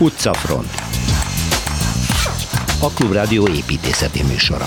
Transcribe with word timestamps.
Utcafront 0.00 0.70
A 2.80 2.90
Klubrádió 2.90 3.48
építészeti 3.48 4.22
műsora 4.22 4.66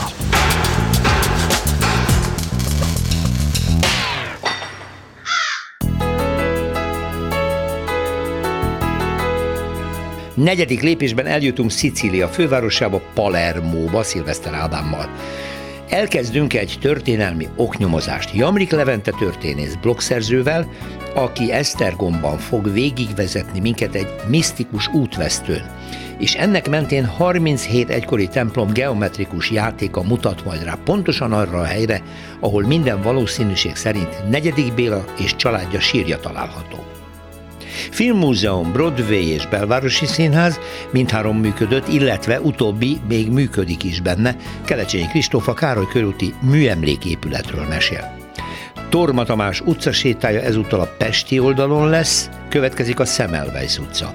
Negyedik 10.33 10.81
lépésben 10.81 11.25
eljutunk 11.25 11.71
Szicília 11.71 12.27
fővárosába, 12.27 13.01
Palermóba, 13.13 14.03
Szilveszter 14.03 14.53
Ádámmal. 14.53 15.09
Elkezdünk 15.91 16.53
egy 16.53 16.77
történelmi 16.81 17.47
oknyomozást 17.55 18.33
Jamrik 18.33 18.71
Levente 18.71 19.11
történész 19.19 19.75
blogszerzővel, 19.81 20.69
aki 21.13 21.51
Esztergomban 21.51 22.37
fog 22.37 22.73
végigvezetni 22.73 23.59
minket 23.59 23.95
egy 23.95 24.07
misztikus 24.27 24.87
útvesztőn. 24.87 25.69
És 26.17 26.35
ennek 26.35 26.69
mentén 26.69 27.05
37 27.05 27.89
egykori 27.89 28.27
templom 28.27 28.73
geometrikus 28.73 29.51
játéka 29.51 30.03
mutat 30.03 30.45
majd 30.45 30.63
rá 30.63 30.77
pontosan 30.83 31.33
arra 31.33 31.59
a 31.59 31.63
helyre, 31.63 32.01
ahol 32.39 32.67
minden 32.67 33.01
valószínűség 33.01 33.75
szerint 33.75 34.29
negyedik 34.29 34.73
Béla 34.73 35.05
és 35.17 35.35
családja 35.35 35.79
sírja 35.79 36.19
található. 36.19 36.90
Filmmúzeum, 37.89 38.71
Broadway 38.71 39.27
és 39.27 39.47
Belvárosi 39.47 40.05
Színház 40.05 40.59
mindhárom 40.91 41.37
működött, 41.37 41.87
illetve 41.87 42.41
utóbbi 42.41 42.99
még 43.07 43.31
működik 43.31 43.83
is 43.83 44.01
benne. 44.01 44.35
Kelecsényi 44.65 45.07
Kristófa 45.07 45.53
Károly 45.53 45.87
körúti 45.91 46.33
műemléképületről 46.41 47.65
mesél. 47.69 48.19
Torma 48.89 49.23
Tamás 49.23 49.61
utcasétája 49.61 50.41
ezúttal 50.41 50.79
a 50.79 50.95
Pesti 50.97 51.39
oldalon 51.39 51.89
lesz, 51.89 52.29
következik 52.49 52.99
a 52.99 53.05
Szemelweis 53.05 53.77
utca. 53.77 54.13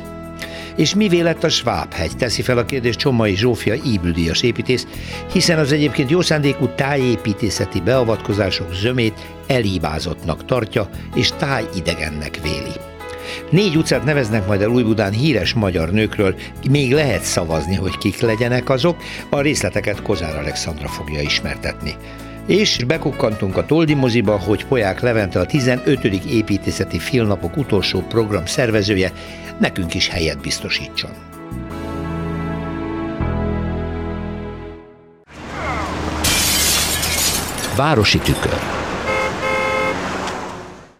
És 0.76 0.94
mi 0.94 1.22
lett 1.22 1.44
a 1.44 1.48
Svábhegy? 1.48 2.16
Teszi 2.16 2.42
fel 2.42 2.58
a 2.58 2.64
kérdést 2.64 2.98
Csomai 2.98 3.36
Zsófia 3.36 3.74
íbüldíjas 3.74 4.42
építész, 4.42 4.86
hiszen 5.32 5.58
az 5.58 5.72
egyébként 5.72 6.10
jó 6.10 6.20
szándékú 6.20 6.68
tájépítészeti 6.68 7.80
beavatkozások 7.80 8.74
zömét 8.74 9.26
elhibázottnak 9.46 10.44
tartja, 10.44 10.88
és 11.14 11.30
tájidegennek 11.38 12.38
véli. 12.42 12.95
Négy 13.50 13.76
utcát 13.76 14.04
neveznek 14.04 14.46
majd 14.46 14.60
el 14.60 14.68
Újbudán 14.68 15.12
híres 15.12 15.54
magyar 15.54 15.90
nőkről, 15.90 16.34
még 16.70 16.92
lehet 16.92 17.22
szavazni, 17.22 17.74
hogy 17.74 17.98
kik 17.98 18.20
legyenek 18.20 18.70
azok, 18.70 18.96
a 19.30 19.40
részleteket 19.40 20.02
Kozár 20.02 20.36
Alexandra 20.36 20.88
fogja 20.88 21.20
ismertetni. 21.20 21.94
És 22.46 22.84
bekukkantunk 22.84 23.56
a 23.56 23.66
Toldi 23.66 23.94
moziba, 23.94 24.38
hogy 24.38 24.64
Poják 24.64 25.00
Levente 25.00 25.40
a 25.40 25.46
15. 25.46 26.04
építészeti 26.04 26.98
filmnapok 26.98 27.56
utolsó 27.56 28.00
program 28.00 28.46
szervezője 28.46 29.12
nekünk 29.58 29.94
is 29.94 30.08
helyet 30.08 30.40
biztosítson. 30.40 31.10
Városi 37.76 38.18
tükör 38.18 38.75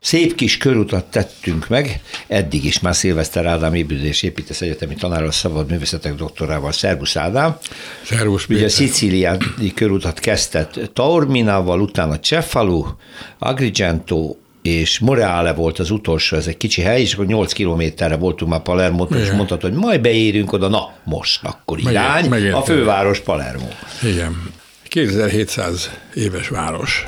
Szép 0.07 0.35
kis 0.35 0.57
körutat 0.57 1.05
tettünk 1.05 1.69
meg, 1.69 2.01
eddig 2.27 2.65
is 2.65 2.81
már 2.81 2.95
Szilveszter 2.95 3.47
Ádám 3.47 3.75
építés 3.75 4.23
építész 4.23 4.61
egyetemi 4.61 4.95
tanáról 4.95 5.31
szabad 5.31 5.71
művészetek 5.71 6.15
doktorával. 6.15 6.73
Szervusz 6.73 7.17
Ádám! 7.17 7.57
Szervusz 8.05 8.47
Ugye 8.49 8.65
a 8.65 8.69
szicíliai 8.69 9.39
körutat 9.75 10.19
kezdett 10.19 10.91
Taorminával, 10.93 11.81
utána 11.81 12.19
Cefalu, 12.19 12.85
Agrigento, 13.39 14.37
és 14.63 14.99
Moreale 14.99 15.53
volt 15.53 15.79
az 15.79 15.91
utolsó, 15.91 16.37
ez 16.37 16.47
egy 16.47 16.57
kicsi 16.57 16.83
hely, 16.83 17.01
és 17.01 17.15
akkor 17.15 17.27
8 17.27 17.53
kilométerre 17.53 18.17
voltunk 18.17 18.51
már 18.51 18.63
Palermo, 18.63 19.05
és 19.05 19.31
mondtad, 19.31 19.61
hogy 19.61 19.73
majd 19.73 20.01
beérünk 20.01 20.53
oda, 20.53 20.69
na 20.69 20.93
most, 21.05 21.45
akkor 21.45 21.79
irány, 21.79 22.29
megint, 22.29 22.55
a 22.55 22.63
főváros 22.63 23.21
Palermo. 23.21 23.69
Igen. 24.03 24.51
2700 24.89 25.91
éves 26.15 26.49
város. 26.49 27.07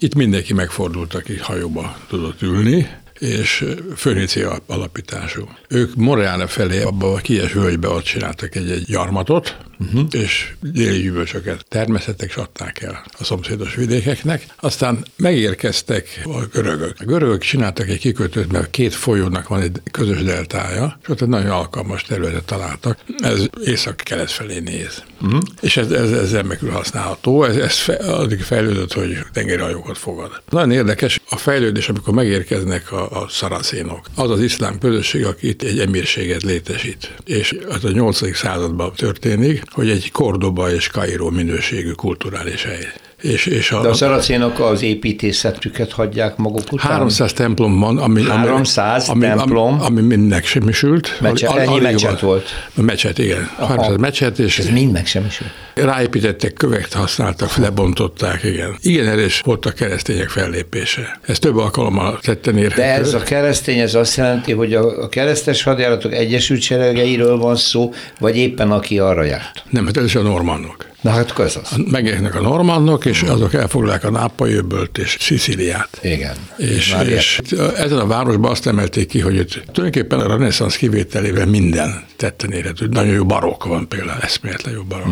Itt 0.00 0.14
mindenki 0.14 0.54
megfordult, 0.54 1.14
aki 1.14 1.36
hajóba 1.36 1.96
tudott 2.08 2.42
ülni, 2.42 2.88
és 3.18 3.64
Fönícia 3.96 4.58
alapítású. 4.66 5.48
Ők 5.68 5.94
Moreána 5.94 6.46
felé, 6.46 6.82
abba 6.82 7.12
a 7.12 7.16
Kies 7.16 7.52
völgybe 7.52 7.88
ott 7.88 8.04
csináltak 8.04 8.54
egy-egy 8.54 8.84
gyarmatot, 8.84 9.56
uh-huh. 9.78 10.06
és 10.10 10.52
déli 10.60 11.02
gyümölcsöket 11.02 11.64
termesztettek, 11.68 12.28
és 12.28 12.36
adták 12.36 12.82
el 12.82 13.04
a 13.18 13.24
szomszédos 13.24 13.74
vidékeknek. 13.74 14.46
Aztán 14.60 15.04
megérkeztek 15.16 16.22
a 16.24 16.46
görögök. 16.52 16.96
A 16.98 17.04
görögök 17.04 17.42
csináltak 17.42 17.88
egy 17.88 17.98
kikötőt, 17.98 18.52
mert 18.52 18.70
két 18.70 18.94
folyónak 18.94 19.48
van 19.48 19.60
egy 19.60 19.80
közös 19.90 20.22
deltája, 20.22 20.98
és 21.02 21.08
ott 21.08 21.20
egy 21.20 21.28
nagyon 21.28 21.50
alkalmas 21.50 22.02
területet 22.02 22.44
találtak. 22.44 22.98
Ez 23.18 23.46
észak-kelet 23.64 24.30
felé 24.30 24.58
néz. 24.58 25.02
Uh-huh. 25.20 25.40
És 25.60 25.76
ez, 25.76 25.90
ez, 25.90 26.12
ez 26.12 26.32
remekül 26.32 26.70
használható. 26.70 27.44
Ez, 27.44 27.56
ez 27.56 27.74
fe, 27.74 27.94
addig 27.94 28.40
fejlődött, 28.40 28.92
hogy 28.92 29.18
tengerhajókat 29.32 29.98
fogad. 29.98 30.42
Nagyon 30.50 30.70
érdekes 30.70 31.20
a 31.28 31.36
fejlődés, 31.36 31.88
amikor 31.88 32.14
megérkeznek 32.14 32.92
a, 32.92 33.07
a 33.10 33.28
szaracénok. 33.28 34.00
Az 34.14 34.30
az 34.30 34.40
iszlám 34.40 34.78
közösség, 34.78 35.24
aki 35.24 35.48
itt 35.48 35.62
egy 35.62 35.78
emírséget 35.78 36.42
létesít. 36.42 37.14
És 37.24 37.58
az 37.68 37.84
a 37.84 37.90
8. 37.90 38.36
században 38.36 38.92
történik, 38.96 39.62
hogy 39.70 39.90
egy 39.90 40.10
Kordoba 40.10 40.72
és 40.72 40.88
Kairó 40.88 41.30
minőségű 41.30 41.90
kulturális 41.90 42.64
hely. 42.64 42.92
És, 43.22 43.46
és 43.46 43.70
a, 43.70 43.80
De 43.80 43.88
a 43.88 43.94
szaracénok 43.94 44.60
az 44.60 44.82
építészetüket 44.82 45.92
hagyják 45.92 46.36
maguk 46.36 46.72
után? 46.72 46.90
300 46.90 47.32
templom 47.32 47.78
van, 47.78 47.98
ami, 47.98 48.22
300 48.22 49.08
ami, 49.08 49.20
templom? 49.20 49.72
Ami, 49.72 49.84
ami 49.84 50.00
mind 50.00 50.28
megsemmisült. 50.28 51.20
Mecset, 51.20 51.56
ennyi 51.56 51.80
mecset 51.80 52.20
volt? 52.20 52.48
Mecset, 52.74 53.18
igen. 53.18 53.50
Aha. 53.56 53.66
300 53.66 53.96
mecset. 53.96 54.38
És 54.38 54.58
Ez 54.58 54.68
mind 54.70 54.92
megsemmisült? 54.92 55.50
Ráépítettek 55.74 56.52
követ, 56.52 56.92
használtak, 56.92 57.56
lebontották, 57.56 58.44
igen. 58.44 58.76
Igen 58.80 59.06
erős 59.06 59.40
volt 59.40 59.66
a 59.66 59.70
keresztények 59.70 60.28
fellépése. 60.28 61.18
Ez 61.26 61.38
több 61.38 61.56
alkalommal 61.56 62.18
tetten 62.22 62.56
érhető. 62.58 62.80
De 62.80 62.94
ez 62.94 63.14
a 63.14 63.22
keresztény, 63.22 63.78
ez 63.78 63.94
azt 63.94 64.16
jelenti, 64.16 64.52
hogy 64.52 64.74
a, 64.74 65.02
a 65.02 65.08
keresztes 65.08 65.62
hadjáratok 65.62 66.12
egyesült 66.12 66.60
seregeiről 66.60 67.36
van 67.38 67.56
szó, 67.56 67.92
vagy 68.20 68.36
éppen 68.36 68.70
aki 68.70 68.98
arra 68.98 69.22
járt? 69.24 69.62
Nem, 69.70 69.86
hát 69.86 69.96
ez 69.96 70.04
is 70.04 70.14
a 70.14 70.22
normannok. 70.22 70.86
Na 71.00 71.10
hát 71.10 71.30
az. 71.38 71.58
Megérnek 71.90 72.34
a 72.34 72.40
normannok, 72.40 73.04
és 73.04 73.22
azok 73.22 73.54
elfoglalják 73.54 74.04
a 74.04 74.10
nápai 74.10 74.52
öbölt 74.52 74.98
és 74.98 75.16
Sziciliát. 75.20 75.98
Igen. 76.02 76.36
És, 76.56 76.96
és 77.06 77.40
ezen 77.76 77.98
a 77.98 78.06
városban 78.06 78.50
azt 78.50 78.66
emelték 78.66 79.08
ki, 79.08 79.20
hogy 79.20 79.34
itt 79.34 79.50
tulajdonképpen 79.72 80.20
a 80.20 80.26
reneszánsz 80.26 80.76
kivételével 80.76 81.46
minden 81.46 82.04
tetten 82.16 82.52
érhető. 82.52 82.86
Nagyon 82.86 83.14
jó 83.14 83.24
barokk 83.24 83.64
van 83.64 83.88
például, 83.88 84.20
eszméletlen 84.20 84.74
jó 84.74 84.82
barokk. 84.82 85.06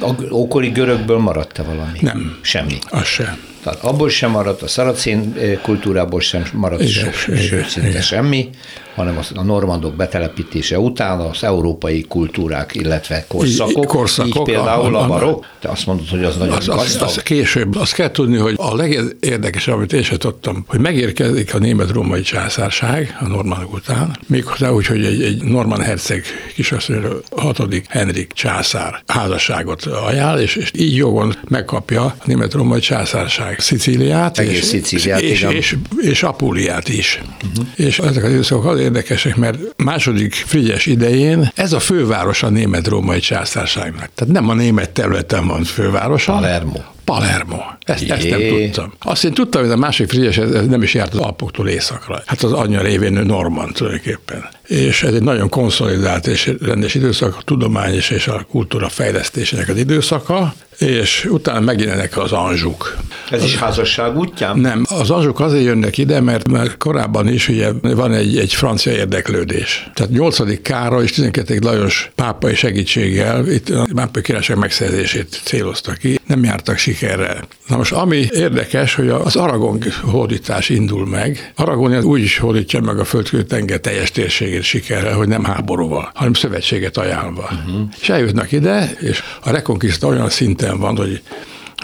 Uh-huh. 0.00 0.30
A 0.30 0.34
ókori 0.34 0.68
görögből 0.68 1.18
maradt-e 1.18 1.62
valami? 1.62 1.98
Nem. 2.00 2.38
Semmi. 2.40 2.78
Az 2.88 3.04
sem. 3.04 3.38
Tehát 3.62 3.84
abból 3.84 4.08
sem 4.08 4.30
maradt, 4.30 4.62
a 4.62 4.68
szaracén 4.68 5.34
kultúrából 5.62 6.20
sem 6.20 6.44
maradt 6.52 6.82
igen, 6.82 7.12
sok, 7.12 7.34
igen, 7.38 7.64
szinte 7.68 7.88
igen. 7.88 8.02
semmi, 8.02 8.50
hanem 8.96 9.18
a 9.34 9.42
normandok 9.42 9.94
betelepítése 9.94 10.78
után 10.78 11.20
az 11.20 11.44
európai 11.44 12.04
kultúrák, 12.08 12.74
illetve 12.74 13.24
korszakok, 13.28 13.84
korszakok 13.84 14.36
így 14.36 14.42
például 14.42 14.96
a, 14.96 15.02
a 15.02 15.06
barokk, 15.06 15.44
te 15.60 15.68
azt 15.68 15.86
mondod, 15.86 16.08
hogy 16.08 16.24
az 16.24 16.36
nagyon 16.36 16.56
az, 16.56 16.66
gazdag. 16.66 17.02
Az, 17.08 17.16
az 17.16 17.22
később, 17.22 17.76
azt 17.76 17.94
kell 17.94 18.10
tudni, 18.10 18.36
hogy 18.36 18.54
a 18.56 18.76
legérdekesebb, 18.76 19.74
amit 19.74 19.92
én 19.92 20.02
sem 20.02 20.18
tudtam, 20.18 20.64
hogy 20.68 20.80
megérkezik 20.80 21.54
a 21.54 21.58
német-római 21.58 22.20
császárság 22.20 23.16
a 23.20 23.28
normandok 23.28 23.72
után, 23.72 24.18
méghozzá 24.26 24.70
úgy, 24.70 24.86
hogy 24.86 25.04
egy, 25.04 25.22
egy 25.22 25.42
normand 25.42 25.82
herceg 25.82 26.24
kisasszonyra 26.54 27.08
hatodik 27.30 27.86
Henrik 27.88 28.32
császár 28.32 29.02
házasságot 29.06 29.82
ajánl, 29.84 30.38
és, 30.38 30.56
és 30.56 30.70
így 30.74 30.96
jogon 30.96 31.34
megkapja 31.48 32.04
a 32.04 32.14
német-római 32.24 32.80
császárság 32.80 33.60
Szicíliát, 33.60 34.38
Egész 34.38 34.58
és, 34.58 34.64
Szicíliát, 34.64 35.20
és, 35.20 35.42
és, 35.42 35.50
és, 35.50 35.76
és 36.00 36.22
Apúliát 36.22 36.88
is. 36.88 37.22
Uh-huh. 37.50 37.66
És 37.74 37.98
ezek 37.98 38.24
az 38.24 38.30
időszakok 38.30 38.64
az 38.64 38.80
érdekesek, 38.86 39.36
mert 39.36 39.58
második 39.76 40.34
Frigyes 40.34 40.86
idején 40.86 41.50
ez 41.54 41.72
a 41.72 41.80
főváros 41.80 42.42
a 42.42 42.48
német-római 42.48 43.20
császárságnak. 43.20 44.10
Tehát 44.14 44.34
nem 44.34 44.48
a 44.48 44.54
német 44.54 44.90
területen 44.90 45.46
van 45.46 45.64
fővárosa. 45.64 46.32
Palermo. 46.32 46.80
Palermo. 47.04 47.56
Ezt, 47.84 48.10
ezt 48.10 48.28
nem 48.28 48.40
tudtam. 48.48 48.92
Azt 48.98 49.24
én 49.24 49.32
tudtam, 49.32 49.62
hogy 49.62 49.70
a 49.70 49.76
másik 49.76 50.08
Frigyes 50.08 50.40
nem 50.68 50.82
is 50.82 50.94
járt 50.94 51.14
az 51.14 51.18
Alpoktól 51.18 51.68
északra. 51.68 52.22
Hát 52.26 52.42
az 52.42 52.52
anyja 52.52 52.82
révén 52.82 53.12
Normand 53.12 53.72
tulajdonképpen. 53.72 54.48
És 54.66 55.02
ez 55.02 55.14
egy 55.14 55.22
nagyon 55.22 55.48
konszolidált 55.48 56.26
és 56.26 56.52
rendes 56.60 56.94
időszak, 56.94 57.36
a 57.38 57.42
tudomány 57.42 57.94
és 57.94 58.26
a 58.26 58.46
kultúra 58.50 58.88
fejlesztésének 58.88 59.68
az 59.68 59.76
időszaka, 59.76 60.54
és 60.78 61.26
utána 61.30 61.60
megjelennek 61.60 62.16
az 62.16 62.32
anzsuk. 62.32 62.96
Ez 63.30 63.44
is 63.44 63.56
házasság 63.56 64.16
útján? 64.16 64.58
Nem, 64.58 64.84
az 64.88 65.10
anzsuk 65.10 65.40
azért 65.40 65.64
jönnek 65.64 65.98
ide, 65.98 66.20
mert 66.20 66.48
már 66.48 66.76
korábban 66.76 67.28
is 67.28 67.48
ugye 67.48 67.72
van 67.82 68.12
egy, 68.12 68.38
egy 68.38 68.54
francia 68.54 68.92
érdeklődés. 68.92 69.90
Tehát 69.94 70.12
8. 70.12 70.62
Károly 70.62 71.02
és 71.02 71.12
12. 71.12 71.58
Lajos 71.62 72.10
pápai 72.14 72.54
segítséggel 72.54 73.46
itt 73.46 73.68
a 73.68 73.86
pápai 73.94 74.22
királyság 74.22 74.58
megszerzését 74.58 75.40
célozta 75.44 75.92
ki. 75.92 76.20
Nem 76.26 76.44
jártak 76.44 76.76
sikerrel. 76.76 77.48
Na 77.66 77.76
most 77.76 77.92
ami 77.92 78.28
érdekes, 78.32 78.94
hogy 78.94 79.08
az 79.08 79.36
Aragon 79.36 79.82
hódítás 80.02 80.68
indul 80.68 81.06
meg. 81.06 81.52
Aragon 81.56 82.04
úgy 82.04 82.20
is 82.20 82.38
hódítja 82.38 82.80
meg 82.80 82.98
a 82.98 83.04
földközi 83.04 83.44
tenger 83.44 83.78
teljes 83.78 84.10
térségét 84.10 84.55
sikerrel, 84.62 85.14
hogy 85.14 85.28
nem 85.28 85.44
háborúval, 85.44 86.10
hanem 86.14 86.32
szövetséget 86.32 86.96
ajánlva. 86.96 87.42
Uh-huh. 87.42 87.88
És 88.00 88.08
eljutnak 88.08 88.52
ide, 88.52 88.90
és 89.00 89.22
a 89.42 89.50
rekonkiszta 89.50 90.06
olyan 90.06 90.30
szinten 90.30 90.78
van, 90.78 90.96
hogy 90.96 91.22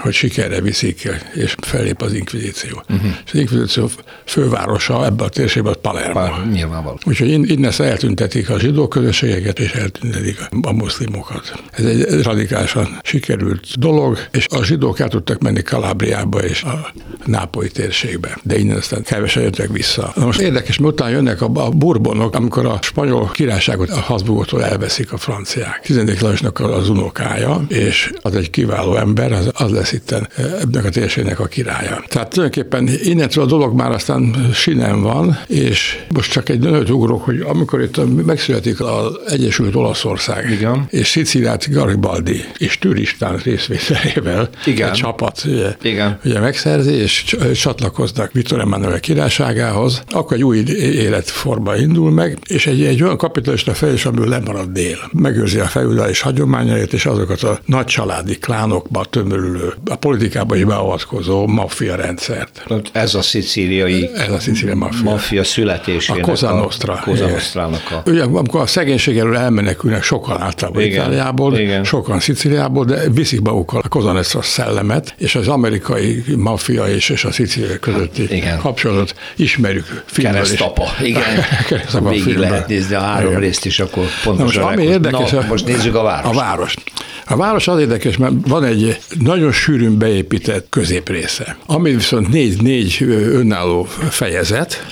hogy 0.00 0.12
sikerre 0.12 0.61
viszik, 0.61 1.09
és 1.35 1.55
fellép 1.61 2.03
az 2.03 2.12
inkvizíció. 2.12 2.83
Uh-huh. 2.91 3.11
És 3.25 3.33
az 3.33 3.39
inkvizíció 3.39 3.91
fővárosa 4.25 5.05
ebben 5.05 5.27
a 5.27 5.29
térségben 5.29 5.75
Palermo. 5.81 6.12
Pár, 6.12 6.47
nyilvánvaló. 6.53 6.99
Úgyhogy 7.05 7.50
innen 7.50 7.73
eltüntetik 7.79 8.50
a 8.50 8.59
zsidó 8.59 8.89
közösségeket, 8.89 9.59
és 9.59 9.73
eltüntetik 9.73 10.41
a 10.62 10.73
muszlimokat. 10.73 11.62
Ez 11.71 11.85
egy 11.85 12.23
radikálisan 12.23 12.99
sikerült 13.03 13.79
dolog, 13.79 14.19
és 14.31 14.47
a 14.50 14.65
zsidók 14.65 15.00
el 15.00 15.09
tudtak 15.09 15.41
menni 15.41 15.62
Kalábriába 15.62 16.45
és 16.45 16.62
a 16.62 16.93
nápolyi 17.25 17.71
térségbe, 17.71 18.38
de 18.43 18.59
innen 18.59 18.77
aztán 18.77 19.03
kevesen 19.03 19.43
jöttek 19.43 19.73
vissza. 19.73 20.12
Na 20.17 20.25
most 20.25 20.41
érdekes, 20.41 20.79
mert 20.79 20.93
utána 20.93 21.11
jönnek 21.11 21.41
a, 21.41 21.50
a 21.55 21.71
burbonok, 21.71 22.35
amikor 22.35 22.67
a 22.67 22.79
spanyol 22.83 23.31
királyságot 23.33 23.91
a 23.91 24.00
Habsburgoktól 24.00 24.65
elveszik 24.65 25.12
a 25.12 25.17
franciák. 25.17 25.81
10. 25.81 26.21
Lajosnak 26.21 26.61
az 26.61 26.88
unokája, 26.88 27.65
és 27.69 28.12
az 28.23 28.35
egy 28.35 28.50
kiváló 28.50 28.97
ember, 28.97 29.33
az, 29.33 29.50
az 29.53 29.81
lesz 29.82 29.93
itt 29.93 30.14
ebben 30.61 30.84
a 30.84 30.88
térségnek 30.88 31.40
a 31.40 31.46
királya. 31.46 32.05
Tehát 32.08 32.29
tulajdonképpen 32.29 32.88
innentől 33.02 33.44
a 33.44 33.46
dolog 33.46 33.75
már 33.75 33.90
aztán 33.90 34.50
sinem 34.55 35.00
van, 35.00 35.38
és 35.46 35.99
most 36.14 36.31
csak 36.31 36.49
egy 36.49 36.58
nagyot 36.58 36.90
ugrok, 36.90 37.23
hogy 37.25 37.40
amikor 37.40 37.81
itt 37.81 38.25
megszületik 38.26 38.81
az 38.81 39.19
Egyesült 39.26 39.75
Olaszország, 39.75 40.50
Igen. 40.50 40.87
és 40.90 41.08
Sziciliát 41.08 41.70
Garibaldi 41.70 42.44
és 42.58 42.79
Türistán 42.79 43.37
részvételével 43.37 44.49
Igen. 44.64 44.88
egy 44.88 44.94
csapat 44.94 45.43
ugye, 45.46 45.76
Igen. 45.82 46.19
ugye 46.25 46.40
megszerzi, 46.40 46.93
és 46.93 47.37
csatlakoznak 47.55 48.32
Viktor 48.32 48.61
Emmanuel 48.61 49.00
királyságához, 49.00 50.02
akkor 50.11 50.37
egy 50.37 50.44
új 50.44 50.58
életforma 50.78 51.76
indul 51.76 52.11
meg, 52.11 52.38
és 52.46 52.67
egy, 52.67 52.82
egy 52.82 53.02
olyan 53.02 53.17
kapitalista 53.17 53.75
fejlés, 53.75 54.05
amiből 54.05 54.28
lemarad 54.28 54.69
dél. 54.69 54.99
Megőrzi 55.12 55.58
a 55.58 55.67
feudális 55.67 56.20
hagyományait, 56.20 56.93
és 56.93 57.06
azokat 57.06 57.43
a 57.43 57.58
nagy 57.64 57.87
családi 57.87 58.38
klánokba 58.38 59.05
tömörülő 59.05 59.72
a 59.85 59.97
politikába 59.97 60.57
is 60.57 60.65
beavatkozó 60.65 61.47
maffia 61.47 61.97
rendszert. 61.97 62.65
Ez 62.93 63.15
a 63.15 63.23
szicíliai 63.23 64.11
ez 64.17 64.31
a 64.31 64.39
szicíliai 64.39 64.77
maffia. 64.77 65.11
maffia 65.11 65.45
születésének. 65.45 66.27
A 66.27 66.27
Cosa 66.27 66.55
Nostra. 66.55 66.93
A 66.93 67.01
Cosa 67.05 67.27
Nostrának 67.27 67.91
a... 67.91 68.11
Ugye, 68.11 68.23
amikor 68.23 68.61
a 68.61 68.67
szegénység 68.67 69.19
elől 69.19 69.37
elmenekülnek 69.37 70.03
sokan 70.03 70.41
általában 70.41 70.83
igen, 70.83 71.01
Itáliából, 71.01 71.59
igen. 71.59 71.85
sokan 71.85 72.21
Szicíliából, 72.21 72.85
de 72.85 73.09
viszik 73.11 73.41
magukkal 73.41 73.81
a 73.85 73.89
Cosa 73.89 74.13
Nostra 74.13 74.43
szellemet, 74.43 75.15
és 75.19 75.35
az 75.35 75.49
amerikai 75.49 76.25
maffia 76.37 76.85
és, 76.85 77.09
és 77.09 77.25
a 77.25 77.33
szicíliai 77.33 77.79
közötti 77.79 78.37
igen. 78.37 78.59
kapcsolatot 78.59 79.15
ismerjük 79.37 80.03
filmből 80.07 80.33
Keresztapa, 80.33 80.85
igen. 81.03 81.23
Keresztapa 81.69 82.09
Végig 82.09 82.25
filmből. 82.25 82.49
lehet 82.49 82.69
nézni 82.69 82.95
a 82.95 83.01
három 83.01 83.29
igen. 83.29 83.41
részt 83.41 83.65
is, 83.65 83.81
akkor 83.81 84.05
pontosan. 84.25 84.63
most, 84.65 84.77
ami 84.77 84.83
érdekes, 84.83 85.31
Na, 85.31 85.45
most 85.49 85.67
nézzük 85.67 85.95
a 85.95 86.03
várost. 86.03 86.35
A 86.35 86.37
várost. 86.39 86.83
A 87.26 87.37
város 87.37 87.69
az 87.69 87.81
érdekes, 87.81 88.16
mert 88.16 88.34
van 88.46 88.64
egy 88.64 88.99
nagyon 89.19 89.52
sűrűn 89.52 89.99
beépített 89.99 90.66
középrésze, 90.69 91.56
ami 91.66 91.94
viszont 91.94 92.28
négy-négy 92.28 92.96
önálló 93.32 93.84
fejezet, 94.10 94.84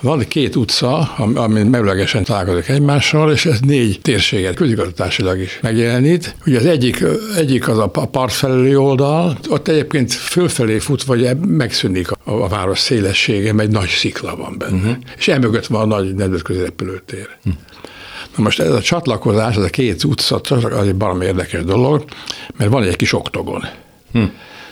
van 0.00 0.24
két 0.28 0.56
utca, 0.56 0.98
ami 1.34 1.62
merőlegesen 1.62 2.24
találkozik 2.24 2.68
egymással, 2.68 3.32
és 3.32 3.46
ez 3.46 3.60
négy 3.60 4.00
térséget 4.00 4.54
közigazgatásilag 4.54 5.38
is 5.38 5.58
megjelenít. 5.62 6.34
Ugye 6.46 6.58
az 6.58 6.66
egyik, 6.66 7.04
egyik 7.36 7.68
az 7.68 7.78
a 7.78 7.86
part 7.88 8.32
felüli 8.32 8.76
oldal, 8.76 9.38
ott 9.48 9.68
egyébként 9.68 10.12
fölfelé 10.12 10.78
fut, 10.78 11.02
vagy 11.02 11.36
megszűnik 11.36 12.10
a, 12.10 12.18
a 12.24 12.48
város 12.48 12.78
szélessége, 12.78 13.52
mert 13.52 13.68
egy 13.68 13.74
nagy 13.74 13.88
szikla 13.88 14.36
van 14.36 14.58
benne. 14.58 14.76
Uh-huh. 14.76 14.96
És 15.18 15.28
emögött 15.28 15.66
van 15.66 15.92
a 15.92 15.96
nagy 15.96 16.14
nemzetközi 16.14 16.60
repülőtér. 16.60 17.28
Uh-huh. 17.38 17.62
Most 18.36 18.60
ez 18.60 18.72
a 18.72 18.80
csatlakozás, 18.80 19.56
ez 19.56 19.62
a 19.62 19.68
két 19.68 20.04
utca, 20.04 20.40
az 20.50 20.86
egy 20.86 20.96
baromi 20.96 21.24
érdekes 21.24 21.64
dolog, 21.64 22.04
mert 22.56 22.70
van 22.70 22.82
egy 22.82 22.96
kis 22.96 23.12
oktogon. 23.12 23.64
Hm 24.12 24.24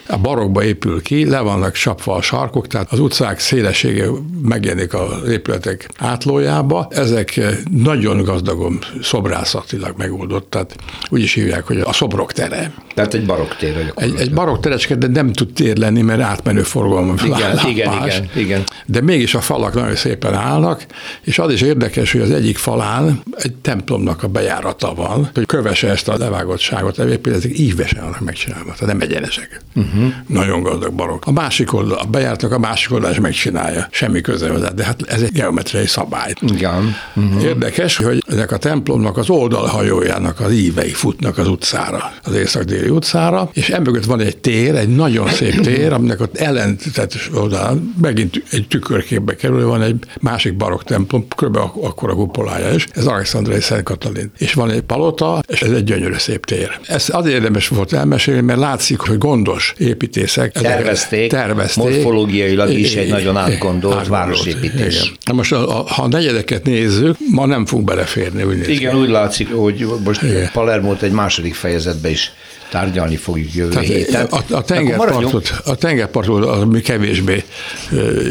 a 0.06 0.18
barokba 0.18 0.64
épül 0.64 1.02
ki, 1.02 1.28
le 1.28 1.40
vannak 1.40 1.72
csapva 1.72 2.14
a 2.14 2.22
sarkok, 2.22 2.66
tehát 2.66 2.92
az 2.92 2.98
utcák 2.98 3.38
szélessége 3.38 4.06
megjelenik 4.42 4.94
a 4.94 5.20
épületek 5.28 5.88
átlójába. 5.98 6.88
Ezek 6.90 7.40
nagyon 7.70 8.22
gazdagon 8.22 8.78
szobrászatilag 9.02 9.94
megoldott, 9.96 10.50
tehát 10.50 10.76
úgy 11.08 11.20
is 11.20 11.34
hívják, 11.34 11.64
hogy 11.66 11.80
a 11.80 11.92
szobrok 11.92 12.32
tere. 12.32 12.72
Tehát 12.94 13.14
egy 13.14 13.32
tér. 13.58 13.92
Egy, 13.96 14.14
egy 14.18 14.32
barokk 14.32 14.62
terecske, 14.62 14.94
de 14.94 15.06
nem 15.06 15.32
tud 15.32 15.52
tér 15.52 15.76
lenni, 15.76 16.02
mert 16.02 16.20
átmenő 16.20 16.62
forgalom. 16.62 17.14
Igen, 17.24 17.38
lápás, 17.38 17.64
igen, 17.64 17.92
igen, 18.04 18.28
igen. 18.34 18.62
De 18.86 19.00
mégis 19.00 19.34
a 19.34 19.40
falak 19.40 19.74
nagyon 19.74 19.96
szépen 19.96 20.34
állnak, 20.34 20.86
és 21.22 21.38
az 21.38 21.52
is 21.52 21.60
érdekes, 21.60 22.12
hogy 22.12 22.20
az 22.20 22.30
egyik 22.30 22.56
falán 22.56 23.22
egy 23.36 23.54
templomnak 23.54 24.22
a 24.22 24.28
bejárata 24.28 24.94
van, 24.94 25.30
hogy 25.34 25.46
kövesse 25.46 25.88
ezt 25.88 26.08
a 26.08 26.16
levágottságot, 26.18 26.98
ezek 26.98 27.58
ívesen 27.58 28.02
vannak 28.02 28.20
megcsinálva, 28.20 28.72
tehát 28.72 28.86
nem 28.86 29.00
egyenesek. 29.00 29.60
Uh-huh. 29.74 29.91
Nagyon 30.26 30.62
gazdag 30.62 30.92
barokk. 30.92 31.26
A 31.26 31.32
másik 31.32 31.72
oldal, 31.72 31.98
a 31.98 32.04
bejártak, 32.04 32.52
a 32.52 32.58
másik 32.58 32.92
oldal 32.92 33.10
is 33.10 33.20
megcsinálja, 33.20 33.88
semmi 33.90 34.20
köze 34.20 34.48
hozzá, 34.48 34.68
de 34.68 34.84
hát 34.84 35.02
ez 35.06 35.22
egy 35.22 35.32
geometriai 35.32 35.86
szabály. 35.86 36.32
Igen. 36.40 36.94
Uh-huh. 37.14 37.42
Érdekes, 37.42 37.96
hogy 37.96 38.24
ezek 38.26 38.52
a 38.52 38.56
templomnak 38.56 39.16
az 39.16 39.30
oldalhajójának 39.30 40.40
az 40.40 40.52
ívei 40.52 40.92
futnak 40.92 41.38
az 41.38 41.48
utcára, 41.48 42.12
az 42.24 42.34
észak 42.34 42.62
Déli 42.62 42.88
utcára, 42.88 43.50
és 43.52 43.68
emögött 43.68 44.04
van 44.04 44.20
egy 44.20 44.36
tér, 44.36 44.74
egy 44.74 44.88
nagyon 44.88 45.28
szép 45.28 45.60
tér, 45.60 45.92
aminek 45.92 46.20
ott 46.20 46.36
ellentetes 46.36 47.30
oldalán 47.34 47.94
megint 48.00 48.42
egy 48.50 48.66
tükörképbe 48.68 49.36
kerül, 49.36 49.66
van 49.66 49.82
egy 49.82 49.96
másik 50.20 50.56
barokk 50.56 50.82
templom, 50.82 51.26
kb. 51.28 51.56
akkor 51.56 52.10
a 52.10 52.14
kupolája 52.14 52.74
is, 52.74 52.86
ez 52.92 53.06
Alexandrai 53.06 53.60
Szent 53.60 53.82
Katalin. 53.82 54.30
És 54.38 54.54
van 54.54 54.70
egy 54.70 54.80
palota, 54.82 55.42
és 55.46 55.62
ez 55.62 55.70
egy 55.70 55.84
gyönyörű 55.84 56.16
szép 56.16 56.44
tér. 56.44 56.78
Ez 56.86 57.06
azért 57.10 57.34
érdemes 57.34 57.68
volt 57.68 57.92
elmesélni, 57.92 58.40
mert 58.40 58.58
látszik, 58.58 58.98
hogy 58.98 59.18
gondos 59.18 59.74
építészek. 59.82 60.52
Tervezték, 60.52 61.30
tervezték. 61.30 61.84
morfológiailag 61.84 62.70
is 62.70 62.94
egy 62.94 63.08
nagyon 63.08 63.36
átgondolt 63.36 64.06
városépítés. 64.06 65.02
Igen. 65.02 65.16
Na 65.24 65.32
most, 65.32 65.52
ha 65.52 66.02
a 66.02 66.08
negyedeket 66.08 66.64
nézzük, 66.64 67.16
ma 67.30 67.46
nem 67.46 67.66
fogunk 67.66 67.86
beleférni. 67.88 68.42
Úgy 68.42 68.68
Igen, 68.68 68.96
úgy 68.96 69.08
látszik, 69.08 69.54
hogy 69.54 69.86
most 70.04 70.20
Palermót 70.52 71.02
egy 71.02 71.12
második 71.12 71.54
fejezetbe 71.54 72.10
is 72.10 72.32
tárgyalni 72.72 73.16
fogjuk 73.16 73.54
jövő 73.54 73.70
Tehát 73.70 73.86
héten. 73.86 74.26
A, 74.30 74.40
a, 74.50 74.62
tengerpartot, 74.62 75.60
a 75.64 75.74
tengerpartot 75.74 76.44
az 76.44 76.64
mi 76.64 76.80
kevésbé 76.80 77.44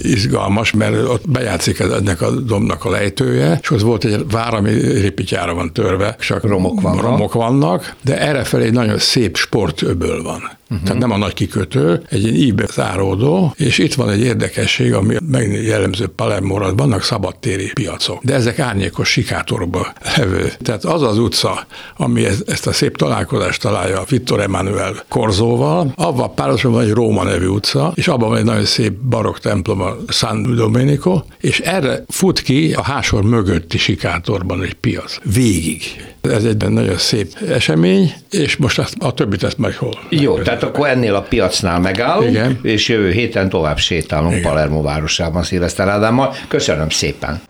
izgalmas, 0.02 0.72
mert 0.72 1.08
ott 1.08 1.30
bejátszik 1.30 1.80
ennek 1.80 2.22
a 2.22 2.32
domnak 2.32 2.86
a 2.86 2.90
lejtője, 2.90 3.60
és 3.62 3.70
az 3.70 3.82
volt 3.82 4.04
egy 4.04 4.26
vár, 4.32 4.54
ami 4.54 4.72
ripityára 5.02 5.54
van 5.54 5.74
törve, 5.74 6.16
csak 6.20 6.44
romok 6.44 6.82
vannak, 6.82 7.02
romok 7.02 7.34
vannak 7.34 7.96
de 8.02 8.20
errefelé 8.20 8.66
egy 8.66 8.74
nagyon 8.74 8.98
szép 8.98 9.38
sportöböl 9.38 10.24
van. 10.24 10.60
Uh-huh. 10.72 10.86
Tehát 10.86 11.02
nem 11.02 11.12
a 11.12 11.18
nagy 11.18 11.34
kikötő, 11.34 12.02
egy 12.10 12.24
ilyen 12.24 12.36
íbe 12.36 12.66
záródó, 12.74 13.54
és 13.58 13.78
itt 13.78 13.94
van 13.94 14.10
egy 14.10 14.20
érdekesség, 14.20 14.94
ami 14.94 15.16
meg 15.32 15.64
jellemző 15.64 16.08
Palermóra, 16.08 16.76
vannak 16.76 17.04
szabadtéri 17.04 17.72
piacok, 17.74 18.24
de 18.24 18.34
ezek 18.34 18.60
árnyékos 18.60 19.10
sikátorba 19.10 19.94
levő. 20.18 20.52
Tehát 20.62 20.84
az 20.86 21.02
az 21.02 21.18
utca, 21.18 21.66
ami 21.98 22.26
ezt 22.48 22.68
a 22.68 22.72
szép 22.72 22.98
találkozást 22.98 23.62
találja 23.62 24.02
Vittor 24.32 24.46
Emanuel 24.46 25.04
Korzóval, 25.08 25.94
abban 25.96 26.36
párhuzamosan 26.36 26.72
van 26.72 26.84
egy 26.84 26.92
Róma 26.92 27.24
nevű 27.24 27.46
utca, 27.46 27.92
és 27.96 28.08
abban 28.08 28.30
van 28.30 28.38
egy 28.38 28.44
nagyon 28.44 28.66
szép 28.66 28.94
barokk 28.94 29.38
templom, 29.38 29.82
a 29.82 29.96
San 30.08 30.56
Domenico, 30.56 31.22
és 31.40 31.60
erre 31.60 32.04
fut 32.08 32.42
ki 32.42 32.74
a 32.74 32.82
hásor 32.82 33.24
mögötti 33.24 33.78
sikátorban 33.78 34.64
egy 34.64 34.74
piac. 34.74 35.18
Végig. 35.24 35.82
Ez 36.22 36.44
egy 36.44 36.70
nagyon 36.70 36.98
szép 36.98 37.38
esemény, 37.50 38.14
és 38.30 38.56
most 38.56 38.80
a, 38.80 38.86
a 39.00 39.14
többit 39.14 39.44
ezt 39.44 39.58
majd 39.58 39.74
hol. 39.74 40.00
Jó, 40.10 40.38
tehát 40.38 40.64
akkor 40.64 40.88
ennél 40.88 41.16
a 41.16 41.22
piacnál 41.22 41.80
megállunk, 41.80 42.30
Igen. 42.30 42.60
és 42.62 42.90
jövő 42.90 43.12
héten 43.12 43.50
tovább 43.50 43.78
sétálunk 43.78 44.32
Igen. 44.36 44.44
Palermo 44.44 44.82
városában 44.82 45.44
Szilveszter 45.44 45.88
Ádámmal. 45.88 46.36
Köszönöm 46.48 46.90
szépen! 46.90 47.42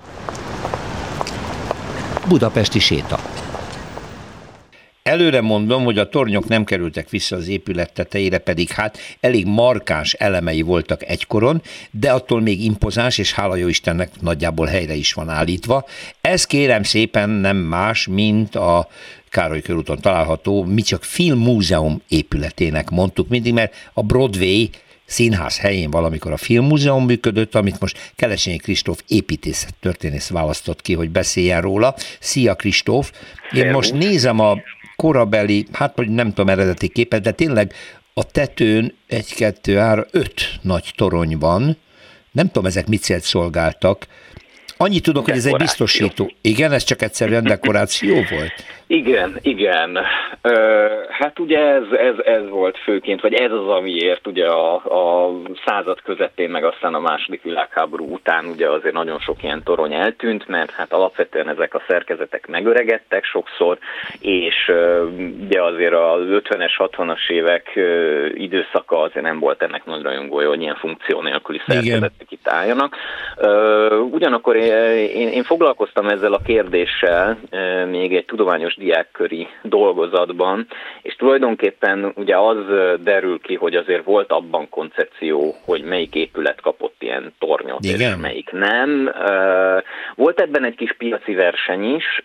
Budapesti 2.28 2.80
séta. 2.80 3.20
Előre 5.12 5.41
mondom, 5.41 5.84
hogy 5.84 5.98
a 5.98 6.10
tornyok 6.10 6.48
nem 6.48 6.63
kerültek 6.63 7.10
vissza 7.10 7.36
az 7.36 7.48
épület 7.48 7.94
tetejére, 7.94 8.38
pedig 8.38 8.70
hát 8.70 8.98
elég 9.20 9.46
markáns 9.46 10.13
elemei 10.13 10.62
voltak 10.62 11.03
egykoron, 11.08 11.62
de 11.91 12.12
attól 12.12 12.41
még 12.41 12.63
impozáns, 12.63 13.18
és 13.18 13.34
hála 13.34 13.56
jó 13.56 13.68
Istennek 13.68 14.22
nagyjából 14.22 14.65
helyre 14.65 14.94
is 14.94 15.13
van 15.13 15.30
állítva. 15.30 15.86
Ez 16.22 16.46
kérem 16.46 16.84
szépen 16.84 17.30
nem 17.30 17.58
más, 17.58 18.08
mint 18.08 18.56
a 18.56 18.88
Károly 19.30 19.62
körúton 19.62 20.00
található, 20.00 20.63
mi 20.63 20.82
csak 20.82 21.03
filmmúzeum 21.03 22.01
épületének 22.08 22.89
mondtuk 22.89 23.27
mindig, 23.27 23.53
mert 23.53 23.75
a 23.94 24.03
Broadway 24.03 24.70
színház 25.06 25.60
helyén 25.60 25.89
valamikor 25.89 26.32
a 26.32 26.38
filmmúzeum 26.38 27.06
működött, 27.06 27.56
amit 27.56 27.80
most 27.80 28.12
Kelesényi 28.15 28.58
Kristóf 28.58 29.03
építészet 29.08 29.74
történész 29.80 30.30
választott 30.30 30.82
ki, 30.82 30.94
hogy 30.94 31.10
beszéljen 31.10 31.62
róla. 31.62 31.96
Szia 32.20 32.56
Kristóf! 32.56 33.12
Én 33.51 33.72
most 33.72 33.94
nézem 33.94 34.39
a 34.39 34.58
korabeli, 35.01 35.65
hát 35.72 35.96
hogy 35.96 36.10
nem 36.10 36.27
tudom 36.27 36.50
eredeti 36.50 36.88
képet, 36.88 37.22
de 37.22 37.31
tényleg 37.31 37.74
a 38.13 38.24
tetőn 38.24 38.93
egy, 39.08 39.34
kettő, 39.34 39.75
három, 39.75 40.05
öt 40.12 40.60
nagy 40.62 40.93
torony 40.96 41.38
van, 41.38 41.77
nem 42.31 42.48
tudom, 42.48 42.65
ezek 42.65 42.88
mit 42.88 43.01
célt 43.01 43.24
szolgáltak, 43.24 44.08
Annyit 44.77 45.03
tudok, 45.03 45.25
hogy 45.25 45.38
ez 45.38 45.46
egy 45.46 45.55
biztosító. 45.55 46.31
Igen, 46.41 46.72
ez 46.72 46.84
csak 46.84 47.01
egyszerűen 47.01 47.43
dekoráció 47.43 48.13
volt? 48.13 48.53
Igen, 48.92 49.38
igen. 49.42 49.98
Ö, 50.42 50.88
hát 51.10 51.40
ugye 51.40 51.60
ez, 51.60 51.84
ez, 51.92 52.16
ez 52.26 52.50
volt 52.50 52.78
főként, 52.78 53.22
vagy 53.22 53.34
ez 53.34 53.52
az, 53.52 53.68
amiért 53.68 54.28
ugye 54.28 54.48
a, 54.48 54.74
a 54.74 55.32
század 55.66 56.02
közepén, 56.02 56.50
meg 56.50 56.64
aztán 56.64 56.94
a 56.94 57.00
második 57.00 57.42
világháború 57.42 58.14
után 58.14 58.46
ugye 58.46 58.70
azért 58.70 58.94
nagyon 58.94 59.20
sok 59.20 59.44
ilyen 59.44 59.64
torony 59.64 59.94
eltűnt, 59.94 60.48
mert 60.48 60.72
hát 60.72 60.94
alapvetően 60.94 61.50
ezek 61.50 61.74
a 61.74 61.84
szerkezetek 61.88 62.48
megöregedtek 62.48 63.24
sokszor, 63.24 63.78
és 64.20 64.72
ugye 65.44 65.64
azért 65.64 65.94
az 65.94 66.22
50-es, 66.30 66.72
60-as 66.78 67.30
évek 67.30 67.80
időszaka 68.34 69.02
azért 69.02 69.26
nem 69.26 69.40
volt 69.40 69.62
ennek 69.62 69.86
nagy 69.86 70.02
rajongója, 70.02 70.48
hogy 70.48 70.62
ilyen 70.62 70.76
funkció 70.76 71.22
nélküli 71.22 71.62
szerkezetek 71.68 72.32
itt 72.32 72.48
álljanak. 72.48 72.96
Ugyanakkor 74.12 74.56
én, 74.56 75.28
én 75.28 75.44
foglalkoztam 75.44 76.08
ezzel 76.08 76.34
a 76.34 76.42
kérdéssel 76.46 77.38
még 77.90 78.16
egy 78.16 78.26
tudományos 78.26 78.80
diákköri 78.82 79.48
dolgozatban, 79.62 80.68
és 81.02 81.16
tulajdonképpen 81.16 82.12
ugye 82.16 82.38
az 82.38 82.58
derül 83.00 83.40
ki, 83.40 83.56
hogy 83.56 83.76
azért 83.76 84.04
volt 84.04 84.32
abban 84.32 84.70
koncepció, 84.70 85.56
hogy 85.66 85.84
melyik 85.84 86.16
épület 86.16 86.62
kapott 86.62 86.96
ilyen 87.00 87.34
tornyot, 87.40 87.84
Igen. 87.84 88.00
és 88.00 88.22
melyik 88.22 88.52
nem. 88.52 89.14
Volt 90.16 90.40
ebben 90.42 90.64
egy 90.64 90.76
kis 90.76 90.96
piaci 90.98 91.34
verseny 91.34 91.96
is, 91.96 92.24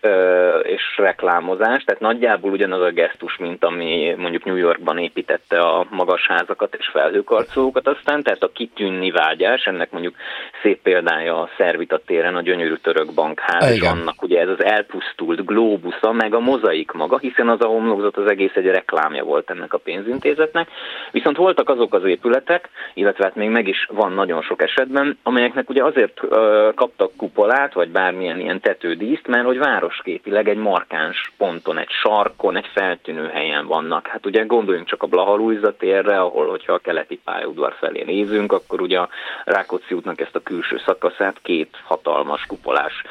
és 0.63 0.81
reklámozás, 0.97 1.83
tehát 1.83 2.01
nagyjából 2.01 2.51
ugyanaz 2.51 2.81
a 2.81 2.91
gesztus, 2.91 3.37
mint 3.37 3.63
ami 3.63 4.15
mondjuk 4.17 4.43
New 4.43 4.55
Yorkban 4.55 4.97
építette 4.97 5.59
a 5.59 5.85
magas 5.89 6.27
házakat 6.27 6.75
és 6.79 6.89
felhőkarcolókat 6.91 7.87
aztán, 7.87 8.23
tehát 8.23 8.43
a 8.43 8.51
kitűnni 8.51 9.11
vágyás, 9.11 9.63
ennek 9.63 9.91
mondjuk 9.91 10.15
szép 10.61 10.81
példája 10.81 11.41
a 11.41 11.49
Szervita 11.57 11.99
téren 12.05 12.35
a 12.35 12.41
gyönyörű 12.41 12.75
török 12.75 13.13
bankház, 13.13 13.71
és 13.71 13.81
annak 13.81 14.21
ugye 14.21 14.39
ez 14.39 14.49
az 14.49 14.63
elpusztult 14.63 15.45
glóbusza, 15.45 16.11
meg 16.11 16.33
a 16.33 16.39
mozaik 16.47 16.91
maga, 16.91 17.17
hiszen 17.17 17.49
az 17.49 17.61
a 17.61 17.67
homlokzat 17.67 18.17
az 18.17 18.29
egész 18.29 18.55
egy 18.55 18.65
reklámja 18.65 19.23
volt 19.23 19.49
ennek 19.49 19.73
a 19.73 19.77
pénzintézetnek. 19.77 20.69
Viszont 21.11 21.37
voltak 21.37 21.69
azok 21.69 21.93
az 21.93 22.03
épületek, 22.03 22.69
illetve 22.93 23.23
hát 23.23 23.35
még 23.35 23.49
meg 23.49 23.67
is 23.67 23.87
van 23.91 24.11
nagyon 24.11 24.41
sok 24.41 24.61
esetben, 24.61 25.17
amelyeknek 25.23 25.69
ugye 25.69 25.83
azért 25.83 26.19
ö, 26.29 26.69
kaptak 26.75 27.11
kupolát, 27.17 27.73
vagy 27.73 27.89
bármilyen 27.89 28.39
ilyen 28.39 28.59
tetődíszt, 28.59 29.27
mert 29.27 29.45
hogy 29.45 29.57
városképileg 29.57 30.49
egy 30.49 30.57
markáns 30.57 31.33
ponton, 31.37 31.77
egy 31.77 31.89
sarkon, 31.89 32.57
egy 32.57 32.69
feltűnő 32.73 33.27
helyen 33.33 33.67
vannak. 33.67 34.07
Hát 34.07 34.25
ugye 34.25 34.43
gondoljunk 34.43 34.87
csak 34.87 35.03
a 35.03 35.07
Blahalújza 35.07 35.75
térre, 35.75 36.19
ahol 36.19 36.47
hogyha 36.47 36.73
a 36.73 36.77
keleti 36.77 37.19
pályaudvar 37.23 37.73
felé 37.79 38.03
nézünk, 38.03 38.51
akkor 38.51 38.81
ugye 38.81 38.99
a 38.99 39.09
Rákóczi 39.45 39.93
útnak 39.93 40.21
ezt 40.21 40.35
a 40.35 40.39
külső 40.39 40.81
szakaszát 40.85 41.39
két 41.41 41.69
hatalmas 41.83 42.45
kupolás 42.47 43.03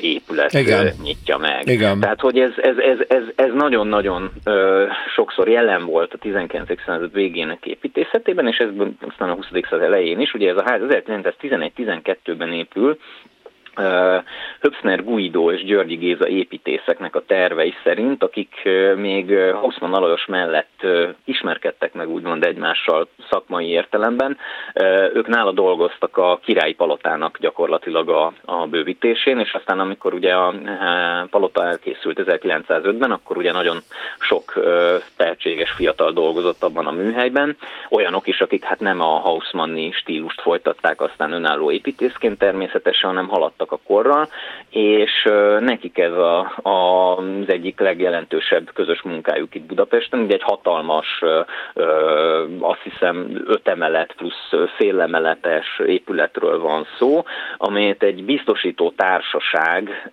épület 0.00 0.52
Igen. 0.52 0.92
nyitja 1.02 1.38
meg. 1.38 1.68
Igen. 1.68 2.00
Tehát, 2.00 2.20
hogy 2.20 2.38
ez, 2.46 2.52
ez, 2.56 2.76
ez, 2.78 2.98
ez, 3.08 3.22
ez 3.34 3.52
nagyon-nagyon 3.52 4.30
sokszor 5.14 5.48
jelen 5.48 5.84
volt 5.84 6.14
a 6.14 6.18
19. 6.18 6.82
század 6.86 7.12
végének 7.12 7.66
építészetében, 7.66 8.46
és 8.46 8.58
ez 8.58 8.68
aztán 9.08 9.30
a 9.30 9.34
20. 9.34 9.46
század 9.68 9.82
elején 9.82 10.20
is. 10.20 10.34
Ugye 10.34 10.50
ez 10.50 10.56
a 10.56 10.64
ház 10.66 10.80
1911-12-ben 10.84 12.52
épül, 12.52 12.98
Höpfner 14.60 15.04
Guido 15.04 15.52
és 15.52 15.64
Györgyi 15.64 15.94
Géza 15.94 16.28
építészeknek 16.28 17.16
a 17.16 17.24
tervei 17.26 17.74
szerint, 17.84 18.22
akik 18.22 18.68
még 18.96 19.38
Hausmann 19.38 19.94
Alajos 19.94 20.26
mellett 20.26 20.86
ismerkedtek 21.24 21.92
meg 21.92 22.08
úgymond 22.08 22.44
egymással 22.44 23.08
szakmai 23.30 23.68
értelemben, 23.68 24.38
ők 25.14 25.26
nála 25.26 25.52
dolgoztak 25.52 26.16
a 26.16 26.40
királyi 26.44 26.74
palotának 26.74 27.38
gyakorlatilag 27.38 28.08
a, 28.08 28.32
a 28.44 28.66
bővítésén, 28.66 29.38
és 29.38 29.52
aztán 29.52 29.80
amikor 29.80 30.14
ugye 30.14 30.34
a 30.34 30.54
palota 31.30 31.64
elkészült 31.64 32.20
1905-ben, 32.24 33.10
akkor 33.10 33.36
ugye 33.36 33.52
nagyon 33.52 33.78
sok 34.18 34.52
tehetséges 35.16 35.70
fiatal 35.70 36.12
dolgozott 36.12 36.62
abban 36.62 36.86
a 36.86 36.90
műhelyben, 36.90 37.56
olyanok 37.90 38.26
is, 38.26 38.40
akik 38.40 38.64
hát 38.64 38.80
nem 38.80 39.00
a 39.00 39.18
Hausmanni 39.18 39.92
stílust 39.92 40.40
folytatták 40.40 41.00
aztán 41.00 41.32
önálló 41.32 41.70
építészként 41.70 42.38
természetesen, 42.38 43.08
hanem 43.08 43.28
haladtak 43.28 43.65
voltak 43.66 43.72
a 43.72 43.92
korral, 43.92 44.28
és 44.70 45.28
nekik 45.60 45.98
ez 45.98 46.12
a, 46.12 46.52
a, 46.62 47.16
az 47.16 47.48
egyik 47.48 47.80
legjelentősebb 47.80 48.72
közös 48.74 49.02
munkájuk 49.02 49.54
itt 49.54 49.66
Budapesten, 49.66 50.20
ugye 50.20 50.34
egy 50.34 50.42
hatalmas, 50.42 51.22
azt 52.60 52.80
hiszem 52.82 53.44
öt 53.46 53.68
emelet 53.68 54.12
plusz 54.16 54.70
félemeletes 54.76 55.80
épületről 55.86 56.60
van 56.60 56.86
szó, 56.98 57.22
amelyet 57.56 58.02
egy 58.02 58.24
biztosító 58.24 58.90
társaság, 58.96 60.08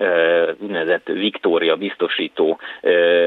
úgynevezett 0.60 1.08
Viktória 1.08 1.76
biztosító 1.76 2.60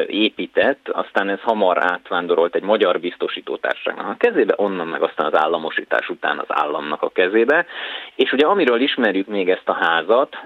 épített, 0.06 0.88
aztán 0.88 1.28
ez 1.28 1.40
hamar 1.40 1.76
átvándorolt 1.80 2.54
egy 2.54 2.62
magyar 2.62 3.00
biztosító 3.00 3.56
társaságnak 3.56 4.08
a 4.08 4.16
kezébe, 4.18 4.54
onnan 4.56 4.86
meg 4.86 5.02
aztán 5.02 5.26
az 5.26 5.38
államosítás 5.40 6.08
után 6.08 6.38
az 6.38 6.48
államnak 6.48 7.02
a 7.02 7.08
kezébe, 7.08 7.66
és 8.14 8.32
ugye 8.32 8.46
amiről 8.46 8.80
ismerjük 8.80 9.26
még 9.26 9.48
ezt 9.50 9.68
a 9.68 9.72
házat, 9.72 10.15
sorozat, 10.16 10.36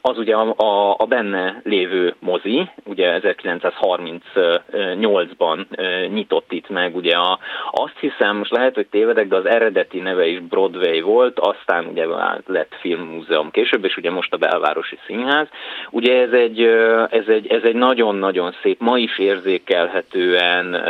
az 0.00 0.18
ugye 0.18 0.34
a, 0.34 0.54
a, 0.96 1.06
benne 1.06 1.60
lévő 1.64 2.14
mozi, 2.18 2.70
ugye 2.84 3.20
1938-ban 3.22 5.66
nyitott 6.12 6.52
itt 6.52 6.68
meg, 6.68 6.96
ugye 6.96 7.16
a, 7.16 7.38
azt 7.70 7.98
hiszem, 8.00 8.36
most 8.36 8.50
lehet, 8.50 8.74
hogy 8.74 8.86
tévedek, 8.86 9.28
de 9.28 9.36
az 9.36 9.46
eredeti 9.46 9.98
neve 9.98 10.26
is 10.26 10.40
Broadway 10.40 11.00
volt, 11.00 11.38
aztán 11.38 11.86
ugye 11.86 12.06
lett 12.46 12.74
filmmúzeum 12.80 13.50
később, 13.50 13.84
és 13.84 13.96
ugye 13.96 14.10
most 14.10 14.32
a 14.32 14.36
Belvárosi 14.36 14.98
Színház. 15.06 15.46
Ugye 15.90 16.20
ez 16.20 16.32
egy, 16.32 16.62
ez 17.10 17.28
egy, 17.28 17.46
ez 17.46 17.62
egy 17.62 17.74
nagyon-nagyon 17.74 18.54
szép, 18.62 18.80
ma 18.80 18.98
is 18.98 19.18
érzékelhetően 19.18 20.82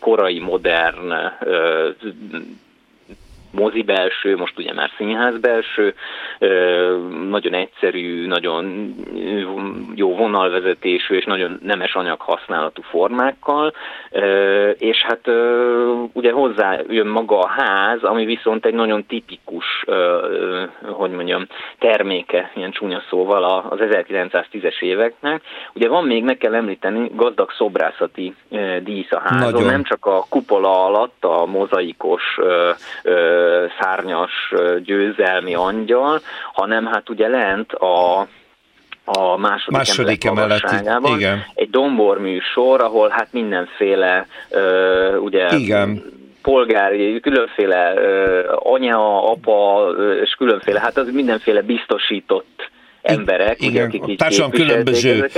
korai, 0.00 0.38
modern 0.38 1.12
mozi 3.52 3.82
belső, 3.82 4.36
most 4.36 4.58
ugye 4.58 4.72
már 4.72 4.90
színház 4.96 5.38
belső, 5.38 5.94
nagyon 7.28 7.54
egyszerű, 7.54 8.26
nagyon 8.26 8.94
jó 9.94 10.16
vonalvezetésű 10.16 11.14
és 11.14 11.24
nagyon 11.24 11.58
nemes 11.62 11.94
anyag 11.94 12.20
használatú 12.20 12.82
formákkal, 12.82 13.72
és 14.78 15.02
hát 15.02 15.30
ugye 16.12 16.32
hozzá 16.32 16.80
jön 16.88 17.06
maga 17.06 17.38
a 17.38 17.48
ház, 17.48 18.02
ami 18.02 18.24
viszont 18.24 18.66
egy 18.66 18.74
nagyon 18.74 19.06
tipikus, 19.06 19.84
hogy 20.80 21.10
mondjam, 21.10 21.46
terméke, 21.78 22.50
ilyen 22.54 22.70
csúnya 22.70 23.02
szóval 23.08 23.44
az 23.70 23.78
1910-es 23.80 24.82
éveknek. 24.82 25.42
Ugye 25.74 25.88
van 25.88 26.04
még, 26.04 26.24
meg 26.24 26.36
kell 26.36 26.54
említeni, 26.54 27.10
gazdag 27.14 27.50
szobrászati 27.50 28.34
dísz 28.82 29.12
a 29.12 29.20
házon, 29.24 29.52
nagyon. 29.52 29.66
nem 29.66 29.82
csak 29.82 30.06
a 30.06 30.24
kupola 30.28 30.84
alatt 30.84 31.24
a 31.24 31.46
mozaikos 31.46 32.38
szárnyas 33.80 34.52
győzelmi 34.84 35.54
angyal, 35.54 36.20
hanem 36.52 36.86
hát 36.86 37.08
ugye 37.10 37.28
lent 37.28 37.72
a 37.72 38.26
a 39.04 39.36
második, 39.36 39.76
második 39.76 40.24
emelet, 40.24 40.74
igen. 41.16 41.44
egy 41.54 41.70
domborműsor, 41.70 42.80
ahol 42.80 43.08
hát 43.08 43.28
mindenféle 43.32 44.26
uh, 44.50 45.22
ugye 45.22 45.56
igen 45.56 46.02
polgári, 46.42 47.20
különféle 47.20 47.92
uh, 47.94 48.72
anya, 48.72 49.30
apa, 49.30 49.86
és 50.22 50.34
különféle, 50.38 50.80
hát 50.80 50.96
az 50.96 51.12
mindenféle 51.12 51.62
biztosított 51.62 52.70
emberek, 53.02 53.62
Igen, 53.62 53.70
ugye, 53.70 53.82
akik 53.82 54.02
a 54.02 54.16
társadalom 54.16 54.50
különböző 54.50 55.30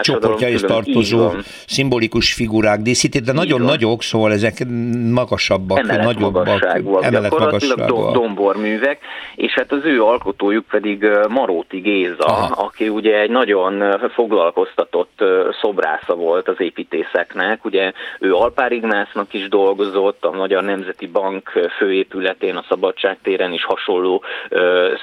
csoportjához 0.00 0.62
tartozó 0.62 1.30
szimbolikus 1.66 2.32
figurák 2.32 2.80
díszítik, 2.80 3.22
de 3.22 3.32
nagyon 3.32 3.58
van. 3.58 3.68
nagyok, 3.68 4.02
szóval 4.02 4.32
ezek 4.32 4.66
magasabbak, 5.10 5.78
emelet 5.78 6.04
nagyobbak, 6.04 6.46
magasságúak, 6.46 7.04
emelet 7.04 7.38
magasságúak. 7.38 8.14
domborművek, 8.14 8.98
és 9.34 9.52
hát 9.52 9.72
az 9.72 9.84
ő 9.84 10.02
alkotójuk 10.02 10.64
pedig 10.70 11.06
Maróti 11.28 11.78
Géza, 11.78 12.24
Aha. 12.24 12.62
aki 12.64 12.88
ugye 12.88 13.20
egy 13.20 13.30
nagyon 13.30 13.98
foglalkoztatott 14.14 15.24
szobrásza 15.60 16.14
volt 16.14 16.48
az 16.48 16.56
építészeknek, 16.58 17.64
ugye 17.64 17.92
ő 18.20 18.34
Alpár 18.34 18.72
Ignásznak 18.72 19.34
is 19.34 19.48
dolgozott, 19.48 20.24
a 20.24 20.30
Magyar 20.30 20.62
Nemzeti 20.62 21.06
Bank 21.06 21.52
főépületén, 21.78 22.56
a 22.56 22.64
Szabadságtéren 22.68 23.52
is 23.52 23.64
hasonló 23.64 24.22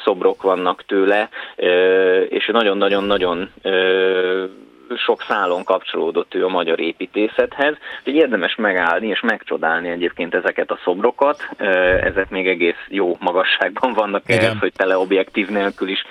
szobrok 0.03 0.41
vannak 0.41 0.83
tőle, 0.85 1.29
és 2.29 2.49
nagyon-nagyon-nagyon 2.53 3.49
sok 4.97 5.21
szálon 5.21 5.63
kapcsolódott 5.63 6.35
ő 6.35 6.45
a 6.45 6.49
magyar 6.49 6.79
építészethez, 6.79 7.75
hogy 8.03 8.15
érdemes 8.15 8.55
megállni 8.55 9.07
és 9.07 9.19
megcsodálni 9.19 9.89
egyébként 9.89 10.35
ezeket 10.35 10.71
a 10.71 10.79
szobrokat. 10.83 11.47
Ezek 12.03 12.29
még 12.29 12.47
egész 12.47 12.85
jó 12.87 13.17
magasságban 13.19 13.93
vannak 13.93 14.23
Igen. 14.25 14.39
ehhez, 14.39 14.59
hogy 14.59 14.73
teleobjektív 14.75 15.47
nélkül 15.49 15.89
is 15.89 16.05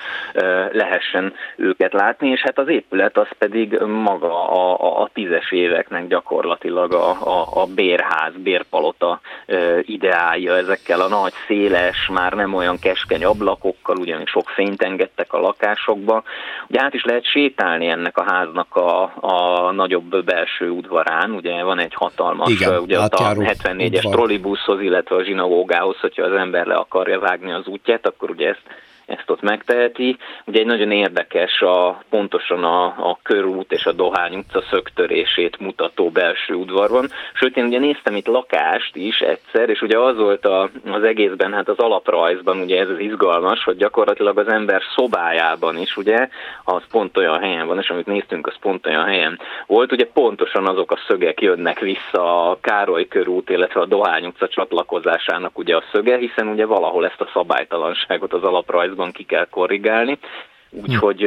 lehessen 0.73 1.35
őket 1.57 1.93
látni, 1.93 2.29
és 2.29 2.41
hát 2.41 2.59
az 2.59 2.69
épület 2.69 3.19
az 3.19 3.29
pedig 3.38 3.79
maga 3.81 4.49
a, 4.49 4.81
a, 4.81 5.02
a 5.02 5.11
tízes 5.12 5.52
éveknek 5.52 6.07
gyakorlatilag 6.07 6.93
a, 6.93 7.11
a, 7.11 7.62
a 7.62 7.67
bérház, 7.75 8.33
bérpalota 8.37 9.21
ideálja 9.83 10.57
ezekkel 10.57 11.00
a 11.00 11.09
nagy, 11.09 11.33
széles, 11.47 12.09
már 12.12 12.33
nem 12.33 12.55
olyan 12.55 12.79
keskeny 12.79 13.25
ablakokkal, 13.25 13.97
ugyanis 13.97 14.31
sok 14.31 14.49
fényt 14.49 14.83
engedtek 14.83 15.33
a 15.33 15.41
lakásokba. 15.41 16.23
Ugye 16.69 16.83
át 16.83 16.95
is 16.95 17.05
lehet 17.05 17.31
sétálni 17.31 17.87
ennek 17.87 18.19
a 18.19 18.23
háznak 18.23 18.62
a, 18.71 19.12
a 19.21 19.71
nagyobb 19.73 20.25
belső 20.25 20.71
udvarán, 20.71 21.31
ugye 21.31 21.62
van 21.62 21.78
egy 21.78 21.95
hatalmas, 21.95 22.50
Igen, 22.50 22.78
ugye 22.78 23.00
ott 23.00 23.14
a 23.14 23.35
74-es 23.35 24.11
trollibuszhoz, 24.11 24.81
illetve 24.81 25.16
a 25.16 25.25
zsinagógához, 25.25 25.97
hogyha 26.00 26.23
az 26.23 26.33
ember 26.33 26.66
le 26.66 26.75
akarja 26.75 27.21
vágni 27.21 27.52
az 27.52 27.66
útját, 27.66 28.07
akkor 28.07 28.31
ugye 28.31 28.49
ezt 28.49 28.62
ezt 29.06 29.30
ott 29.30 29.40
megteheti. 29.40 30.16
Ugye 30.44 30.61
egy 30.61 30.66
nagyon 30.66 30.90
érdekes 30.90 31.61
a 31.61 32.02
pontosan 32.11 32.64
a, 32.64 32.85
a 32.85 33.18
körút 33.23 33.73
és 33.73 33.87
a 33.87 33.92
Dohány 33.92 34.35
utca 34.37 34.62
szöktörését 34.71 35.59
mutató 35.59 36.11
belső 36.11 36.54
udvar 36.54 36.90
van. 36.90 37.09
Sőt, 37.32 37.56
én 37.56 37.64
ugye 37.64 37.78
néztem 37.78 38.16
itt 38.16 38.26
lakást 38.26 38.97
is 38.97 39.21
egyszer, 39.21 39.68
és 39.68 39.82
ugye 39.82 39.99
az 39.99 40.16
volt 40.16 40.47
a, 40.47 40.71
az 40.90 41.02
egészben, 41.02 41.52
hát 41.52 41.68
az 41.68 41.78
alaprajzban, 41.78 42.61
ugye 42.61 42.80
ez 42.80 42.88
az 42.88 42.99
izgalmas, 42.99 43.64
hogy 43.64 43.76
gyakorlatilag 43.76 44.38
az 44.38 44.49
ember 44.49 44.82
szobájában 44.94 45.78
is, 45.78 45.97
ugye, 45.97 46.28
az 46.64 46.82
pont 46.90 47.16
olyan 47.16 47.40
helyen 47.40 47.66
van, 47.66 47.78
és 47.78 47.90
amit 47.90 48.06
néztünk, 48.06 48.47
az 48.47 48.56
pont 48.61 48.87
olyan 48.87 49.04
helyen 49.04 49.38
volt, 49.66 49.92
ugye 49.92 50.06
pontosan 50.06 50.66
azok 50.66 50.90
a 50.90 50.99
szögek 51.09 51.40
jönnek 51.40 51.78
vissza 51.78 52.50
a 52.50 52.59
Károly 52.61 53.09
körút, 53.09 53.50
illetve 53.50 53.80
a 53.80 53.87
Dohány 53.87 54.26
utca 54.26 54.49
csatlakozásának 54.49 55.59
ugye 55.59 55.76
a 55.76 55.85
szöge, 55.92 56.16
hiszen 56.16 56.49
ugye 56.49 56.66
valahol 56.66 57.06
ezt 57.06 57.21
a 57.21 57.30
szabálytalanságot 57.32 58.32
az 58.32 58.42
alaprajzban 58.42 58.91
van 58.94 59.12
ki 59.12 59.22
kell 59.22 59.46
korrigálni, 59.50 60.18
úgyhogy, 60.72 61.26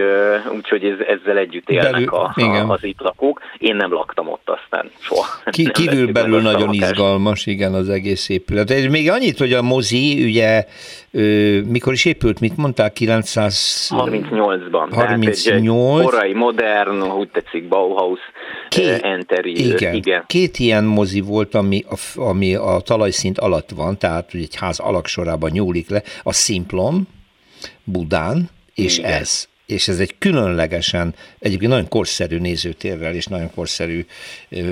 úgyhogy 0.56 0.84
ez, 0.84 0.98
ezzel 1.08 1.38
együtt 1.38 1.70
élnek 1.70 2.12
a, 2.12 2.34
a, 2.36 2.66
az 2.68 2.84
itt 2.84 3.00
lakók. 3.00 3.42
Én 3.58 3.76
nem 3.76 3.94
laktam 3.94 4.28
ott 4.28 4.50
aztán 4.50 4.92
soha. 5.00 5.26
Ki, 5.46 5.72
kívül 5.72 6.12
belül 6.12 6.42
nagyon 6.42 6.74
izgalmas, 6.74 7.46
igen, 7.46 7.74
az 7.74 7.90
egész 7.90 8.30
épület. 8.30 8.72
Ez 8.72 8.86
még 8.86 9.10
annyit, 9.10 9.38
hogy 9.38 9.54
a 9.54 9.62
mozi, 9.62 10.24
ugye, 10.24 10.66
mikor 11.68 11.94
is 11.94 12.06
épült, 12.06 12.40
mit 12.40 12.58
mondták, 12.58 12.96
938-ban. 13.00 14.88
38. 14.92 16.04
korai, 16.04 16.34
modern, 16.34 17.02
úgy 17.02 17.30
tetszik, 17.30 17.68
Bauhaus 17.68 18.20
Két, 18.70 19.02
enteri. 19.02 19.68
Igen, 19.68 19.94
igen. 19.94 20.24
Két 20.28 20.58
ilyen 20.58 20.84
mozi 20.84 21.22
volt, 21.22 21.56
ami 21.56 21.84
a, 21.90 22.20
ami 22.22 22.56
a 22.56 22.80
talajszint 22.86 23.40
alatt 23.40 23.70
van, 23.76 23.98
tehát 23.98 24.30
egy 24.34 24.56
ház 24.56 24.80
alaksorában 24.80 25.50
nyúlik 25.54 25.90
le, 25.90 26.02
a 26.24 26.34
Simplon, 26.34 27.08
Budán, 27.84 28.50
és 28.76 28.98
Igen. 28.98 29.12
ez. 29.12 29.48
És 29.66 29.88
ez 29.88 30.00
egy 30.00 30.16
különlegesen, 30.18 31.16
egyébként 31.40 31.72
nagyon 31.72 31.88
korszerű 31.88 32.38
nézőtérrel 32.38 33.14
és 33.14 33.26
nagyon 33.26 33.52
korszerű 33.52 34.06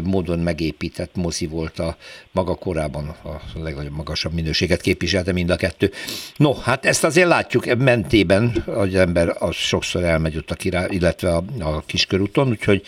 módon 0.04 0.40
megépített 0.40 1.16
mozi 1.16 1.48
volt 1.48 1.80
a 1.80 1.98
maga 2.32 2.56
korában, 2.56 3.08
a 3.24 3.42
legnagyobb 3.56 3.96
magasabb 3.96 4.34
minőséget 4.34 4.82
képviselte 4.82 5.32
mind 5.32 5.50
a 5.50 5.56
kettő. 5.56 5.92
No, 6.38 6.54
hát 6.54 6.86
ezt 6.86 7.04
azért 7.04 7.28
látjuk 7.28 7.78
mentében, 7.78 8.64
hogy 8.66 8.96
ember 8.96 9.36
az 9.40 9.56
sokszor 9.56 10.04
elmegy 10.04 10.38
ott 10.38 10.52
a 10.52 10.56
király, 10.56 10.88
illetve 10.90 11.30
a, 11.36 11.44
a 11.60 11.82
kiskörúton, 11.86 12.48
úgyhogy 12.48 12.82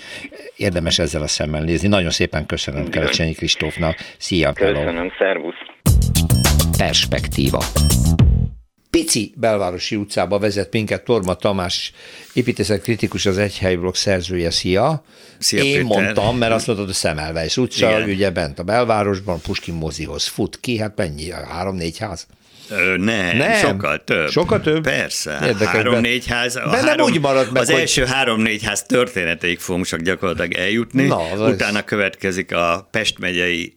érdemes 0.55 0.99
ezzel 0.99 1.21
a 1.21 1.27
szemmel 1.27 1.61
nézni. 1.61 1.87
Nagyon 1.87 2.11
szépen 2.11 2.45
köszönöm 2.45 2.89
Kerecsényi 2.89 3.33
Kristófnak. 3.33 3.97
Szia, 4.17 4.53
Köszönöm, 4.53 5.11
szervusz. 5.17 5.55
Perspektíva 6.77 7.63
pici 8.95 9.33
belvárosi 9.35 9.95
utcába 9.95 10.39
vezet 10.39 10.71
minket 10.73 11.03
Torma 11.03 11.33
Tamás, 11.33 11.91
építészet 12.33 12.81
kritikus, 12.81 13.25
az 13.25 13.37
Egyhelyblokk 13.37 13.95
szerzője. 13.95 14.51
Szia! 14.51 15.03
Szia 15.37 15.63
Én 15.63 15.71
Péter. 15.71 15.83
mondtam, 15.83 16.37
mert 16.37 16.53
azt 16.53 16.67
mondod, 16.67 16.89
a 16.89 16.93
Szemelweis 16.93 17.57
utca, 17.57 17.89
Igen. 17.89 18.09
ugye 18.09 18.29
bent 18.29 18.59
a 18.59 18.63
belvárosban, 18.63 19.41
Puskin 19.41 19.73
mozihoz 19.73 20.25
fut 20.25 20.59
ki, 20.59 20.77
hát 20.77 20.93
mennyi, 20.95 21.31
három-négy 21.31 21.97
ház? 21.97 22.27
Ö, 22.69 22.97
nem, 22.97 23.37
nem, 23.37 23.53
sokkal 23.53 24.03
több. 24.03 24.29
Sokkal 24.29 24.61
több? 24.61 24.83
Persze. 24.83 25.55
Három-négy 25.65 26.27
ház. 26.27 26.53
De 26.53 26.61
három, 26.61 26.85
nem 26.85 26.99
úgy 26.99 27.19
marad 27.19 27.51
meg, 27.51 27.61
Az 27.61 27.69
hogy... 27.69 27.79
első 27.79 28.05
három-négy 28.05 28.63
ház 28.63 28.83
történeteig 28.83 29.59
fogunk 29.59 29.85
csak 29.85 29.99
gyakorlatilag 29.99 30.53
eljutni. 30.53 31.07
Na, 31.07 31.47
Utána 31.47 31.77
az... 31.77 31.83
következik 31.85 32.55
a 32.55 32.87
Pest 32.91 33.19
megyei 33.19 33.75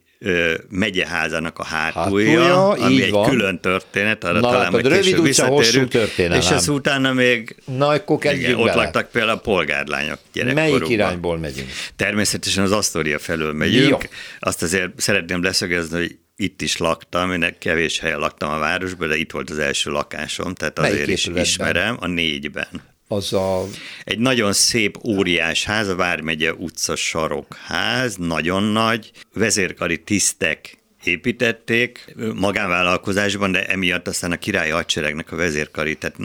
megyeházának 0.69 1.59
a 1.59 1.65
hátulja, 1.65 2.41
hátulja 2.41 2.87
ami 2.87 3.03
egy 3.03 3.11
van. 3.11 3.31
külön 3.31 3.61
történet, 3.61 4.25
arra 4.25 4.41
Na, 4.41 4.51
talán 4.51 4.73
majd 4.73 4.87
rövid 4.87 5.19
utca, 5.19 5.47
hosszú 5.47 5.87
történelem. 5.87 6.41
És 6.41 6.51
az 6.51 6.69
utána 6.69 7.13
még 7.13 7.57
Na, 7.65 7.89
akkor 7.89 8.25
igen, 8.25 8.55
ott 8.55 8.75
laktak 8.75 9.11
például 9.11 9.37
a 9.37 9.41
polgárlányok 9.41 10.19
gyerekkorukban. 10.33 10.79
Melyik 10.79 10.95
irányból 10.95 11.39
megyünk? 11.39 11.69
Természetesen 11.97 12.65
az 12.65 12.73
Asztória 12.73 13.19
felől 13.19 13.53
megyünk. 13.53 13.89
Jó. 13.89 13.99
Azt 14.39 14.63
azért 14.63 15.01
szeretném 15.01 15.43
leszögezni, 15.43 15.99
hogy 15.99 16.19
itt 16.37 16.63
is 16.63 16.77
laktam, 16.77 17.33
én 17.33 17.57
kevés 17.59 17.99
helyen 17.99 18.19
laktam 18.19 18.51
a 18.51 18.59
városban, 18.59 19.09
de 19.09 19.17
itt 19.17 19.31
volt 19.31 19.51
az 19.51 19.59
első 19.59 19.91
lakásom, 19.91 20.55
tehát 20.55 20.79
Melyik 20.79 20.95
azért 20.95 21.09
is 21.09 21.27
ismerem, 21.35 21.97
a 22.01 22.07
négyben 22.07 22.69
az 23.09 23.33
a... 23.33 23.65
Egy 24.05 24.19
nagyon 24.19 24.53
szép, 24.53 25.05
óriás 25.05 25.65
ház, 25.65 25.89
a 25.89 25.97
Vármegye 25.97 26.53
utca 26.53 26.97
sarokház, 26.97 28.17
nagyon 28.17 28.63
nagy, 28.63 29.11
vezérkari 29.35 30.03
tisztek 30.03 30.79
építették 31.05 32.15
magánvállalkozásban, 32.35 33.53
de 33.53 33.67
emiatt 33.67 34.09
aztán 34.09 34.33
a 34.33 34.37
királyi 34.37 34.71
hadseregnek 34.71 35.33
a 35.33 35.37
vezérkari, 35.37 35.97
tehát 35.97 36.17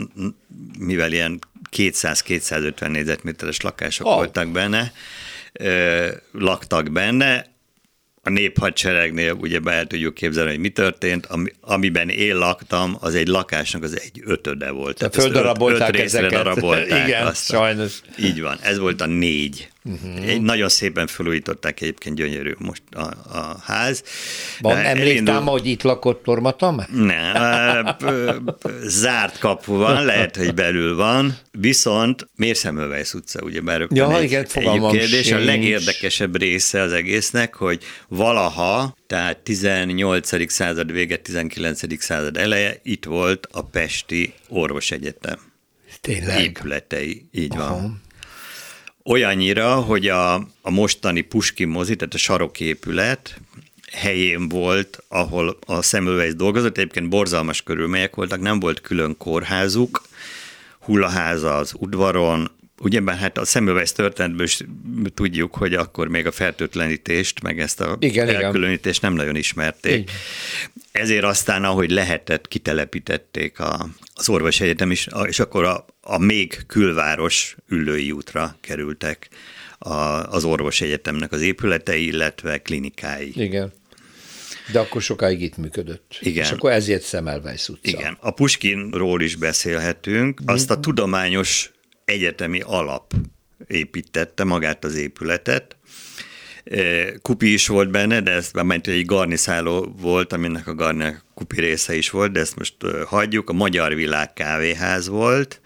mivel 0.78 1.12
ilyen 1.12 1.38
200-250 1.76 2.88
négyzetméteres 2.88 3.60
lakások 3.60 4.06
oh. 4.06 4.14
voltak 4.14 4.48
benne, 4.48 4.92
laktak 6.32 6.92
benne, 6.92 7.53
a 8.24 8.30
néphadseregnél 8.30 9.32
ugye 9.32 9.58
be 9.58 9.72
el 9.72 9.86
tudjuk 9.86 10.14
képzelni, 10.14 10.50
hogy 10.50 10.58
mi 10.58 10.68
történt. 10.68 11.26
Ami, 11.26 11.50
amiben 11.60 12.08
én 12.08 12.36
laktam, 12.36 12.96
az 13.00 13.14
egy 13.14 13.26
lakásnak 13.26 13.82
az 13.82 14.00
egy 14.00 14.22
ötöde 14.24 14.70
volt. 14.70 14.98
Tehát 14.98 15.14
földarabolták 15.14 15.88
öt, 15.88 15.94
öt 15.94 16.04
ezeket. 16.04 16.30
darabolták. 16.30 17.04
Igen, 17.06 17.26
azt 17.26 17.44
sajnos. 17.44 18.00
Így 18.18 18.40
van, 18.40 18.58
ez 18.62 18.78
volt 18.78 19.00
a 19.00 19.06
négy. 19.06 19.68
Uh-huh. 19.88 20.36
Nagyon 20.40 20.68
szépen 20.68 21.06
felújították 21.06 21.80
egyébként 21.80 22.16
gyönyörű 22.16 22.52
most 22.58 22.82
a, 22.90 23.00
a 23.38 23.56
ház. 23.62 24.02
Van 24.60 24.76
emlékszem, 24.76 25.46
hogy 25.46 25.66
itt 25.66 25.82
lakott 25.82 26.22
Tormatam? 26.22 26.80
Nem, 26.92 27.86
zárt 28.82 29.38
kapu 29.38 29.76
van, 29.76 30.04
lehet, 30.04 30.36
hogy 30.36 30.54
belül 30.54 30.96
van, 30.96 31.38
viszont 31.50 32.28
miért 32.36 32.58
Szemölvejsz 32.58 33.14
utca, 33.14 33.42
ugye 33.42 33.60
bár 33.60 33.86
ja, 33.90 34.16
egy, 34.16 34.24
igen, 34.24 34.46
egy 34.54 34.80
kérdés. 34.80 35.26
Sincs. 35.26 35.40
A 35.40 35.44
legérdekesebb 35.44 36.36
része 36.36 36.80
az 36.80 36.92
egésznek, 36.92 37.54
hogy 37.54 37.82
valaha, 38.08 38.96
tehát 39.06 39.38
18. 39.38 40.52
század 40.52 40.92
vége, 40.92 41.16
19. 41.16 42.02
század 42.02 42.36
eleje, 42.36 42.80
itt 42.82 43.04
volt 43.04 43.48
a 43.52 43.62
Pesti 43.62 44.34
Orvosegyetem. 44.48 45.38
Tényleg? 46.00 46.40
Épületei, 46.40 47.28
így 47.32 47.56
Aha. 47.56 47.74
van. 47.74 48.02
Olyannyira, 49.06 49.74
hogy 49.74 50.08
a, 50.08 50.34
a 50.62 50.70
mostani 50.70 51.20
Puskin 51.20 51.68
mozi, 51.68 51.96
tehát 51.96 52.14
a 52.14 52.18
saroképület 52.18 53.40
helyén 53.92 54.48
volt, 54.48 55.02
ahol 55.08 55.58
a 55.66 55.82
Semmelweis 55.82 56.34
dolgozott, 56.34 56.76
egyébként 56.76 57.08
borzalmas 57.08 57.62
körülmények 57.62 58.14
voltak, 58.14 58.40
nem 58.40 58.60
volt 58.60 58.80
külön 58.80 59.16
kórházuk, 59.16 60.02
hullaháza 60.78 61.56
az 61.56 61.74
udvaron, 61.78 62.50
Ugyebben 62.80 63.16
hát 63.16 63.38
a 63.38 63.44
Semmelweis 63.44 63.92
történetből 63.92 64.46
is 64.46 64.60
tudjuk, 65.14 65.54
hogy 65.54 65.74
akkor 65.74 66.08
még 66.08 66.26
a 66.26 66.32
fertőtlenítést, 66.32 67.42
meg 67.42 67.60
ezt 67.60 67.80
a 67.80 67.96
igen, 68.00 68.28
elkülönítést 68.28 68.98
igen. 68.98 69.10
nem 69.10 69.20
nagyon 69.20 69.36
ismerték. 69.36 69.92
Igen. 69.92 70.14
Ezért 70.92 71.24
aztán, 71.24 71.64
ahogy 71.64 71.90
lehetett, 71.90 72.48
kitelepítették 72.48 73.60
a, 73.60 73.88
az 74.14 74.28
orvosegyetem 74.28 74.90
is, 74.90 75.08
és 75.26 75.38
akkor 75.38 75.64
a, 75.64 75.86
a 76.00 76.18
még 76.18 76.58
külváros 76.66 77.56
ülői 77.68 78.10
útra 78.10 78.56
kerültek 78.60 79.28
a, 79.78 79.94
az 80.30 80.44
orvosegyetemnek 80.44 81.32
az 81.32 81.40
épületei, 81.40 82.06
illetve 82.06 82.62
klinikái. 82.62 83.32
Igen. 83.34 83.72
De 84.72 84.78
akkor 84.78 85.02
sokáig 85.02 85.42
itt 85.42 85.56
működött. 85.56 86.18
Igen. 86.20 86.44
És 86.44 86.50
akkor 86.50 86.70
ezért 86.70 87.02
Szemelweis 87.02 87.68
utca. 87.68 87.90
Igen. 87.90 88.16
A 88.20 88.30
Puskinról 88.30 89.22
is 89.22 89.36
beszélhetünk. 89.36 90.40
Azt 90.46 90.70
a 90.70 90.80
tudományos 90.80 91.73
egyetemi 92.04 92.60
alap 92.60 93.12
építette 93.66 94.44
magát 94.44 94.84
az 94.84 94.94
épületet. 94.94 95.76
Kupi 97.22 97.52
is 97.52 97.66
volt 97.66 97.90
benne, 97.90 98.20
de 98.20 98.30
ezt 98.30 98.62
már 98.62 98.80
egy 98.82 99.04
garniszáló 99.04 99.94
volt, 100.00 100.32
aminek 100.32 100.66
a 100.66 100.74
garni 100.74 101.16
kupi 101.34 101.60
része 101.60 101.96
is 101.96 102.10
volt, 102.10 102.32
de 102.32 102.40
ezt 102.40 102.56
most 102.56 102.74
hagyjuk. 103.06 103.50
A 103.50 103.52
Magyar 103.52 103.94
Világ 103.94 104.32
kávéház 104.32 105.08
volt, 105.08 105.60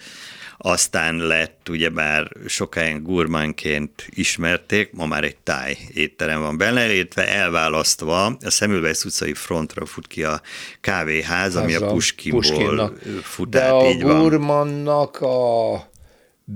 aztán 0.61 1.16
lett 1.16 1.68
ugyebár 1.68 2.31
sokáig 2.46 3.03
gurmánként 3.03 4.07
ismerték, 4.11 4.92
ma 4.92 5.07
már 5.07 5.24
egy 5.24 5.37
táj 5.37 5.79
étterem 5.94 6.40
van 6.40 6.57
benne, 6.57 6.94
illetve 6.94 7.29
elválasztva 7.29 8.24
a 8.24 8.51
Szemülvesz 8.51 9.05
utcai 9.05 9.35
frontra 9.35 9.87
fut 9.87 10.07
ki 10.07 10.24
a 10.24 10.40
kávéház, 10.81 11.57
ami 11.57 11.74
a 11.74 11.87
Puskinból 11.87 12.98
fut 13.22 13.48
De 13.48 13.62
át, 13.62 13.72
a 13.72 13.94
gurmannak 13.94 15.20
a 15.20 15.90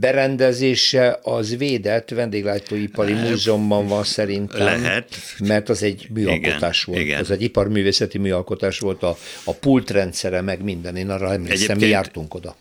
berendezése 0.00 1.18
az 1.22 1.56
védett 1.56 2.08
vendéglátóipari 2.08 3.12
múzeumban 3.12 3.86
van 3.86 4.04
szerintem. 4.04 4.64
Lehet. 4.64 5.16
Mert 5.38 5.68
az 5.68 5.82
egy 5.82 6.06
műalkotás 6.10 6.82
igen, 6.82 6.94
volt. 6.94 7.06
Igen. 7.06 7.20
Az 7.20 7.30
egy 7.30 7.42
iparművészeti 7.42 8.18
műalkotás 8.18 8.78
volt, 8.78 9.02
a, 9.02 9.16
a 9.44 9.54
pultrendszere, 9.54 10.40
meg 10.40 10.62
minden. 10.62 10.96
Én 10.96 11.10
arra 11.10 11.32
emlékszem, 11.32 11.78
mi 11.78 11.86
jártunk 11.86 12.34
oda. 12.34 12.56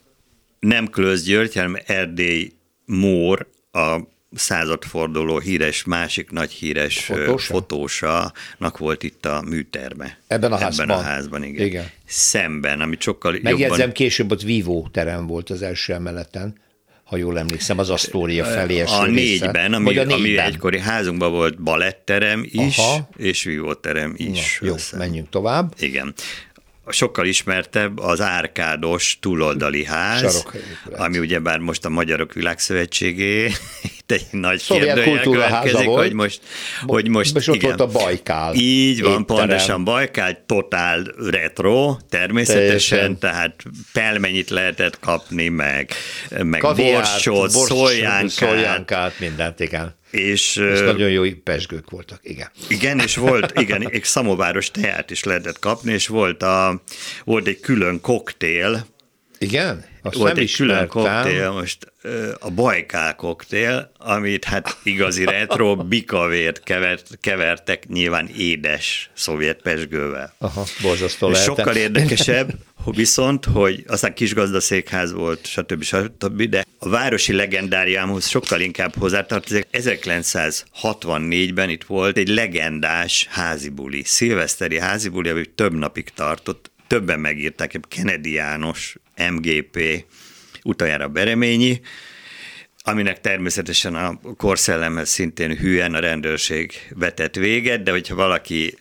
Nem 0.59 0.87
Klőz 0.87 1.23
György, 1.23 1.53
hanem 1.53 1.77
Erdély 1.85 2.51
Mór, 2.85 3.47
a 3.71 3.97
századforduló 4.35 5.39
híres, 5.39 5.83
másik 5.83 6.31
nagy 6.31 6.51
híres 6.51 6.99
fotósa? 7.05 7.53
fotósanak 7.53 8.77
volt 8.77 9.03
itt 9.03 9.25
a 9.25 9.41
műterme. 9.41 10.17
Ebben 10.27 10.51
a 10.51 10.57
házban? 10.57 10.89
Ebben 10.89 11.03
a 11.03 11.07
házban, 11.07 11.43
igen. 11.43 11.65
igen. 11.65 11.89
Szemben, 12.05 12.81
ami 12.81 12.95
sokkal 12.99 13.31
Megjegyzem, 13.31 13.77
jobban... 13.77 13.91
később 13.91 14.31
ott 14.31 14.41
Vivo 14.41 14.87
terem 14.91 15.27
volt 15.27 15.49
az 15.49 15.61
első 15.61 15.93
emeleten 15.93 16.55
ha 17.11 17.17
jól 17.17 17.39
emlékszem, 17.39 17.79
az 17.79 17.89
Asztória 17.89 18.45
felé 18.45 18.79
eső 18.79 18.93
A 18.93 19.05
négyben, 19.05 19.73
ami, 19.73 19.97
a 19.97 20.03
négyben. 20.03 20.17
ami 20.17 20.37
egykori 20.37 20.79
házunkban 20.79 21.31
volt 21.31 21.61
baletterem 21.61 22.45
is, 22.49 22.77
Aha. 22.77 23.09
és 23.17 23.43
vívóterem 23.43 24.13
is. 24.17 24.57
Na, 24.61 24.67
jó, 24.67 24.75
menjünk 24.97 25.29
tovább. 25.29 25.73
Igen 25.79 26.13
sokkal 26.87 27.25
ismertebb 27.25 27.99
az 27.99 28.21
árkádos 28.21 29.17
túloldali 29.19 29.85
ház, 29.85 30.45
ami 30.91 31.19
ugyebár 31.19 31.59
most 31.59 31.85
a 31.85 31.89
Magyarok 31.89 32.33
Világszövetségé, 32.33 33.51
itt 34.11 34.17
egy 34.17 34.39
nagy 34.39 34.65
kérdőjel 34.65 35.21
következik, 35.21 35.85
volt. 35.85 36.01
hogy 36.01 36.13
most, 36.13 36.41
hogy 36.85 37.07
most 37.07 37.35
és 37.35 37.47
igen, 37.47 37.71
ott 37.71 37.77
volt 37.77 37.95
a 37.95 37.99
Bajkál. 37.99 38.53
Így 38.55 39.01
van, 39.01 39.11
étterem. 39.11 39.25
pontosan 39.25 39.83
Bajkál, 39.83 40.43
totál 40.45 41.03
retro, 41.29 41.97
természetesen, 42.09 42.97
Teljesen. 42.97 43.17
tehát 43.19 43.63
pelmenyit 43.93 44.49
lehetett 44.49 44.99
kapni, 44.99 45.47
meg, 45.47 45.91
meg 46.29 46.59
Kaviárt, 46.59 47.03
borsot, 47.03 47.53
bors, 47.53 47.67
szólyánkát. 47.67 48.29
Szólyánkát, 48.29 49.19
mindent, 49.19 49.59
igen. 49.59 49.99
És, 50.11 50.55
és 50.55 50.79
nagyon 50.79 51.09
jó 51.09 51.23
pesgők 51.43 51.89
voltak, 51.89 52.19
igen. 52.23 52.49
Igen, 52.67 52.99
és 52.99 53.15
volt, 53.15 53.59
igen, 53.59 53.89
egy 53.89 54.03
szamováros 54.03 54.71
teát 54.71 55.11
is 55.11 55.23
lehetett 55.23 55.59
kapni, 55.59 55.93
és 55.93 56.07
volt, 56.07 56.43
a, 56.43 56.81
volt 57.23 57.47
egy 57.47 57.59
külön 57.59 58.01
koktél. 58.01 58.85
Igen? 59.41 59.85
Azt 60.01 60.15
volt 60.15 60.37
egy 60.37 60.43
ismertem. 60.43 60.87
külön 60.87 61.23
koktél, 61.23 61.51
most 61.51 61.93
a 62.39 62.49
bajkál 62.49 63.15
koktél, 63.15 63.91
amit 63.97 64.45
hát 64.45 64.77
igazi 64.83 65.25
retro 65.25 65.75
bikavért 65.75 66.63
kevert, 66.63 67.17
kevertek 67.21 67.87
nyilván 67.87 68.29
édes 68.37 69.09
szovjet 69.13 69.61
pesgővel. 69.61 70.33
Aha, 70.37 70.65
borzasztó 70.81 71.33
Sokkal 71.33 71.75
érdekesebb, 71.75 72.53
viszont, 72.85 73.45
hogy 73.45 73.83
aztán 73.87 74.13
kis 74.13 74.33
gazdaszékház 74.33 75.11
volt, 75.13 75.45
stb. 75.45 75.83
stb., 75.83 76.43
de 76.43 76.65
a 76.79 76.89
városi 76.89 77.33
legendáriámhoz 77.33 78.27
sokkal 78.27 78.59
inkább 78.61 78.95
hozzátartozik. 78.95 79.67
1964-ben 79.71 81.69
itt 81.69 81.83
volt 81.83 82.17
egy 82.17 82.27
legendás 82.27 83.27
házibuli, 83.29 84.03
szilveszteri 84.05 84.79
házibuli, 84.79 85.29
ami 85.29 85.45
több 85.55 85.73
napig 85.73 86.09
tartott, 86.09 86.71
többen 86.87 87.19
megírták, 87.19 87.79
Kennedy 87.87 88.31
János, 88.31 88.95
MGP, 89.29 90.05
utoljára 90.63 91.07
Bereményi, 91.07 91.81
aminek 92.83 93.21
természetesen 93.21 93.95
a 93.95 94.19
korszellemhez 94.37 95.09
szintén 95.09 95.57
hülyen 95.57 95.93
a 95.93 95.99
rendőrség 95.99 96.71
vetett 96.89 97.35
véget, 97.35 97.83
de 97.83 97.91
hogyha 97.91 98.15
valaki 98.15 98.77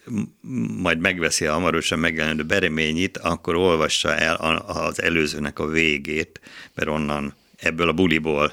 majd 0.76 0.98
megveszi 1.00 1.46
a 1.46 1.52
hamarosan 1.52 1.98
megjelenő 1.98 2.42
bereményit, 2.42 3.18
akkor 3.18 3.54
olvassa 3.54 4.16
el 4.16 4.34
az 4.66 5.02
előzőnek 5.02 5.58
a 5.58 5.66
végét, 5.66 6.40
mert 6.74 6.88
onnan 6.88 7.34
ebből 7.56 7.88
a 7.88 7.92
buliból 7.92 8.52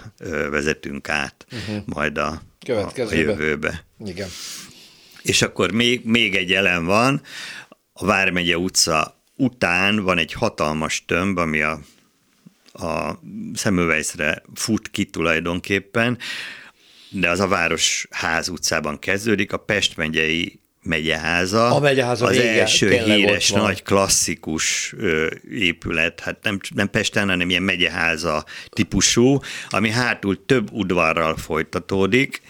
vezetünk 0.49 1.09
át 1.09 1.45
uh-huh. 1.51 1.83
majd 1.85 2.17
a, 2.17 2.41
a 2.67 3.13
jövőbe. 3.13 3.85
Igen. 4.05 4.29
És 5.21 5.41
akkor 5.41 5.71
még, 5.71 6.05
még 6.05 6.35
egy 6.35 6.53
elem 6.53 6.85
van, 6.85 7.21
a 7.93 8.05
Vármegye 8.05 8.57
utca 8.57 9.16
után 9.37 10.03
van 10.03 10.17
egy 10.17 10.33
hatalmas 10.33 11.05
tömb, 11.05 11.37
ami 11.37 11.61
a 11.61 11.79
a 12.79 13.19
Semmelweisre 13.55 14.41
fut 14.55 14.89
ki 14.89 15.05
tulajdonképpen, 15.05 16.17
de 17.09 17.29
az 17.29 17.39
a 17.39 17.47
Városház 17.47 18.49
utcában 18.49 18.99
kezdődik, 18.99 19.53
a 19.53 19.57
Pest 19.57 19.97
megyei 19.97 20.59
megyeháza. 20.87 21.75
A 21.75 21.79
megyeháza 21.79 22.25
az 22.25 22.35
vége, 22.35 22.59
első 22.59 22.89
híres, 22.91 23.49
nagy 23.49 23.83
klasszikus 23.83 24.93
ö, 24.97 25.27
épület, 25.51 26.19
hát 26.19 26.37
nem, 26.43 26.59
nem 26.75 26.89
Pesten, 26.89 27.29
hanem 27.29 27.49
ilyen 27.49 27.63
megyeháza 27.63 28.45
típusú, 28.69 29.39
ami 29.69 29.89
hátul 29.89 30.45
több 30.45 30.71
udvarral 30.71 31.37
folytatódik, 31.37 32.41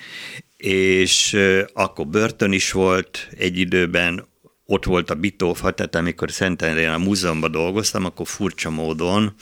és 0.57 1.33
ö, 1.33 1.63
akkor 1.73 2.07
börtön 2.07 2.51
is 2.51 2.71
volt 2.71 3.27
egy 3.37 3.57
időben, 3.57 4.27
ott 4.69 4.85
volt 4.85 5.09
a 5.09 5.15
Bitófa, 5.15 5.71
tehát 5.71 5.95
amikor 5.95 6.31
Szentendrén 6.31 6.89
a 6.89 6.97
múzeumban 6.97 7.51
dolgoztam, 7.51 8.05
akkor 8.05 8.27
furcsa 8.27 8.69
módon 8.69 9.33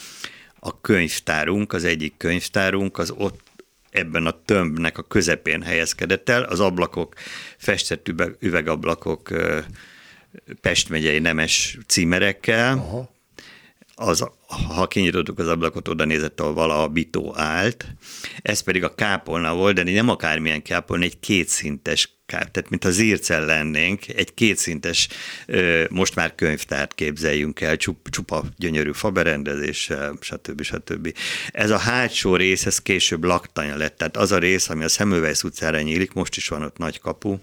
a 0.59 0.81
könyvtárunk, 0.81 1.73
az 1.73 1.83
egyik 1.83 2.17
könyvtárunk, 2.17 2.97
az 2.97 3.13
ott 3.17 3.41
ebben 3.89 4.25
a 4.25 4.41
tömbnek 4.45 4.97
a 4.97 5.03
közepén 5.03 5.61
helyezkedett 5.61 6.29
el, 6.29 6.43
az 6.43 6.59
ablakok, 6.59 7.13
festett 7.57 8.11
üvegablakok 8.39 9.31
Pest 10.61 10.89
megyei 10.89 11.19
nemes 11.19 11.77
címerekkel, 11.87 12.77
Aha. 12.77 13.09
az, 13.95 14.29
ha 14.67 14.87
kinyitottuk 14.87 15.39
az 15.39 15.47
ablakot, 15.47 15.87
oda 15.87 16.05
nézett, 16.05 16.39
ahol 16.39 16.53
vala 16.53 16.83
a 16.83 16.87
bitó 16.87 17.33
állt. 17.37 17.85
Ez 18.41 18.59
pedig 18.59 18.83
a 18.83 18.95
kápolna 18.95 19.55
volt, 19.55 19.75
de 19.75 19.83
nem 19.83 20.09
akármilyen 20.09 20.61
kápolna, 20.61 21.03
egy 21.03 21.19
kétszintes 21.19 22.14
tehát 22.25 22.69
mint 22.69 22.85
a 22.85 22.91
zírcel 22.91 23.45
lennénk, 23.45 24.07
egy 24.07 24.33
kétszintes, 24.33 25.07
most 25.89 26.15
már 26.15 26.35
könyvtárt 26.35 26.93
képzeljünk 26.93 27.61
el, 27.61 27.77
csupa 28.09 28.43
gyönyörű 28.57 28.91
faberendezéssel, 28.91 30.17
stb. 30.21 30.61
stb. 30.61 31.17
Ez 31.51 31.69
a 31.69 31.77
hátsó 31.77 32.35
rész, 32.35 32.65
ez 32.65 32.81
később 32.81 33.23
laktanya 33.23 33.75
lett, 33.75 33.97
tehát 33.97 34.17
az 34.17 34.31
a 34.31 34.37
rész, 34.37 34.69
ami 34.69 34.83
a 34.83 34.89
Szemülvejsz 34.89 35.43
utcára 35.43 35.81
nyílik, 35.81 36.13
most 36.13 36.35
is 36.35 36.47
van 36.47 36.63
ott 36.63 36.77
nagy 36.77 36.99
kapu, 36.99 37.37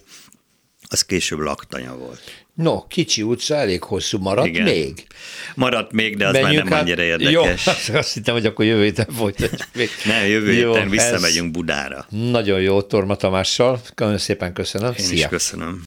az 0.87 1.01
később 1.01 1.39
laktanya 1.39 1.95
volt. 1.95 2.42
No, 2.53 2.87
kicsi 2.87 3.21
utca, 3.21 3.55
elég 3.55 3.83
hosszú, 3.83 4.17
maradt 4.19 4.47
Igen. 4.47 4.63
még? 4.63 5.07
Maradt 5.55 5.91
még, 5.91 6.17
de 6.17 6.27
az 6.27 6.33
Menjünk 6.33 6.53
már 6.53 6.63
nem 6.63 6.73
hát, 6.73 6.81
annyira 6.81 7.01
érdekes. 7.01 7.87
Jó, 7.87 7.95
azt 7.97 8.13
hittem, 8.13 8.33
hogy 8.33 8.45
akkor 8.45 8.65
jövő 8.65 8.83
héten 8.83 9.07
folytatjuk 9.17 9.69
még. 9.73 9.89
nem, 10.05 10.25
jövő 10.25 10.51
jó, 10.51 10.73
héten 10.73 10.89
visszamegyünk 10.89 11.51
Budára. 11.51 12.05
Nagyon 12.09 12.61
jó, 12.61 12.81
Torma 12.81 13.15
Tamással. 13.15 13.81
Nagyon 13.95 14.17
szépen 14.17 14.53
köszönöm. 14.53 14.93
Én 14.97 15.05
Szia. 15.05 15.17
is 15.17 15.25
köszönöm. 15.27 15.83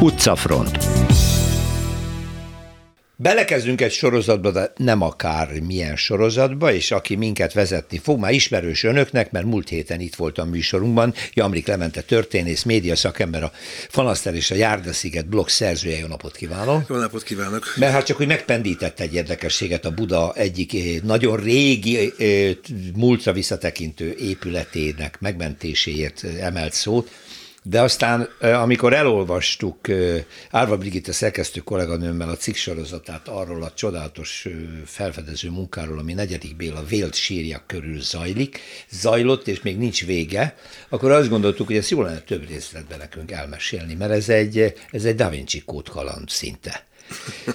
Utcafront. 0.00 0.78
Belekezdünk 3.16 3.80
egy 3.80 3.92
sorozatba, 3.92 4.50
de 4.50 4.72
nem 4.76 5.02
akár 5.02 5.60
milyen 5.60 5.96
sorozatba, 5.96 6.72
és 6.72 6.90
aki 6.90 7.14
minket 7.14 7.52
vezetni 7.52 7.98
fog, 7.98 8.18
már 8.18 8.32
ismerős 8.32 8.82
önöknek, 8.82 9.30
mert 9.30 9.44
múlt 9.44 9.68
héten 9.68 10.00
itt 10.00 10.14
volt 10.14 10.38
a 10.38 10.44
műsorunkban, 10.44 11.14
Jamrik 11.34 11.66
Lemente 11.66 12.00
történész, 12.00 12.62
média 12.62 12.96
szakember, 12.96 13.42
a 13.42 13.52
Fanaszter 13.88 14.34
és 14.34 14.50
a 14.50 14.54
Járdasziget 14.54 15.26
blog 15.26 15.48
szerzője. 15.48 15.98
Jó 15.98 16.06
napot 16.06 16.36
kívánok! 16.36 16.88
Jó 16.88 16.96
napot 16.96 17.22
kívánok! 17.22 17.74
Mert 17.76 17.92
hát 17.92 18.06
csak, 18.06 18.16
hogy 18.16 18.26
megpendített 18.26 19.00
egy 19.00 19.14
érdekességet 19.14 19.84
a 19.84 19.90
Buda 19.90 20.32
egyik 20.34 20.74
eh, 20.74 20.80
nagyon 21.02 21.36
régi, 21.36 22.12
eh, 22.18 22.50
múltra 22.94 23.32
visszatekintő 23.32 24.16
épületének 24.18 25.20
megmentéséért 25.20 26.24
emelt 26.40 26.72
szót, 26.72 27.10
de 27.66 27.80
aztán, 27.80 28.28
amikor 28.40 28.92
elolvastuk 28.92 29.78
Árva 30.50 30.76
Brigitte 30.76 31.12
szerkesztő 31.12 31.60
kolléganőmmel 31.60 32.28
a 32.28 32.36
cikk 32.36 32.54
sorozatát 32.54 33.28
arról 33.28 33.62
a 33.62 33.72
csodálatos 33.74 34.48
felfedező 34.84 35.50
munkáról, 35.50 35.98
ami 35.98 36.12
negyedik 36.12 36.56
Béla 36.56 36.84
vélt 36.88 37.14
sírjak 37.14 37.66
körül 37.66 38.00
zajlik, 38.00 38.60
zajlott, 38.90 39.48
és 39.48 39.62
még 39.62 39.78
nincs 39.78 40.04
vége, 40.04 40.56
akkor 40.88 41.10
azt 41.10 41.28
gondoltuk, 41.28 41.66
hogy 41.66 41.76
ezt 41.76 41.90
jó 41.90 42.02
lenne 42.02 42.20
több 42.20 42.48
részletben 42.48 42.98
nekünk 42.98 43.30
elmesélni, 43.30 43.94
mert 43.94 44.12
ez 44.12 44.28
egy, 44.28 44.74
ez 44.90 45.04
egy 45.04 45.14
Da 45.14 45.28
Vinci 45.28 45.62
kód 45.66 45.88
kaland 45.88 46.28
szinte. 46.28 46.84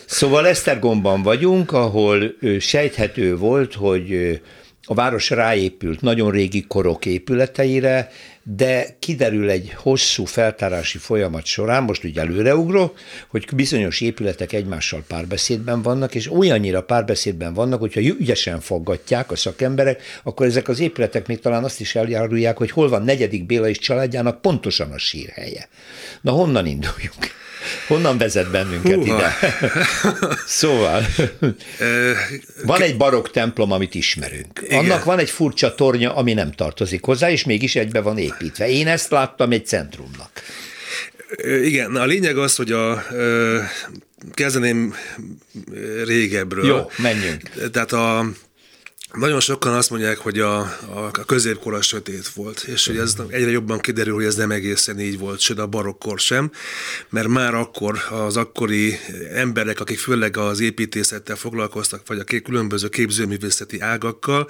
Szóval 0.06 0.48
Esztergomban 0.48 1.22
vagyunk, 1.22 1.72
ahol 1.72 2.36
sejthető 2.60 3.38
volt, 3.38 3.74
hogy 3.74 4.40
a 4.84 4.94
város 4.94 5.30
ráépült 5.30 6.02
nagyon 6.02 6.32
régi 6.32 6.66
korok 6.68 7.06
épületeire, 7.06 8.12
de 8.44 8.96
kiderül 9.00 9.50
egy 9.50 9.74
hosszú 9.76 10.26
feltárási 10.26 10.98
folyamat 10.98 11.46
során, 11.46 11.84
most 11.84 12.04
ugye 12.04 12.22
előreugrok, 12.22 12.98
hogy 13.28 13.48
bizonyos 13.56 14.02
épületek 14.02 14.54
egymással 14.54 15.04
párbeszédben 15.08 15.82
vannak, 15.82 16.16
és 16.16 16.32
olyannyira 16.32 16.84
párbeszédben 16.84 17.54
vannak, 17.54 17.80
hogyha 17.80 18.02
ügyesen 18.02 18.60
foggatják 18.60 19.32
a 19.32 19.36
szakemberek, 19.36 20.02
akkor 20.24 20.46
ezek 20.46 20.68
az 20.68 20.80
épületek 20.80 21.28
még 21.28 21.40
talán 21.40 21.64
azt 21.64 21.80
is 21.80 21.96
eljárulják, 21.96 22.58
hogy 22.58 22.72
hol 22.72 22.90
van 22.90 23.04
negyedik 23.04 23.46
Béla 23.46 23.70
és 23.70 23.78
családjának 23.78 24.42
pontosan 24.42 24.92
a 24.92 24.98
sírhelye. 24.98 25.68
Na 26.22 26.32
honnan 26.32 26.66
induljunk? 26.66 27.38
Honnan 27.88 28.18
vezet 28.18 28.52
bennünket 28.52 28.96
Húha. 28.96 29.18
ide? 29.18 29.34
szóval, 30.48 31.06
van 32.64 32.82
egy 32.82 32.98
barokk 32.98 33.28
templom, 33.28 33.72
amit 33.72 33.96
ismerünk. 33.96 34.62
Igen. 34.64 34.80
Annak 34.80 35.04
van 35.04 35.20
egy 35.20 35.30
furcsa 35.30 35.76
tornya, 35.76 36.16
ami 36.16 36.34
nem 36.34 36.52
tartozik 36.52 37.04
hozzá, 37.04 37.32
és 37.32 37.44
mégis 37.44 37.76
egybe 37.76 38.02
van 38.02 38.18
építve. 38.18 38.29
Én 38.58 38.88
ezt 38.88 39.12
láttam 39.12 39.52
egy 39.52 39.66
centrumnak. 39.66 40.32
Igen, 41.62 41.96
a 41.96 42.06
lényeg 42.06 42.38
az, 42.38 42.56
hogy 42.56 42.72
a 42.72 43.06
kezdeném 44.34 44.96
régebről. 46.06 46.66
Jó, 46.66 46.90
menjünk. 46.98 47.70
Tehát 47.72 47.92
a 47.92 48.30
nagyon 49.14 49.40
sokan 49.40 49.74
azt 49.74 49.90
mondják, 49.90 50.18
hogy 50.18 50.40
a, 50.40 50.60
a, 50.60 51.10
a 51.12 51.26
középkor 51.26 51.74
a 51.74 51.82
sötét 51.82 52.28
volt, 52.28 52.60
és 52.60 52.88
hogy 52.88 52.98
ez 52.98 53.16
egyre 53.28 53.50
jobban 53.50 53.80
kiderül, 53.80 54.14
hogy 54.14 54.24
ez 54.24 54.36
nem 54.36 54.52
egészen 54.52 55.00
így 55.00 55.20
volt, 55.20 55.40
sőt 55.40 55.60
a 55.60 55.68
barokkor 55.68 56.20
sem, 56.20 56.52
mert 57.10 57.28
már 57.28 57.54
akkor 57.54 58.00
az 58.10 58.38
akkori 58.38 59.00
emberek, 59.34 59.80
akik 59.80 60.00
főleg 60.00 60.38
az 60.38 60.60
építészettel 60.60 61.36
foglalkoztak, 61.36 62.02
vagy 62.08 62.20
a 62.20 62.24
különböző 62.24 62.88
képzőművészeti 62.88 63.80
ágakkal, 63.80 64.50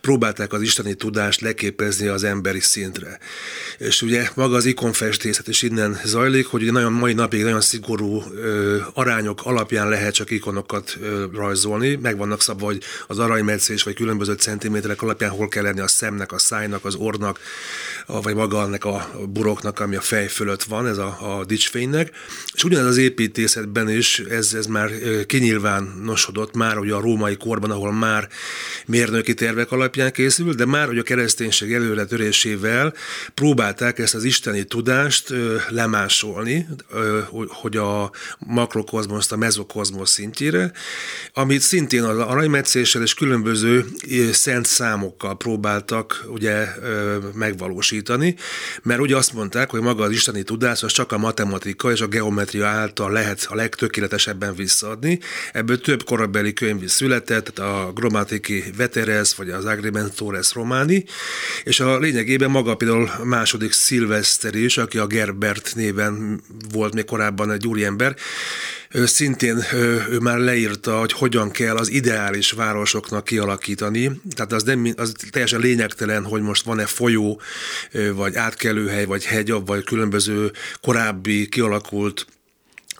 próbálták 0.00 0.52
az 0.52 0.62
isteni 0.62 0.94
tudást 0.94 1.40
leképezni 1.40 2.06
az 2.06 2.24
emberi 2.24 2.60
szintre. 2.60 3.18
És 3.78 4.02
ugye 4.02 4.28
maga 4.34 4.56
az 4.56 4.64
ikonfestészet 4.64 5.48
is 5.48 5.62
innen 5.62 6.00
zajlik, 6.04 6.46
hogy 6.46 6.72
nagyon 6.72 6.92
mai 6.92 7.12
napig 7.12 7.42
nagyon 7.42 7.60
szigorú 7.60 8.22
ö, 8.34 8.76
arányok 8.94 9.40
alapján 9.44 9.88
lehet 9.88 10.14
csak 10.14 10.30
ikonokat 10.30 10.96
ö, 11.00 11.24
rajzolni, 11.32 11.94
meg 11.94 12.16
vannak 12.16 12.42
szabva, 12.42 12.64
hogy 12.64 12.82
az 13.06 13.18
aranymetszés 13.18 13.82
vagy 13.82 13.97
különböző 13.98 14.32
centiméterek 14.32 15.02
alapján 15.02 15.30
hol 15.30 15.48
kell 15.48 15.62
lenni 15.62 15.80
a 15.80 15.88
szemnek, 15.88 16.32
a 16.32 16.38
szájnak, 16.38 16.84
az 16.84 16.94
ornak, 16.94 17.40
vagy 18.06 18.34
maga 18.34 18.58
annak 18.58 18.84
a 18.84 19.10
buroknak, 19.28 19.80
ami 19.80 19.96
a 19.96 20.00
fej 20.00 20.26
fölött 20.26 20.62
van, 20.62 20.86
ez 20.86 20.98
a, 20.98 21.38
a 21.38 21.44
dicsfénynek. 21.44 22.10
És 22.54 22.64
ugyanez 22.64 22.86
az 22.86 22.96
építészetben 22.96 23.88
is 23.88 24.18
ez, 24.18 24.54
ez 24.54 24.66
már 24.66 24.90
kinyilvánosodott 25.26 26.54
már 26.54 26.78
ugye 26.78 26.94
a 26.94 27.00
római 27.00 27.36
korban, 27.36 27.70
ahol 27.70 27.92
már 27.92 28.28
mérnöki 28.88 29.34
tervek 29.34 29.72
alapján 29.72 30.12
készült, 30.12 30.56
de 30.56 30.64
már 30.66 30.86
hogy 30.86 30.98
a 30.98 31.02
kereszténység 31.02 31.72
előre 31.72 32.04
törésével 32.04 32.94
próbálták 33.34 33.98
ezt 33.98 34.14
az 34.14 34.24
isteni 34.24 34.64
tudást 34.64 35.32
lemásolni, 35.68 36.66
hogy 37.48 37.76
a 37.76 38.10
makrokozmoszt 38.38 39.32
a 39.32 39.36
mezokozmosz 39.36 40.10
szintjére, 40.10 40.72
amit 41.32 41.60
szintén 41.60 42.02
az 42.02 42.18
aranymetszéssel 42.18 43.02
és 43.02 43.14
különböző 43.14 43.84
szent 44.32 44.66
számokkal 44.66 45.36
próbáltak 45.36 46.24
ugye 46.26 46.66
megvalósítani, 47.34 48.36
mert 48.82 49.00
ugye 49.00 49.16
azt 49.16 49.32
mondták, 49.32 49.70
hogy 49.70 49.80
maga 49.80 50.04
az 50.04 50.10
isteni 50.10 50.42
tudás 50.42 50.82
az 50.82 50.92
csak 50.92 51.12
a 51.12 51.18
matematika 51.18 51.92
és 51.92 52.00
a 52.00 52.06
geometria 52.06 52.66
által 52.66 53.12
lehet 53.12 53.46
a 53.50 53.54
legtökéletesebben 53.54 54.54
visszaadni. 54.54 55.18
Ebből 55.52 55.80
több 55.80 56.04
korabeli 56.04 56.52
könyv 56.52 56.82
is 56.82 56.90
született, 56.90 57.58
a 57.58 57.92
Grammatiki 57.94 58.64
Veteres, 58.78 59.34
vagy 59.34 59.50
az 59.50 59.64
Agrimentores 59.64 60.52
Romani, 60.54 61.04
és 61.64 61.80
a 61.80 61.98
lényegében 61.98 62.50
maga 62.50 62.74
például 62.74 63.10
második 63.24 63.72
Szilveszter 63.72 64.54
is, 64.54 64.76
aki 64.78 64.98
a 64.98 65.06
Gerbert 65.06 65.72
néven 65.74 66.40
volt 66.72 66.94
még 66.94 67.04
korábban 67.04 67.50
egy 67.50 67.66
úriember, 67.66 68.16
szintén 68.92 69.64
ő 70.10 70.18
már 70.18 70.38
leírta, 70.38 70.98
hogy 70.98 71.12
hogyan 71.12 71.50
kell 71.50 71.76
az 71.76 71.90
ideális 71.90 72.50
városoknak 72.50 73.24
kialakítani. 73.24 74.20
Tehát 74.34 74.52
az, 74.52 74.62
nem, 74.62 74.92
az 74.96 75.14
teljesen 75.30 75.60
lényegtelen, 75.60 76.24
hogy 76.24 76.42
most 76.42 76.64
van-e 76.64 76.86
folyó, 76.86 77.40
vagy 78.14 78.34
átkelőhely, 78.34 79.04
vagy 79.04 79.24
hegy, 79.24 79.52
vagy 79.66 79.84
különböző 79.84 80.52
korábbi 80.80 81.48
kialakult 81.48 82.26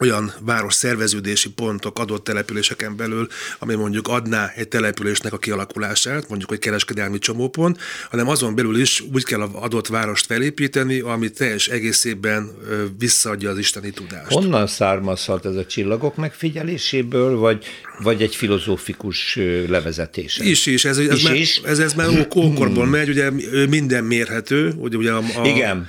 olyan 0.00 0.32
város 0.40 0.74
szerveződési 0.74 1.50
pontok 1.50 1.98
adott 1.98 2.24
településeken 2.24 2.96
belül, 2.96 3.28
ami 3.58 3.74
mondjuk 3.74 4.08
adná 4.08 4.52
egy 4.56 4.68
településnek 4.68 5.32
a 5.32 5.38
kialakulását, 5.38 6.28
mondjuk 6.28 6.52
egy 6.52 6.58
kereskedelmi 6.58 7.18
csomópont, 7.18 7.80
hanem 8.10 8.28
azon 8.28 8.54
belül 8.54 8.80
is 8.80 9.02
úgy 9.12 9.24
kell 9.24 9.40
az 9.40 9.50
adott 9.52 9.86
várost 9.86 10.26
felépíteni, 10.26 11.00
ami 11.00 11.30
teljes 11.30 11.68
egészében 11.68 12.50
visszaadja 12.98 13.50
az 13.50 13.58
isteni 13.58 13.90
tudást. 13.90 14.32
Honnan 14.32 14.66
származhat 14.66 15.46
ez 15.46 15.54
a 15.54 15.66
csillagok 15.66 16.16
megfigyeléséből, 16.16 17.36
vagy, 17.36 17.64
vagy 18.02 18.22
egy 18.22 18.36
filozófikus 18.36 19.38
levezetés? 19.68 20.38
Is, 20.38 20.66
is. 20.66 20.84
Ez, 20.84 20.98
ez, 20.98 21.12
is, 21.14 21.22
már, 21.22 21.34
is? 21.34 21.60
ez, 21.64 21.78
ez 21.78 21.94
már 21.94 22.08
ókorból 22.36 22.86
megy, 22.86 23.08
ugye 23.08 23.30
minden 23.68 24.04
mérhető, 24.04 24.72
ugye, 24.76 24.96
ugye 24.96 25.12
a, 25.12 25.22
a, 25.34 25.46
Igen. 25.46 25.88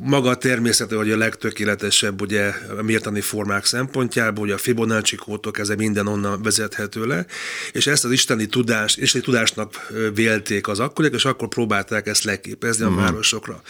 maga 0.00 0.28
a 0.28 0.36
természete, 0.36 0.96
hogy 0.96 1.10
a 1.10 1.16
legtökéletesebb 1.16 2.20
ugye 2.20 2.52
a 2.78 2.82
mértani 2.82 3.20
forma 3.20 3.43
formák 3.44 3.64
szempontjából, 3.64 4.44
hogy 4.44 4.54
a 4.54 4.58
Fibonacci 4.58 5.16
kótok, 5.16 5.58
ez 5.58 5.68
minden 5.68 6.06
onnan 6.06 6.42
vezethető 6.42 7.06
le, 7.06 7.26
és 7.72 7.86
ezt 7.86 8.04
az 8.04 8.10
isteni 8.10 8.46
tudást, 8.46 9.14
egy 9.14 9.22
tudásnak 9.22 9.92
vélték 10.14 10.68
az 10.68 10.80
akkoriak, 10.80 11.14
és 11.14 11.24
akkor 11.24 11.48
próbálták 11.48 12.06
ezt 12.06 12.24
leképezni 12.24 12.84
uh-huh. 12.84 12.98
a 12.98 13.02
mhm. 13.02 13.10
városokra. 13.10 13.62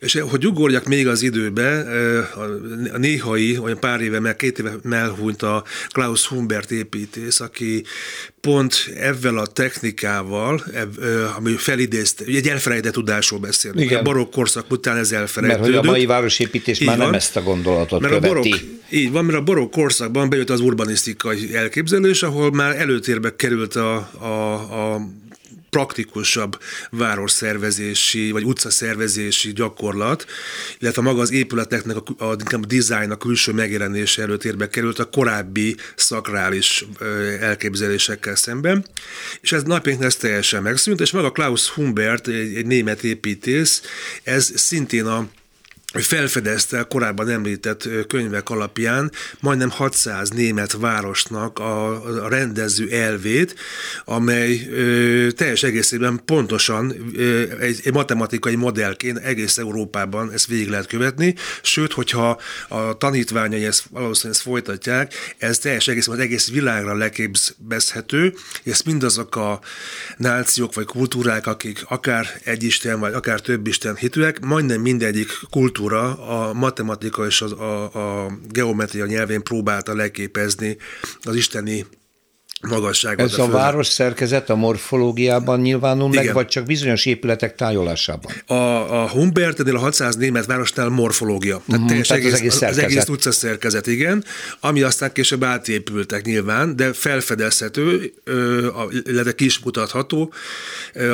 És 0.00 0.20
hogy 0.20 0.46
ugorjak 0.46 0.84
még 0.84 1.08
az 1.08 1.22
időbe, 1.22 1.86
a 2.92 2.98
néhai, 2.98 3.58
olyan 3.58 3.78
pár 3.78 4.00
éve, 4.00 4.20
meg 4.20 4.36
két 4.36 4.58
éve 4.58 4.74
melhúnyt 4.82 5.42
a 5.42 5.64
Klaus 5.88 6.26
Humbert 6.26 6.70
építész, 6.70 7.40
aki 7.40 7.84
pont 8.42 8.92
ezzel 8.96 9.38
a 9.38 9.46
technikával, 9.46 10.64
ami 11.36 11.52
felidézte, 11.52 12.24
ugye 12.26 12.38
egy 12.38 12.48
elfelejtett 12.48 12.92
tudásról 12.92 13.40
beszélünk. 13.40 13.80
Igen. 13.80 13.98
A 13.98 14.02
barokk 14.02 14.32
korszak 14.32 14.70
után 14.70 14.96
ez 14.96 15.12
elfelejtődött. 15.12 15.70
Mert 15.70 15.78
hogy 15.78 15.88
a 15.88 15.90
mai 15.90 16.06
városépítés 16.06 16.78
már 16.78 16.96
van. 16.96 17.06
nem 17.06 17.14
ezt 17.14 17.36
a 17.36 17.42
gondolatot 17.42 18.00
mert 18.00 18.12
követi. 18.12 18.26
A 18.26 18.28
barokk, 18.28 18.60
így 18.90 19.11
van, 19.12 19.24
mert 19.24 19.38
a 19.38 19.42
barokk 19.42 19.72
korszakban 19.72 20.28
bejött 20.28 20.50
az 20.50 20.60
urbanisztikai 20.60 21.54
elképzelés, 21.54 22.22
ahol 22.22 22.52
már 22.52 22.76
előtérbe 22.76 23.36
került 23.36 23.74
a, 23.74 23.94
a, 24.18 24.94
a 24.94 25.00
praktikusabb 25.72 26.58
városszervezési 26.90 28.30
vagy 28.30 28.44
utcaszervezési 28.44 29.52
gyakorlat, 29.52 30.26
illetve 30.78 31.02
maga 31.02 31.20
az 31.20 31.32
épületeknek 31.32 31.96
a, 31.96 32.24
a, 32.24 32.36
a 32.50 32.66
design, 32.66 33.10
a 33.10 33.16
külső 33.16 33.52
megjelenése 33.52 34.22
előtérbe 34.22 34.68
került 34.68 34.98
a 34.98 35.04
korábbi 35.04 35.76
szakrális 35.96 36.84
elképzelésekkel 37.40 38.34
szemben, 38.34 38.86
és 39.40 39.52
ez 39.52 39.62
napjainkban 39.62 40.08
ez 40.08 40.16
teljesen 40.16 40.62
megszűnt, 40.62 41.00
és 41.00 41.10
maga 41.10 41.32
Klaus 41.32 41.68
Humbert, 41.68 42.28
egy, 42.28 42.54
egy 42.54 42.66
német 42.66 43.04
építész, 43.04 43.82
ez 44.22 44.52
szintén 44.54 45.06
a 45.06 45.28
felfedezte 45.92 46.78
a 46.78 46.84
korábban 46.84 47.28
említett 47.28 47.88
könyvek 48.06 48.50
alapján 48.50 49.12
majdnem 49.40 49.70
600 49.70 50.28
német 50.28 50.72
városnak 50.72 51.58
a, 51.58 52.02
rendező 52.28 52.90
elvét, 52.90 53.54
amely 54.04 54.68
teljes 55.36 55.62
egészében 55.62 56.20
pontosan 56.24 56.94
egy, 57.60 57.92
matematikai 57.92 58.54
modellként 58.54 59.18
egész 59.18 59.58
Európában 59.58 60.32
ezt 60.32 60.46
végig 60.46 60.68
lehet 60.68 60.86
követni, 60.86 61.34
sőt, 61.62 61.92
hogyha 61.92 62.40
a 62.68 62.96
tanítványai 62.96 63.64
ezt 63.64 63.84
valószínűleg 63.90 64.34
ezt 64.38 64.48
folytatják, 64.48 65.34
ez 65.38 65.58
teljes 65.58 65.88
egészében 65.88 66.18
az 66.18 66.24
egész 66.24 66.50
világra 66.50 66.94
leképzhető, 66.94 68.34
és 68.62 68.82
mindazok 68.82 69.36
a 69.36 69.60
nációk 70.16 70.74
vagy 70.74 70.86
kultúrák, 70.86 71.46
akik 71.46 71.84
akár 71.88 72.40
egy 72.44 72.62
isten, 72.62 73.00
vagy 73.00 73.12
akár 73.12 73.40
több 73.40 73.66
isten 73.66 73.96
hitűek, 73.96 74.40
majdnem 74.40 74.80
mindegyik 74.80 75.28
kultúra 75.50 75.81
kultúra 75.82 76.14
a 76.14 76.52
matematika 76.52 77.26
és 77.26 77.42
az, 77.42 77.52
a, 77.52 78.24
a 78.24 78.30
geometria 78.48 79.06
nyelvén 79.06 79.42
próbálta 79.42 79.94
leképezni 79.94 80.76
az 81.22 81.34
isteni 81.34 81.86
magasságot. 82.68 83.32
Ez 83.32 83.38
a, 83.38 83.42
a 83.42 83.48
város 83.48 83.86
szerkezet 83.86 84.50
a 84.50 84.54
morfológiában 84.54 85.60
nyilvánul 85.60 86.12
Igen. 86.12 86.24
meg, 86.24 86.34
vagy 86.34 86.46
csak 86.46 86.66
bizonyos 86.66 87.06
épületek 87.06 87.54
tájolásában? 87.54 88.32
A, 88.46 89.02
a 89.02 89.08
Humbertnél 89.08 89.76
a 89.76 89.78
600 89.78 90.16
német 90.16 90.46
városnál 90.46 90.88
morfológia. 90.88 91.62
Tehát, 91.66 91.82
uh-huh, 91.82 92.00
tehát 92.00 92.22
egész, 92.24 92.32
az 92.32 92.38
egész 92.38 92.54
szerkezet. 92.54 92.84
Az 92.84 92.90
egész 92.90 93.08
utca 93.08 93.32
szerkezet, 93.32 93.86
igen. 93.86 94.24
Ami 94.60 94.82
aztán 94.82 95.12
később 95.12 95.44
átépültek 95.44 96.24
nyilván, 96.24 96.76
de 96.76 96.92
felfedezhető, 96.92 98.12
illetve 99.04 99.34
ki 99.34 99.44
is 99.44 99.58
mutatható. 99.58 100.32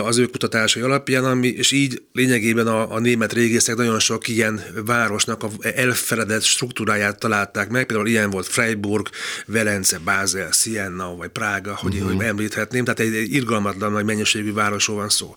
az 0.04 0.18
ő 0.18 0.26
kutatásai 0.26 0.82
alapján, 0.82 1.24
ami, 1.24 1.48
és 1.48 1.70
így 1.70 2.02
lényegében 2.12 2.66
a, 2.66 2.94
a 2.94 2.98
német 2.98 3.32
régészek 3.32 3.76
nagyon 3.76 3.98
sok 3.98 4.28
ilyen 4.28 4.60
városnak 4.86 5.42
a 5.42 5.48
elfeledett 5.74 6.42
struktúráját 6.42 7.18
találták 7.18 7.68
meg, 7.68 7.86
például 7.86 8.08
ilyen 8.08 8.30
volt 8.30 8.46
Freiburg, 8.46 9.08
Velence, 9.46 9.98
Basel, 9.98 10.50
Siena 10.52 11.16
vagy 11.16 11.28
Prága, 11.38 11.76
hogy, 11.76 11.94
uh-huh. 11.94 12.12
hogy 12.12 12.24
említhetném, 12.24 12.84
tehát 12.84 13.00
egy, 13.00 13.14
egy 13.14 13.34
irgalmatlan 13.34 13.92
nagy 13.92 14.04
mennyiségű 14.04 14.52
városról 14.52 14.96
van 14.96 15.08
szó. 15.08 15.34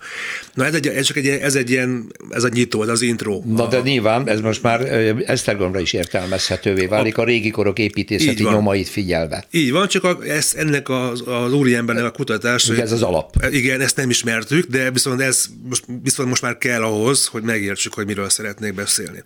Na 0.54 0.66
ez, 0.66 0.74
egy, 0.74 0.88
ez 0.88 1.06
csak 1.06 1.18
egy, 1.18 1.28
ez 1.28 1.56
egy 1.56 1.70
ilyen, 1.70 2.12
ez 2.30 2.44
a 2.44 2.48
nyitó, 2.48 2.84
ez 2.84 2.90
az 2.90 3.02
intro. 3.02 3.42
Na 3.46 3.68
de 3.68 3.80
nyilván 3.80 4.30
ez 4.30 4.40
most 4.40 4.64
már 4.64 4.82
Esztergomra 5.26 5.80
is 5.80 5.94
értelmezhetővé 5.94 6.86
válik 6.86 7.18
a, 7.18 7.22
a 7.22 7.26
régi 7.26 7.50
korok 7.50 7.80
építészeti 7.80 8.44
nyomait 8.44 8.90
figyelve. 8.90 9.46
Így 9.52 9.72
van, 9.72 9.88
csak 9.88 10.04
a, 10.04 10.18
ez, 10.28 10.54
ennek 10.58 10.90
az, 10.90 11.24
az 11.26 11.54
úriembernek 11.54 12.06
a 12.06 12.12
kutatás. 12.12 12.68
Igen, 12.68 12.82
ez 12.82 12.92
az 12.92 13.02
alap. 13.02 13.36
Igen, 13.52 13.82
ezt 13.82 13.96
nem 13.96 14.10
ismertük, 14.10 14.66
de 14.66 14.92
viszont 14.92 15.22
ez 15.22 15.46
most, 15.70 15.84
viszont 16.04 16.30
most 16.30 16.42
már 16.42 16.58
kell 16.58 16.84
ahhoz, 16.84 17.26
hogy 17.26 17.44
megértsük, 17.44 17.94
hogy 17.94 18.06
miről 18.06 18.30
szeretnék 18.30 18.74
beszélni. 18.74 19.24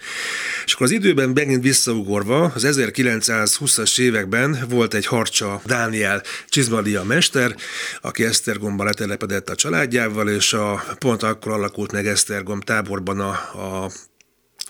És 0.65 0.73
akkor 0.73 0.85
az 0.85 0.91
időben 0.91 1.29
megint 1.29 1.63
visszaugorva, 1.63 2.51
az 2.55 2.67
1920-as 2.67 3.99
években 3.99 4.57
volt 4.69 4.93
egy 4.93 5.05
harcsa 5.05 5.61
Dániel 5.65 6.21
Csizmadia 6.65 7.03
mester, 7.03 7.55
aki 8.01 8.23
Esztergomba 8.23 8.83
letelepedett 8.83 9.49
a 9.49 9.55
családjával, 9.55 10.29
és 10.29 10.53
a, 10.53 10.83
pont 10.99 11.23
akkor 11.23 11.51
alakult 11.51 11.91
meg 11.91 12.07
Esztergom 12.07 12.59
táborban 12.59 13.19
a, 13.19 13.29
a 13.29 13.91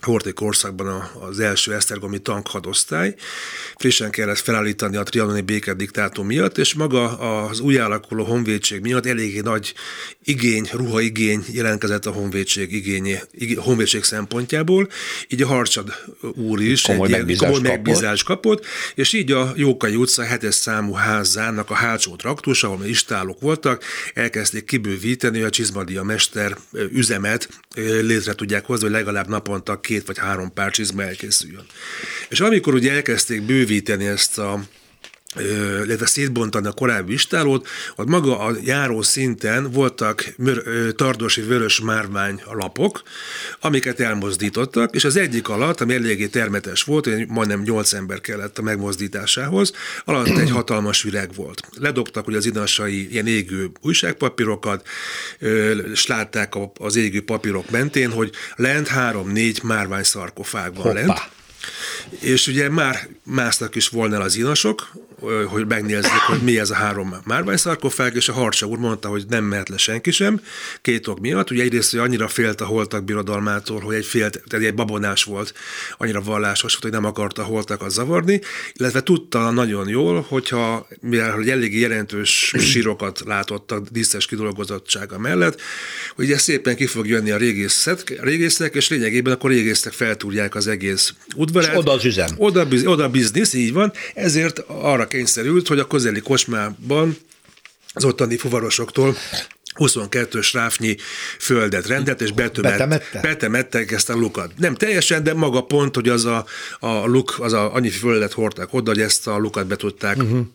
Horti 0.06 0.34
korszakban 0.34 1.12
az 1.20 1.40
első 1.40 1.74
esztergomi 1.74 2.18
tankhadosztály. 2.18 3.16
Frissen 3.78 4.12
kellett 4.12 4.38
felállítani 4.38 4.98
a 4.98 5.04
trianoni 5.04 5.42
békediktátum 5.42 6.26
miatt, 6.26 6.58
és 6.58 6.74
maga 6.74 7.18
az 7.18 7.60
új 7.60 7.78
alakuló 7.78 8.24
honvédség 8.24 8.82
miatt 8.82 9.06
eléggé 9.06 9.40
nagy 9.40 9.74
igény, 10.24 10.70
ruhaigény 10.72 11.46
jelentkezett 11.52 12.06
a 12.06 12.12
honvédség, 12.12 12.74
igényé, 12.74 13.20
honvédség 13.56 14.04
szempontjából. 14.04 14.90
Így 15.28 15.42
a 15.42 15.48
Harcsad 15.48 15.94
úr 16.36 16.62
is 16.62 16.82
komoly, 16.82 17.08
egy 17.08 17.12
megbízás, 17.12 17.50
komoly 17.50 17.70
megbízás 17.70 18.24
kapott. 18.24 18.60
kapott, 18.60 18.66
és 18.96 19.14
így 19.14 19.32
a 19.32 19.54
Jókai 19.56 19.96
utca 19.96 20.24
7 20.24 20.52
számú 20.52 20.94
házának 20.94 21.70
a 21.70 21.74
hátsó 21.74 22.16
traktus, 22.16 22.64
ahol 22.64 22.86
istálok 22.86 23.42
voltak, 23.42 23.84
elkezdték 24.14 24.66
kibővíteni, 24.66 25.38
hogy 25.38 25.48
a 25.48 25.50
Csizmadia 25.50 26.04
mester 26.04 26.58
üzemet 26.72 27.50
létre 28.02 28.34
tudják 28.34 28.66
hozni, 28.66 28.84
hogy 28.84 28.96
legalább 28.96 29.28
naponta 29.28 29.80
két 29.80 29.95
vagy 30.04 30.18
három 30.18 30.54
pár 30.54 30.72
csizma 30.72 31.04
elkészüljön. 31.04 31.66
És 32.30 32.40
amikor 32.40 32.74
ugye 32.74 32.92
elkezdték 32.92 33.42
bővíteni 33.42 34.06
ezt 34.06 34.38
a 34.38 34.64
illetve 35.84 36.06
szétbontani 36.06 36.68
a 36.68 36.72
korábbi 36.72 37.14
istálót, 37.14 37.68
ott 37.96 38.08
maga 38.08 38.40
a 38.40 38.56
járó 38.64 39.02
szinten 39.02 39.72
voltak 39.72 40.36
tardosi 40.96 41.42
vörös 41.42 41.80
márvány 41.80 42.42
lapok, 42.52 43.02
amiket 43.60 44.00
elmozdítottak, 44.00 44.96
és 44.96 45.04
az 45.04 45.16
egyik 45.16 45.50
alatt, 45.50 45.82
ami 45.82 45.94
eléggé 45.94 46.28
termetes 46.28 46.84
volt, 46.84 47.06
hogy 47.06 47.28
majdnem 47.28 47.62
nyolc 47.62 47.94
ember 47.94 48.22
kellett 48.22 48.58
a 48.58 48.62
megmozdításához, 48.62 49.72
alatt 50.06 50.38
egy 50.38 50.52
hatalmas 50.52 51.04
üreg 51.04 51.34
volt. 51.36 51.62
Ledobtak 51.80 52.28
ugye 52.28 52.38
az 52.38 52.46
inasai 52.46 53.12
ilyen 53.12 53.28
égő 53.28 53.72
újságpapírokat, 53.82 54.88
és 55.92 56.08
látták 56.08 56.54
az 56.80 56.96
égő 56.96 57.24
papírok 57.24 57.70
mentén, 57.70 58.12
hogy 58.12 58.32
lent 58.56 58.88
három-négy 58.88 59.60
márvány 59.64 60.04
szarkofág 60.04 60.76
van 60.76 60.84
Hoppá. 60.84 60.94
lent, 60.94 61.30
és 62.20 62.48
ugye 62.48 62.70
már 62.70 63.08
másznak 63.24 63.76
is 63.76 63.88
volna 63.88 64.20
az 64.20 64.36
inasok, 64.36 64.92
hogy 65.48 65.68
megnézzék, 65.68 66.12
hogy 66.28 66.42
mi 66.42 66.60
ez 66.60 66.70
a 66.70 66.76
három 66.76 67.16
márványszarkofág, 67.24 68.16
és 68.16 68.30
a 68.30 68.34
Harcsa 68.34 68.66
úr 68.66 68.78
mondta, 68.78 69.08
hogy 69.08 69.26
nem 69.30 69.44
mehet 69.44 69.70
le 69.70 69.78
senki 69.78 70.12
sem, 70.12 70.42
két 70.82 71.08
ok 71.08 71.20
miatt. 71.20 71.52
Ugye 71.52 71.64
egyrészt, 71.64 71.92
hogy 71.92 72.00
annyira 72.00 72.28
félt 72.28 72.62
a 72.62 72.66
holtak 72.66 73.04
birodalmától, 73.04 73.80
hogy 73.80 73.96
egy 73.96 74.06
félt, 74.06 74.42
tehát 74.48 74.66
egy 74.66 74.74
babonás 74.74 75.24
volt, 75.24 75.54
annyira 75.98 76.22
vallásos 76.22 76.72
volt, 76.72 76.84
hogy 76.84 76.92
nem 76.92 77.06
akarta 77.06 77.42
a 77.42 77.46
holtakat 77.46 77.90
zavarni, 77.90 78.42
illetve 78.74 79.04
tudta 79.04 79.52
nagyon 79.52 79.88
jól, 79.88 80.26
hogyha, 80.28 80.88
mivel 81.02 81.32
hogy 81.32 81.50
eléggé 81.50 81.80
jelentős 81.80 82.54
sírokat 82.58 83.22
látottak 83.26 83.88
díszes 83.88 84.26
kidolgozottsága 84.26 85.20
mellett, 85.20 85.62
hogy 86.16 86.26
ugye 86.26 86.38
szépen 86.38 86.76
ki 86.76 86.86
fog 86.86 87.08
jönni 87.08 87.32
a 87.32 87.38
régészet, 87.38 88.10
régészek, 88.20 88.76
és 88.76 88.90
lényegében 88.90 89.34
akkor 89.34 89.50
régészek 89.50 89.94
feltúrják 89.94 90.56
az 90.56 90.68
egész 90.68 91.14
udvarát. 91.36 91.72
És 91.72 91.78
oda 91.78 91.92
az 91.92 92.06
üzem. 92.06 92.30
Oda, 92.38 92.68
oda 92.86 93.10
biznisz, 93.10 93.54
így 93.54 93.74
van. 93.74 93.94
Ezért 94.14 94.60
arra 94.68 95.08
kényszerült, 95.16 95.68
hogy 95.68 95.80
a 95.80 95.88
közeli 95.88 96.20
kocsmában 96.20 97.18
az 97.94 98.04
ottani 98.04 98.38
fuvarosoktól 98.38 99.16
22 99.74 100.40
ráfnyi 100.54 100.96
földet 101.40 101.88
rendelt, 101.88 102.22
és 102.22 102.32
betemette? 102.32 103.20
betemettek 103.22 103.92
ezt 103.92 104.10
a 104.10 104.16
lukat. 104.16 104.52
Nem 104.58 104.76
teljesen, 104.76 105.24
de 105.24 105.34
maga 105.34 105.62
pont, 105.62 105.96
hogy 105.96 106.10
az 106.10 106.26
a, 106.26 106.46
a 106.80 107.06
luk, 107.06 107.36
az 107.40 107.54
a, 107.54 107.74
annyi 107.74 107.90
földet 107.90 108.34
hordták 108.34 108.74
oda, 108.74 108.92
hogy 108.92 109.02
ezt 109.02 109.28
a 109.28 109.38
lukat 109.38 109.68
be 109.68 109.76
tudták 109.76 110.18
uh-huh 110.18 110.46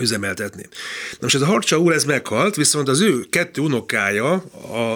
üzemeltetni. 0.00 0.62
Na 1.10 1.18
most 1.20 1.34
ez 1.34 1.40
a 1.40 1.46
Harcsa 1.46 1.78
úr, 1.78 1.92
ez 1.92 2.04
meghalt, 2.04 2.56
viszont 2.56 2.88
az 2.88 3.00
ő 3.00 3.26
kettő 3.30 3.60
unokája, 3.60 4.32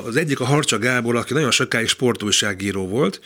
az 0.07 0.17
egyik 0.17 0.41
a 0.41 0.45
Harcsa 0.45 0.79
Gábor, 0.79 1.17
aki 1.17 1.33
nagyon 1.33 1.51
sokáig 1.51 1.89
sportújságíró 1.89 2.89
volt, 2.89 3.21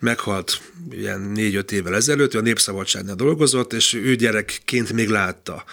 meghalt 0.00 0.60
ilyen 0.90 1.20
négy-öt 1.20 1.72
évvel 1.72 1.94
ezelőtt, 1.94 2.34
ő 2.34 2.38
a 2.38 2.42
Népszabadságnál 2.42 3.14
dolgozott, 3.14 3.72
és 3.72 3.94
ő 3.94 4.14
gyerekként 4.14 4.92
még 4.92 5.08
látta 5.08 5.64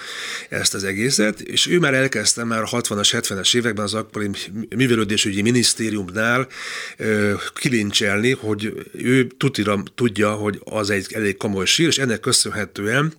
ezt 0.50 0.74
az 0.74 0.84
egészet, 0.84 1.40
és 1.40 1.68
ő 1.68 1.80
már 1.80 1.94
elkezdte 1.94 2.44
már 2.44 2.62
a 2.62 2.68
60-as, 2.68 3.10
70-es 3.12 3.56
években 3.56 3.86
az 3.86 3.94
akkori 3.94 4.30
művelődésügyi 4.76 5.42
minisztériumnál 5.42 6.48
ö, 6.98 7.34
kilincselni, 7.54 8.32
hogy 8.32 8.74
ő 8.94 9.28
tutira 9.28 9.84
tudja, 9.96 10.32
hogy 10.32 10.60
az 10.64 10.90
egy 10.90 11.14
elég 11.14 11.38
komoly 11.38 11.66
sír, 11.66 11.88
és 11.88 11.98
ennek 11.98 12.20
köszönhetően, 12.20 13.14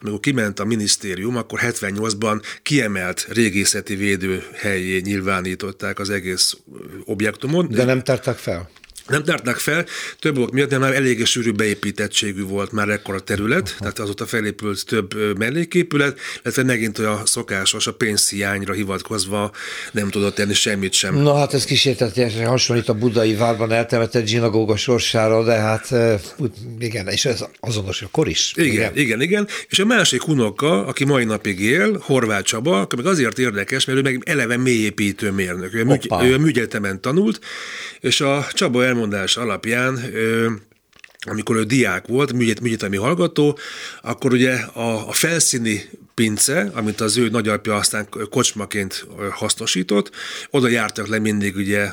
amikor 0.00 0.20
kiment 0.20 0.60
a 0.60 0.64
minisztérium, 0.64 1.36
akkor 1.36 1.58
78-ban 1.80 2.42
kiemelt 2.62 3.26
régészeti 3.28 3.94
védőhelyé 3.94 4.98
nyilvánították 4.98 5.98
az 5.98 6.10
egész 6.10 6.56
objektumot. 7.04 7.70
De 7.70 7.84
nem 7.84 8.02
tárták 8.02 8.36
fel? 8.36 8.70
Nem 9.08 9.24
tárták 9.24 9.56
fel, 9.56 9.86
több 10.18 10.38
ok 10.38 10.50
miatt, 10.50 10.68
de 10.68 10.78
már 10.78 10.94
eléggé 10.94 11.24
sűrű 11.24 11.50
beépítettségű 11.50 12.44
volt 12.44 12.72
már 12.72 12.88
ekkora 12.88 13.20
terület, 13.20 13.62
uh-huh. 13.62 13.78
tehát 13.78 13.98
azóta 13.98 14.26
felépült 14.26 14.86
több 14.86 15.38
melléképület, 15.38 16.18
illetve 16.42 16.62
megint 16.62 16.98
olyan 16.98 17.26
szokásos, 17.26 17.86
a 17.86 17.92
pénzhiányra 17.92 18.72
hivatkozva 18.72 19.50
nem 19.92 20.10
tudott 20.10 20.34
tenni 20.34 20.54
semmit 20.54 20.92
sem. 20.92 21.14
Na 21.14 21.38
hát 21.38 21.54
ez 21.54 21.64
kísértetesen 21.64 22.46
hasonlít 22.46 22.88
a 22.88 22.94
budai 22.94 23.34
várban 23.34 23.72
eltemetett 23.72 24.26
zsinagóga 24.26 24.76
sorsára, 24.76 25.44
de 25.44 25.52
hát 25.52 25.94
igen, 26.78 27.08
és 27.08 27.24
ez 27.24 27.44
azonos 27.60 28.02
akkor 28.02 28.28
is. 28.28 28.52
Igen, 28.56 28.72
igen, 28.72 28.96
igen, 28.96 29.20
igen. 29.20 29.48
És 29.68 29.78
a 29.78 29.84
másik 29.84 30.28
unoka, 30.28 30.86
aki 30.86 31.04
mai 31.04 31.24
napig 31.24 31.60
él, 31.60 31.98
Horváth 32.02 32.44
Csaba, 32.44 32.86
meg 32.96 33.06
azért 33.06 33.38
érdekes, 33.38 33.84
mert 33.84 33.98
ő 33.98 34.02
meg 34.02 34.22
eleve 34.24 34.56
mélyépítő 34.56 35.30
mérnök. 35.30 35.74
Ő, 35.74 35.84
műgy, 35.84 36.08
ő 36.22 36.34
a 36.34 36.38
műgyetemen 36.38 37.00
tanult, 37.00 37.40
és 38.00 38.20
a 38.20 38.46
Csaba 38.52 38.84
elmondás 38.92 39.36
alapján 39.36 40.00
amikor 41.24 41.56
ő 41.56 41.62
diák 41.62 42.06
volt, 42.06 42.32
műgyet, 42.32 42.60
műgyetemi 42.60 42.96
hallgató, 42.96 43.58
akkor 44.02 44.32
ugye 44.32 44.52
a, 44.54 45.08
a 45.08 45.12
felszíni 45.12 45.88
pince, 46.14 46.70
amit 46.74 47.00
az 47.00 47.16
ő 47.16 47.28
nagyapja 47.28 47.74
aztán 47.74 48.08
kocsmaként 48.30 49.06
hasznosított, 49.30 50.10
oda 50.50 50.68
jártak 50.68 51.06
le 51.06 51.18
mindig 51.18 51.56
ugye 51.56 51.90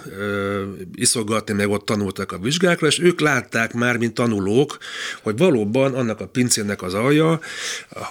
iszogatni, 0.95 1.53
meg 1.53 1.69
ott 1.69 1.85
tanultak 1.85 2.31
a 2.31 2.39
vizsgákra, 2.39 2.87
és 2.87 2.99
ők 2.99 3.19
látták 3.19 3.73
már, 3.73 3.97
mint 3.97 4.13
tanulók, 4.13 4.77
hogy 5.21 5.37
valóban 5.37 5.93
annak 5.93 6.19
a 6.19 6.27
pincének 6.27 6.81
az 6.81 6.93
alja, 6.93 7.39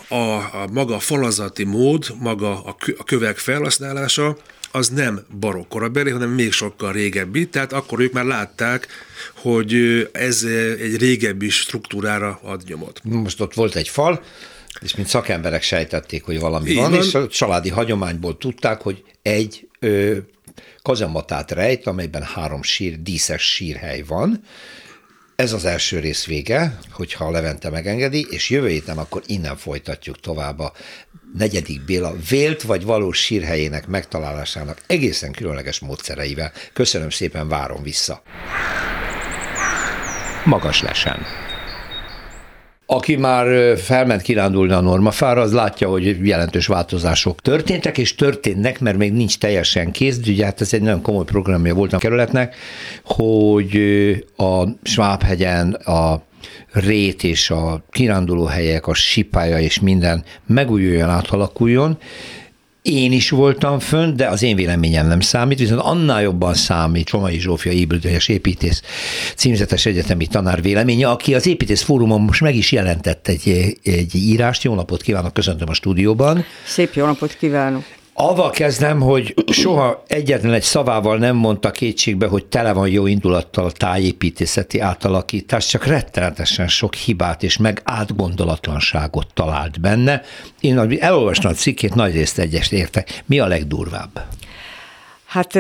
a, 0.08 0.14
a 0.14 0.68
maga 0.72 0.98
falazati 0.98 1.64
mód, 1.64 2.06
maga 2.18 2.62
a 2.98 3.04
kövek 3.04 3.38
felhasználása, 3.38 4.36
az 4.70 4.88
nem 4.88 5.20
barokk 5.40 5.68
korabeli, 5.68 6.10
hanem 6.10 6.30
még 6.30 6.52
sokkal 6.52 6.92
régebbi, 6.92 7.48
tehát 7.48 7.72
akkor 7.72 8.00
ők 8.00 8.12
már 8.12 8.24
látták, 8.24 8.86
hogy 9.34 9.74
ez 10.12 10.42
egy 10.80 10.96
régebbi 10.96 11.48
struktúrára 11.48 12.40
ad 12.42 12.62
nyomot. 12.66 13.00
Most 13.02 13.40
ott 13.40 13.54
volt 13.54 13.76
egy 13.76 13.88
fal, 13.88 14.22
és 14.80 14.94
mint 14.94 15.08
szakemberek 15.08 15.62
sejtették, 15.62 16.24
hogy 16.24 16.40
valami 16.40 16.74
van, 16.74 16.90
van, 16.90 17.00
és 17.00 17.14
a 17.14 17.28
családi 17.28 17.68
hagyományból 17.68 18.38
tudták, 18.38 18.80
hogy 18.80 19.04
egy 19.22 19.68
ö, 19.78 20.16
kazematát 20.82 21.50
rejt, 21.50 21.86
amelyben 21.86 22.22
három 22.22 22.62
sír, 22.62 23.02
díszes 23.02 23.42
sírhely 23.42 24.02
van, 24.06 24.42
ez 25.38 25.52
az 25.52 25.64
első 25.64 25.98
rész 25.98 26.26
vége, 26.26 26.78
hogyha 26.90 27.24
a 27.24 27.30
Levente 27.30 27.70
megengedi, 27.70 28.26
és 28.30 28.50
jövő 28.50 28.68
héten 28.68 28.98
akkor 28.98 29.22
innen 29.26 29.56
folytatjuk 29.56 30.20
tovább 30.20 30.58
a 30.58 30.72
negyedik 31.34 31.84
Béla 31.84 32.14
vélt 32.28 32.62
vagy 32.62 32.84
valós 32.84 33.18
sírhelyének 33.18 33.86
megtalálásának 33.86 34.82
egészen 34.86 35.32
különleges 35.32 35.78
módszereivel. 35.78 36.52
Köszönöm 36.72 37.10
szépen, 37.10 37.48
várom 37.48 37.82
vissza. 37.82 38.22
Magas 40.44 40.82
lesen. 40.82 41.47
Aki 42.90 43.16
már 43.16 43.76
felment 43.78 44.22
kirándulni 44.22 44.72
a 44.72 44.80
normafára, 44.80 45.40
az 45.40 45.52
látja, 45.52 45.88
hogy 45.88 46.26
jelentős 46.26 46.66
változások 46.66 47.40
történtek, 47.40 47.98
és 47.98 48.14
történnek, 48.14 48.80
mert 48.80 48.96
még 48.96 49.12
nincs 49.12 49.38
teljesen 49.38 49.90
kész, 49.90 50.20
ugye 50.26 50.44
hát 50.44 50.60
ez 50.60 50.72
egy 50.72 50.82
nagyon 50.82 51.02
komoly 51.02 51.24
programja 51.24 51.74
volt 51.74 51.92
a 51.92 51.98
kerületnek, 51.98 52.56
hogy 53.04 53.76
a 54.36 54.62
Svábhegyen 54.82 55.72
a 55.72 56.22
rét 56.72 57.24
és 57.24 57.50
a 57.50 57.84
kirándulóhelyek, 57.90 58.86
a 58.86 58.94
sipája 58.94 59.58
és 59.58 59.80
minden 59.80 60.24
megújuljon, 60.46 61.08
átalakuljon, 61.08 61.98
én 62.88 63.12
is 63.12 63.30
voltam 63.30 63.78
fönn, 63.78 64.16
de 64.16 64.26
az 64.26 64.42
én 64.42 64.56
véleményem 64.56 65.06
nem 65.06 65.20
számít, 65.20 65.58
viszont 65.58 65.80
annál 65.80 66.22
jobban 66.22 66.54
számít 66.54 67.06
Csomai 67.06 67.38
Zsófia 67.38 67.72
Ébüldőjes 67.72 68.28
építész 68.28 68.82
címzetes 69.36 69.86
egyetemi 69.86 70.26
tanár 70.26 70.62
véleménye, 70.62 71.08
aki 71.08 71.34
az 71.34 71.46
építész 71.46 71.82
fórumon 71.82 72.20
most 72.20 72.40
meg 72.40 72.54
is 72.54 72.72
jelentett 72.72 73.28
egy, 73.28 73.76
egy 73.82 74.14
írást. 74.14 74.62
Jó 74.62 74.74
napot 74.74 75.02
kívánok, 75.02 75.32
köszöntöm 75.32 75.68
a 75.68 75.74
stúdióban. 75.74 76.44
Szép 76.66 76.94
jó 76.94 77.06
napot 77.06 77.36
kívánok. 77.36 77.84
Avval 78.20 78.50
kezdem, 78.50 79.00
hogy 79.00 79.34
soha 79.46 80.02
egyetlen 80.06 80.52
egy 80.52 80.62
szavával 80.62 81.16
nem 81.16 81.36
mondta 81.36 81.70
kétségbe, 81.70 82.26
hogy 82.26 82.46
tele 82.46 82.72
van 82.72 82.88
jó 82.88 83.06
indulattal 83.06 83.64
a 83.64 83.70
tájépítészeti 83.70 84.80
átalakítás, 84.80 85.66
csak 85.66 85.86
rettenetesen 85.86 86.68
sok 86.68 86.94
hibát 86.94 87.42
és 87.42 87.56
meg 87.56 87.80
átgondolatlanságot 87.84 89.26
talált 89.34 89.80
benne. 89.80 90.22
Én 90.60 90.98
elolvastam 91.00 91.50
a 91.50 91.54
cikkét, 91.54 91.94
nagyrészt 91.94 92.38
egyest 92.38 92.72
értek. 92.72 93.22
Mi 93.26 93.38
a 93.38 93.46
legdurvább? 93.46 94.24
Hát 95.24 95.58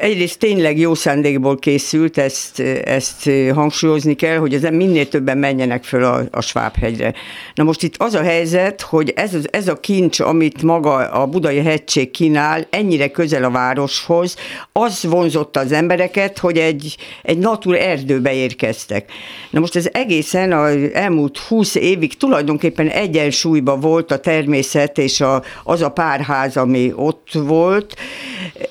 egyrészt 0.00 0.38
tényleg 0.38 0.78
jó 0.78 0.94
szándékból 0.94 1.58
készült, 1.58 2.18
ezt, 2.18 2.60
ezt 2.84 3.30
hangsúlyozni 3.54 4.14
kell, 4.14 4.36
hogy 4.36 4.54
ezen 4.54 4.74
minél 4.74 5.08
többen 5.08 5.38
menjenek 5.38 5.84
föl 5.84 6.04
a, 6.04 6.22
a 6.30 6.40
Svábhegyre. 6.40 7.14
Na 7.54 7.64
most 7.64 7.82
itt 7.82 7.94
az 7.98 8.14
a 8.14 8.22
helyzet, 8.22 8.80
hogy 8.80 9.12
ez, 9.16 9.36
ez 9.50 9.68
a 9.68 9.80
kincs, 9.80 10.20
amit 10.20 10.62
maga 10.62 10.94
a 10.94 11.26
Budai 11.26 11.58
hegység 11.58 12.10
kínál, 12.10 12.66
ennyire 12.70 13.08
közel 13.08 13.44
a 13.44 13.50
városhoz, 13.50 14.36
az 14.72 15.02
vonzotta 15.02 15.60
az 15.60 15.72
embereket, 15.72 16.38
hogy 16.38 16.58
egy, 16.58 16.96
egy 17.22 17.38
natur 17.38 17.74
erdőbe 17.74 18.32
érkeztek. 18.34 19.12
Na 19.50 19.60
most 19.60 19.76
ez 19.76 19.88
egészen 19.92 20.52
az 20.52 20.76
elmúlt 20.92 21.38
húsz 21.38 21.74
évig 21.74 22.16
tulajdonképpen 22.16 22.88
egyensúlyban 22.88 23.80
volt 23.80 24.10
a 24.10 24.18
természet 24.18 24.98
és 24.98 25.20
a, 25.20 25.42
az 25.64 25.82
a 25.82 25.90
párház, 25.90 26.56
ami 26.56 26.92
ott 26.96 27.28
volt. 27.32 27.94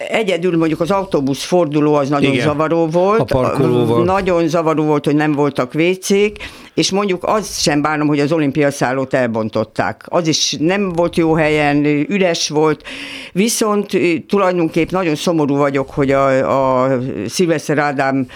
Egyedül 0.09 0.57
mondjuk 0.57 0.79
az 0.79 0.91
autó 0.91 1.12
autóbusz 1.13 1.43
forduló 1.43 1.93
az 1.93 2.09
nagyon 2.09 2.31
Igen, 2.31 2.45
zavaró 2.45 2.87
volt. 2.87 3.19
A 3.19 3.23
parkolóval. 3.23 4.03
Nagyon 4.03 4.47
zavaró 4.47 4.83
volt, 4.83 5.05
hogy 5.05 5.15
nem 5.15 5.31
voltak 5.31 5.73
vécék, 5.73 6.37
és 6.73 6.91
mondjuk 6.91 7.23
az 7.23 7.59
sem 7.59 7.81
bánom, 7.81 8.07
hogy 8.07 8.19
az 8.19 8.31
olimpia 8.31 8.71
szállót 8.71 9.13
elbontották. 9.13 10.03
Az 10.05 10.27
is 10.27 10.55
nem 10.59 10.89
volt 10.89 11.15
jó 11.15 11.33
helyen, 11.33 11.85
üres 12.09 12.49
volt, 12.49 12.83
viszont 13.31 13.91
tulajdonképp 14.27 14.89
nagyon 14.89 15.15
szomorú 15.15 15.55
vagyok, 15.55 15.89
hogy 15.89 16.11
a, 16.11 16.83
a 16.83 16.99
Szilveszter 17.27 17.77
Ádám 17.77 18.27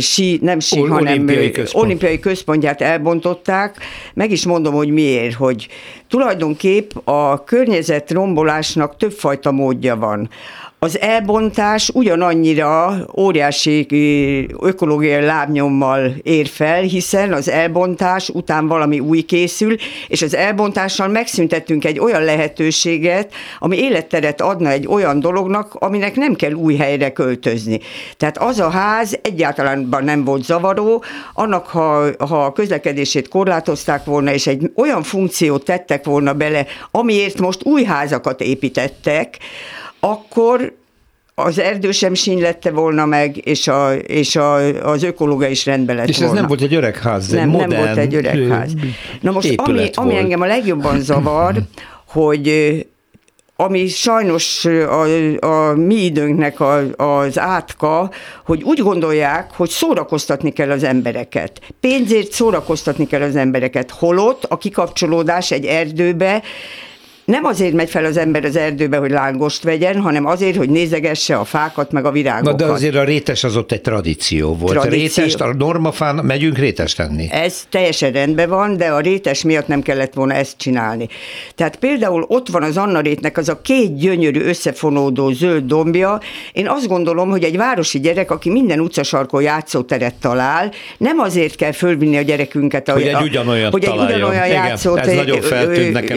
sí, 0.00 0.38
nem 0.42 0.60
sí, 0.60 0.80
Ol- 0.80 0.88
hanem 0.90 1.12
olimpiai, 1.12 1.50
központ. 1.50 1.84
olimpiai 1.84 2.18
központját 2.18 2.80
elbontották. 2.80 3.76
Meg 4.14 4.30
is 4.30 4.46
mondom, 4.46 4.74
hogy 4.74 4.88
miért, 4.88 5.34
hogy 5.34 5.68
tulajdonképp 6.08 6.90
a 7.04 7.44
környezet 7.44 8.10
rombolásnak 8.10 8.96
többfajta 8.96 9.52
módja 9.52 9.96
van. 9.96 10.28
Az 10.78 11.00
elbontás 11.00 11.90
ugyanannyira 11.94 12.96
óriási 13.18 13.86
ökológiai 14.60 15.24
lábnyommal 15.24 16.14
ér 16.22 16.46
fel, 16.46 16.82
hiszen 16.82 17.32
az 17.32 17.48
elbontás 17.48 18.28
után 18.28 18.66
valami 18.66 19.00
új 19.00 19.20
készül, 19.20 19.76
és 20.08 20.22
az 20.22 20.34
elbontással 20.34 21.08
megszüntettünk 21.08 21.84
egy 21.84 21.98
olyan 21.98 22.24
lehetőséget, 22.24 23.32
ami 23.58 23.78
életteret 23.78 24.40
adna 24.40 24.70
egy 24.70 24.86
olyan 24.86 25.20
dolognak, 25.20 25.74
aminek 25.74 26.16
nem 26.16 26.34
kell 26.34 26.52
új 26.52 26.76
helyre 26.76 27.12
költözni. 27.12 27.80
Tehát 28.16 28.38
az 28.38 28.60
a 28.60 28.68
ház 28.70 29.18
egyáltalán 29.22 29.88
nem 30.02 30.24
volt 30.24 30.44
zavaró, 30.44 31.04
annak, 31.34 31.66
ha, 31.66 32.04
ha 32.18 32.44
a 32.44 32.52
közlekedését 32.52 33.28
korlátozták 33.28 34.04
volna, 34.04 34.32
és 34.32 34.46
egy 34.46 34.70
olyan 34.74 35.02
funkciót 35.02 35.64
tettek 35.64 36.04
volna 36.04 36.32
bele, 36.32 36.66
amiért 36.90 37.38
most 37.38 37.64
új 37.64 37.84
házakat 37.84 38.40
építettek, 38.40 39.38
akkor 40.10 40.76
az 41.34 41.58
erdő 41.58 41.90
sem 41.90 42.14
sínlette 42.14 42.70
volna 42.70 43.06
meg, 43.06 43.46
és, 43.46 43.68
a, 43.68 43.94
és 43.94 44.36
a, 44.36 44.54
az 44.90 45.02
ökológia 45.02 45.48
is 45.48 45.66
rendben 45.66 45.96
lett 45.96 46.08
És 46.08 46.18
volna. 46.18 46.32
ez 46.32 46.38
nem 46.38 46.48
volt 46.48 46.60
egy 46.60 46.74
öreg 46.74 46.96
ház, 46.96 47.28
nem, 47.28 47.48
modern 47.48 47.70
nem 47.70 47.84
volt 47.84 47.96
egy 47.96 48.14
öreg 48.14 48.48
ház. 48.48 48.72
Na 49.20 49.30
most, 49.30 49.52
ami, 49.56 49.90
ami 49.94 50.16
engem 50.16 50.40
a 50.40 50.46
legjobban 50.46 51.00
zavar, 51.00 51.54
hogy 52.06 52.86
ami 53.56 53.86
sajnos 53.86 54.64
a, 54.64 55.02
a 55.46 55.74
mi 55.74 55.94
időnknek 55.94 56.60
a, 56.60 56.96
az 56.96 57.38
átka, 57.38 58.10
hogy 58.44 58.62
úgy 58.62 58.78
gondolják, 58.78 59.50
hogy 59.56 59.70
szórakoztatni 59.70 60.52
kell 60.52 60.70
az 60.70 60.82
embereket. 60.82 61.60
Pénzért 61.80 62.32
szórakoztatni 62.32 63.06
kell 63.06 63.22
az 63.22 63.36
embereket. 63.36 63.90
Holott 63.90 64.44
a 64.44 64.56
kikapcsolódás 64.56 65.50
egy 65.50 65.64
erdőbe 65.64 66.42
nem 67.26 67.44
azért 67.44 67.72
megy 67.72 67.90
fel 67.90 68.04
az 68.04 68.16
ember 68.16 68.44
az 68.44 68.56
erdőbe, 68.56 68.96
hogy 68.96 69.10
lángost 69.10 69.62
vegyen, 69.62 70.00
hanem 70.00 70.26
azért, 70.26 70.56
hogy 70.56 70.68
nézegesse 70.68 71.36
a 71.36 71.44
fákat, 71.44 71.92
meg 71.92 72.04
a 72.04 72.10
virágokat. 72.10 72.58
Na 72.58 72.66
de 72.66 72.72
azért 72.72 72.94
a 72.94 73.04
rétes 73.04 73.44
az 73.44 73.56
ott 73.56 73.72
egy 73.72 73.80
tradíció 73.80 74.54
volt. 74.54 74.72
Tradíció. 74.72 75.22
A 75.22 75.26
rétest, 75.26 75.40
a 75.40 75.54
normafán 75.54 76.14
megyünk 76.14 76.58
rétes 76.58 76.94
tenni. 76.94 77.26
Ez 77.30 77.66
teljesen 77.70 78.12
rendben 78.12 78.48
van, 78.48 78.76
de 78.76 78.86
a 78.86 79.00
rétes 79.00 79.42
miatt 79.42 79.66
nem 79.66 79.82
kellett 79.82 80.14
volna 80.14 80.34
ezt 80.34 80.56
csinálni. 80.56 81.08
Tehát 81.54 81.76
például 81.76 82.24
ott 82.28 82.48
van 82.48 82.62
az 82.62 82.76
Anna 82.76 83.00
rétnek 83.00 83.38
az 83.38 83.48
a 83.48 83.60
két 83.60 83.96
gyönyörű 83.96 84.40
összefonódó 84.40 85.30
zöld 85.30 85.64
dombja. 85.64 86.20
Én 86.52 86.68
azt 86.68 86.88
gondolom, 86.88 87.30
hogy 87.30 87.44
egy 87.44 87.56
városi 87.56 88.00
gyerek, 88.00 88.30
aki 88.30 88.50
minden 88.50 88.80
utcasarkon 88.80 89.42
játszóteret 89.42 90.14
talál, 90.14 90.72
nem 90.98 91.18
azért 91.18 91.56
kell 91.56 91.72
fölvinni 91.72 92.16
a 92.16 92.22
gyerekünket, 92.22 92.90
hogy 92.90 93.02
egy 93.02 93.22
ugyanolyan 93.22 93.70
hogy 93.70 93.84
egy 93.84 93.98
ugyanolyan 93.98 94.44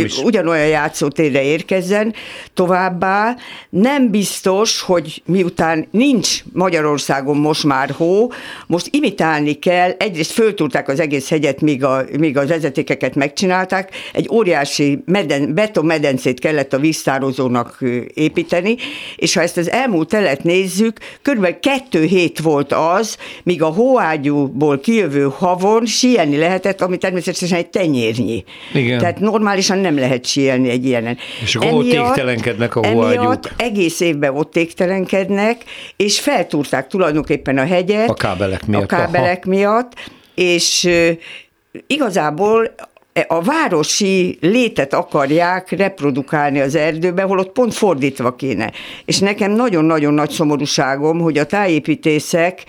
is. 0.04 0.18
Ugyanolyan 0.18 0.68
játszó 0.68 0.99
játszótérre 1.00 1.44
érkezzen. 1.44 2.14
Továbbá 2.54 3.36
nem 3.70 4.10
biztos, 4.10 4.82
hogy 4.82 5.22
miután 5.26 5.88
nincs 5.92 6.44
Magyarországon 6.54 7.38
most 7.38 7.64
már 7.64 7.90
hó, 7.90 8.32
most 8.68 8.88
imitálni 8.92 9.54
kell, 9.54 9.90
egyrészt 9.98 10.32
föltúrták 10.32 10.88
az 10.88 11.00
egész 11.00 11.30
hegyet, 11.30 11.62
míg, 11.62 11.84
a, 11.84 12.04
míg 12.18 12.38
az 12.38 12.48
vezetékeket 12.48 13.16
megcsinálták, 13.16 13.92
egy 14.14 14.30
óriási 14.32 15.04
meden, 15.06 15.54
betonmedencét 15.54 16.40
kellett 16.40 16.74
a 16.74 16.80
víztározónak 16.80 17.78
építeni, 18.14 18.76
és 19.16 19.34
ha 19.34 19.42
ezt 19.42 19.58
az 19.58 19.70
elmúlt 19.70 20.08
telet 20.08 20.44
nézzük, 20.44 21.00
körülbelül 21.22 21.60
kettő 21.60 22.04
hét 22.04 22.40
volt 22.40 22.74
az, 22.74 23.18
míg 23.44 23.62
a 23.62 23.68
hóágyúból 23.68 24.80
kijövő 24.80 25.28
havon 25.38 25.86
síelni 25.86 26.38
lehetett, 26.38 26.82
ami 26.82 26.98
természetesen 26.98 27.58
egy 27.58 27.70
tenyérnyi. 27.70 28.44
Igen. 28.74 29.00
Tehát 29.00 29.20
normálisan 29.20 29.78
nem 29.78 29.98
lehet 29.98 30.26
síelni 30.26 30.70
egy 30.70 30.86
ilyenen. 30.90 31.18
És 31.42 31.56
akkor 31.56 31.68
emiatt, 31.68 32.08
ott 32.08 32.08
égtelenkednek 32.08 32.76
a 32.76 32.88
hóágyúk. 32.88 33.40
egész 33.58 34.00
évben 34.00 34.36
ott 34.36 34.56
égtelenkednek, 34.56 35.64
és 35.96 36.20
feltúrták 36.20 36.88
tulajdonképpen 36.88 37.58
a 37.58 37.66
hegyet. 37.66 38.10
A 38.10 38.14
kábelek 38.14 38.66
miatt. 38.66 38.84
A 38.84 38.86
kábelek 38.86 39.44
Aha. 39.46 39.56
miatt, 39.56 39.94
és 40.36 40.90
igazából 41.88 42.72
a 43.28 43.42
városi 43.42 44.38
létet 44.42 44.94
akarják 44.94 45.72
reprodukálni 45.72 46.60
az 46.60 46.76
erdőbe, 46.76 47.22
holott 47.22 47.52
pont 47.52 47.74
fordítva 47.74 48.36
kéne. 48.36 48.72
És 49.06 49.20
nekem 49.20 49.52
nagyon-nagyon 49.52 50.14
nagy 50.14 50.30
szomorúságom, 50.30 51.20
hogy 51.20 51.38
a 51.38 51.46
tájépítészek 51.46 52.64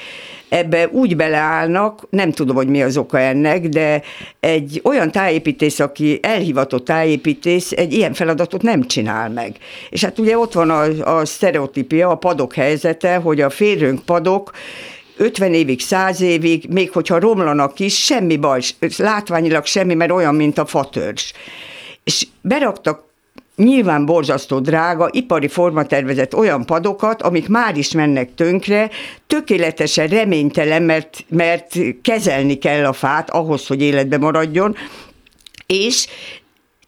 ebbe 0.51 0.89
úgy 0.89 1.17
beleállnak, 1.17 2.07
nem 2.11 2.33
tudom, 2.33 2.57
hogy 2.57 2.69
mi 2.69 2.83
az 2.83 2.97
oka 2.97 3.19
ennek, 3.19 3.69
de 3.69 4.03
egy 4.41 4.81
olyan 4.85 5.11
tájépítész, 5.11 5.81
aki 5.81 6.19
elhivatott 6.23 6.85
tájépítész, 6.85 7.73
egy 7.73 7.93
ilyen 7.93 8.13
feladatot 8.13 8.63
nem 8.63 8.83
csinál 8.83 9.31
meg. 9.31 9.57
És 9.91 10.05
hát 10.05 10.19
ugye 10.19 10.39
ott 10.39 10.53
van 10.53 10.71
a, 10.71 11.17
a 11.19 11.25
sztereotípia, 11.25 12.09
a 12.09 12.15
padok 12.15 12.55
helyzete, 12.55 13.17
hogy 13.17 13.41
a 13.41 13.51
férőnk 13.51 14.05
padok 14.05 14.51
50 15.17 15.55
évig, 15.55 15.81
100 15.81 16.21
évig, 16.21 16.67
még 16.69 16.91
hogyha 16.91 17.19
romlanak 17.19 17.79
is, 17.79 18.05
semmi 18.05 18.37
baj, 18.37 18.61
látványilag 18.97 19.67
semmi, 19.67 19.95
mert 19.95 20.11
olyan, 20.11 20.35
mint 20.35 20.59
a 20.59 20.67
fatörzs. 20.67 21.33
És 22.05 22.27
beraktak 22.41 23.10
nyilván 23.57 24.07
borzasztó 24.07 24.59
drága, 24.59 25.09
ipari 25.13 25.49
formatervezett 25.49 26.35
olyan 26.35 26.67
padokat, 26.67 27.23
amik 27.23 27.49
már 27.49 27.77
is 27.77 27.93
mennek 27.93 28.35
tönkre, 28.35 28.91
tökéletesen 29.27 30.07
reménytelen, 30.07 30.83
mert, 30.83 31.25
mert 31.29 31.79
kezelni 32.03 32.59
kell 32.59 32.85
a 32.85 32.93
fát 32.93 33.31
ahhoz, 33.31 33.67
hogy 33.67 33.83
életbe 33.83 34.19
maradjon, 34.19 34.77
és 35.67 36.07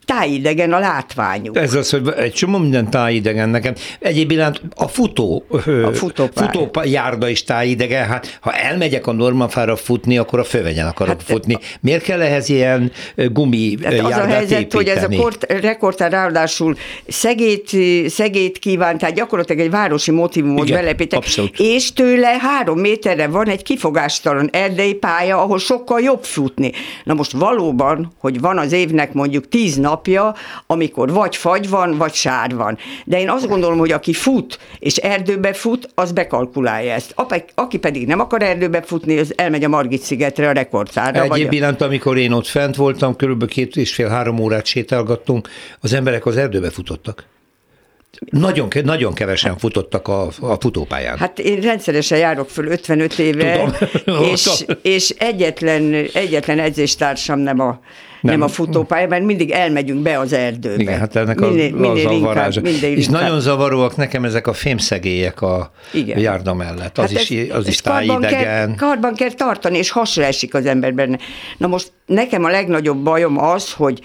tájidegen 0.05 0.72
a 0.72 0.78
látványuk. 0.78 1.57
Ez 1.57 1.74
az, 1.74 1.90
hogy 1.90 2.09
egy 2.16 2.32
csomó 2.32 2.59
minden 2.59 2.90
tájidegen 2.90 3.48
nekem. 3.48 3.74
Egyéb 3.98 4.30
iránt 4.30 4.61
a 4.76 4.88
futó, 4.88 5.44
a 5.84 5.92
futópálya. 5.92 6.50
futójárda 6.50 7.28
is 7.28 7.44
tájidegen. 7.44 8.07
Hát, 8.07 8.38
ha 8.40 8.53
elmegyek 8.53 9.07
a 9.07 9.12
normafára 9.12 9.76
futni, 9.76 10.18
akkor 10.18 10.38
a 10.38 10.44
fővegyen 10.44 10.86
akarok 10.86 11.20
hát, 11.20 11.22
futni. 11.22 11.59
Miért 11.80 12.03
kell 12.03 12.20
ehhez 12.20 12.48
ilyen 12.48 12.92
gumi 13.16 13.76
hát 13.82 13.98
Az 13.98 14.11
a 14.11 14.26
helyzet, 14.26 14.61
építeni? 14.61 14.84
hogy 14.84 14.88
ez 14.88 15.03
a 15.03 15.09
kort, 15.09 15.53
rekordtár 15.53 16.11
ráadásul 16.11 16.76
szegét, 17.09 17.70
szegét 18.09 18.59
kíván, 18.59 18.98
tehát 18.98 19.14
gyakorlatilag 19.14 19.64
egy 19.64 19.70
városi 19.70 20.11
motivumot 20.11 20.70
belepített, 20.70 21.24
és 21.57 21.92
tőle 21.92 22.36
három 22.40 22.78
méterre 22.78 23.26
van 23.26 23.48
egy 23.48 23.62
kifogástalan 23.62 24.48
erdei 24.53 24.94
pálya, 24.94 25.42
ahol 25.42 25.59
sokkal 25.59 26.00
jobb 26.00 26.24
futni. 26.24 26.72
Na 27.05 27.14
most 27.14 27.32
valóban, 27.32 28.12
hogy 28.18 28.40
van 28.40 28.59
az 28.59 28.72
évnek 28.72 29.12
mondjuk 29.12 29.48
tíz 29.48 29.76
napja, 29.93 30.34
amikor 30.66 31.12
vagy 31.12 31.36
fagy 31.36 31.68
van, 31.68 31.97
vagy 31.97 32.12
sár 32.12 32.55
van. 32.55 32.78
De 33.05 33.20
én 33.20 33.30
azt 33.30 33.49
gondolom, 33.49 33.78
hogy 33.78 33.93
aki 33.93 34.12
fut, 34.12 34.59
és 34.78 34.97
erdőbe 34.97 35.53
fut, 35.53 35.88
az 35.95 36.12
bekalkulálja 36.12 36.93
ezt. 36.93 37.14
Aki 37.55 37.78
pedig 37.78 38.07
nem 38.07 38.20
akar 38.20 38.43
erdőbe 38.43 38.82
futni, 38.82 39.18
az 39.18 39.32
elmegy 39.36 39.64
a 39.64 39.68
Margit 39.68 40.03
szigetre 40.03 40.49
a 40.49 40.53
rekordtárra. 40.53 41.22
Egyéb 41.22 41.47
vagy... 41.47 41.53
iránt, 41.53 41.80
amikor 41.80 42.18
én 42.18 42.32
ott 42.32 42.47
fent 42.47 42.76
voltam, 42.76 43.16
körülbelül 43.16 43.55
két 43.55 43.76
és 43.76 43.95
fél-három 43.95 44.38
órát 44.38 44.66
sétálgattunk, 44.66 45.49
az 45.80 45.93
emberek 45.93 46.26
az 46.26 46.36
erdőbe 46.36 46.70
futottak. 46.70 47.24
Nagyon, 48.30 48.68
nagyon 48.84 49.14
kevesen 49.14 49.59
futottak 49.59 50.09
a, 50.09 50.26
a 50.40 50.57
futópályán. 50.61 51.18
Hát 51.18 51.38
én 51.38 51.61
rendszeresen 51.61 52.18
járok 52.18 52.51
föl 52.51 52.66
55 52.66 53.18
éve, 53.18 53.72
Tudom. 54.05 54.24
és, 54.24 54.64
és 54.82 55.14
egyetlen, 55.18 56.07
egyetlen 56.12 56.59
edzéstársam 56.59 57.38
nem 57.38 57.61
a, 57.61 57.80
nem. 58.23 58.39
nem 58.39 58.49
a 58.49 58.49
futópálya, 58.49 59.09
mert 59.09 59.25
mindig 59.25 59.51
elmegyünk 59.51 60.03
be 60.03 60.18
az 60.18 60.33
erdőbe. 60.33 60.83
Igen, 60.83 60.99
hát 60.99 61.16
ennek 61.16 61.41
minél, 61.41 61.75
a, 61.75 61.79
minél 61.79 62.11
inkább, 62.11 62.62
minél 62.62 62.97
És 62.97 63.07
inkább. 63.07 63.23
nagyon 63.23 63.41
zavaróak 63.41 63.97
nekem 63.97 64.25
ezek 64.25 64.47
a 64.47 64.53
fémszegélyek 64.53 65.43
a 65.43 65.73
Igen. 65.93 66.18
járda 66.18 66.55
mellett. 66.55 66.99
Az 66.99 67.12
hát 67.12 67.23
is, 67.23 67.31
ez, 67.31 67.57
az 67.57 67.66
is 67.66 67.81
tájidegen. 67.81 68.20
Karban 68.31 68.43
kell, 68.43 68.75
karban 68.77 69.14
kell 69.14 69.31
tartani, 69.31 69.79
és 69.79 69.91
hasra 69.91 70.25
esik 70.25 70.55
az 70.55 70.66
ember 70.66 70.95
benne. 70.95 71.18
Na 71.57 71.66
most 71.66 71.93
nekem 72.07 72.45
a 72.45 72.49
legnagyobb 72.49 73.03
bajom 73.03 73.39
az, 73.39 73.73
hogy 73.73 74.01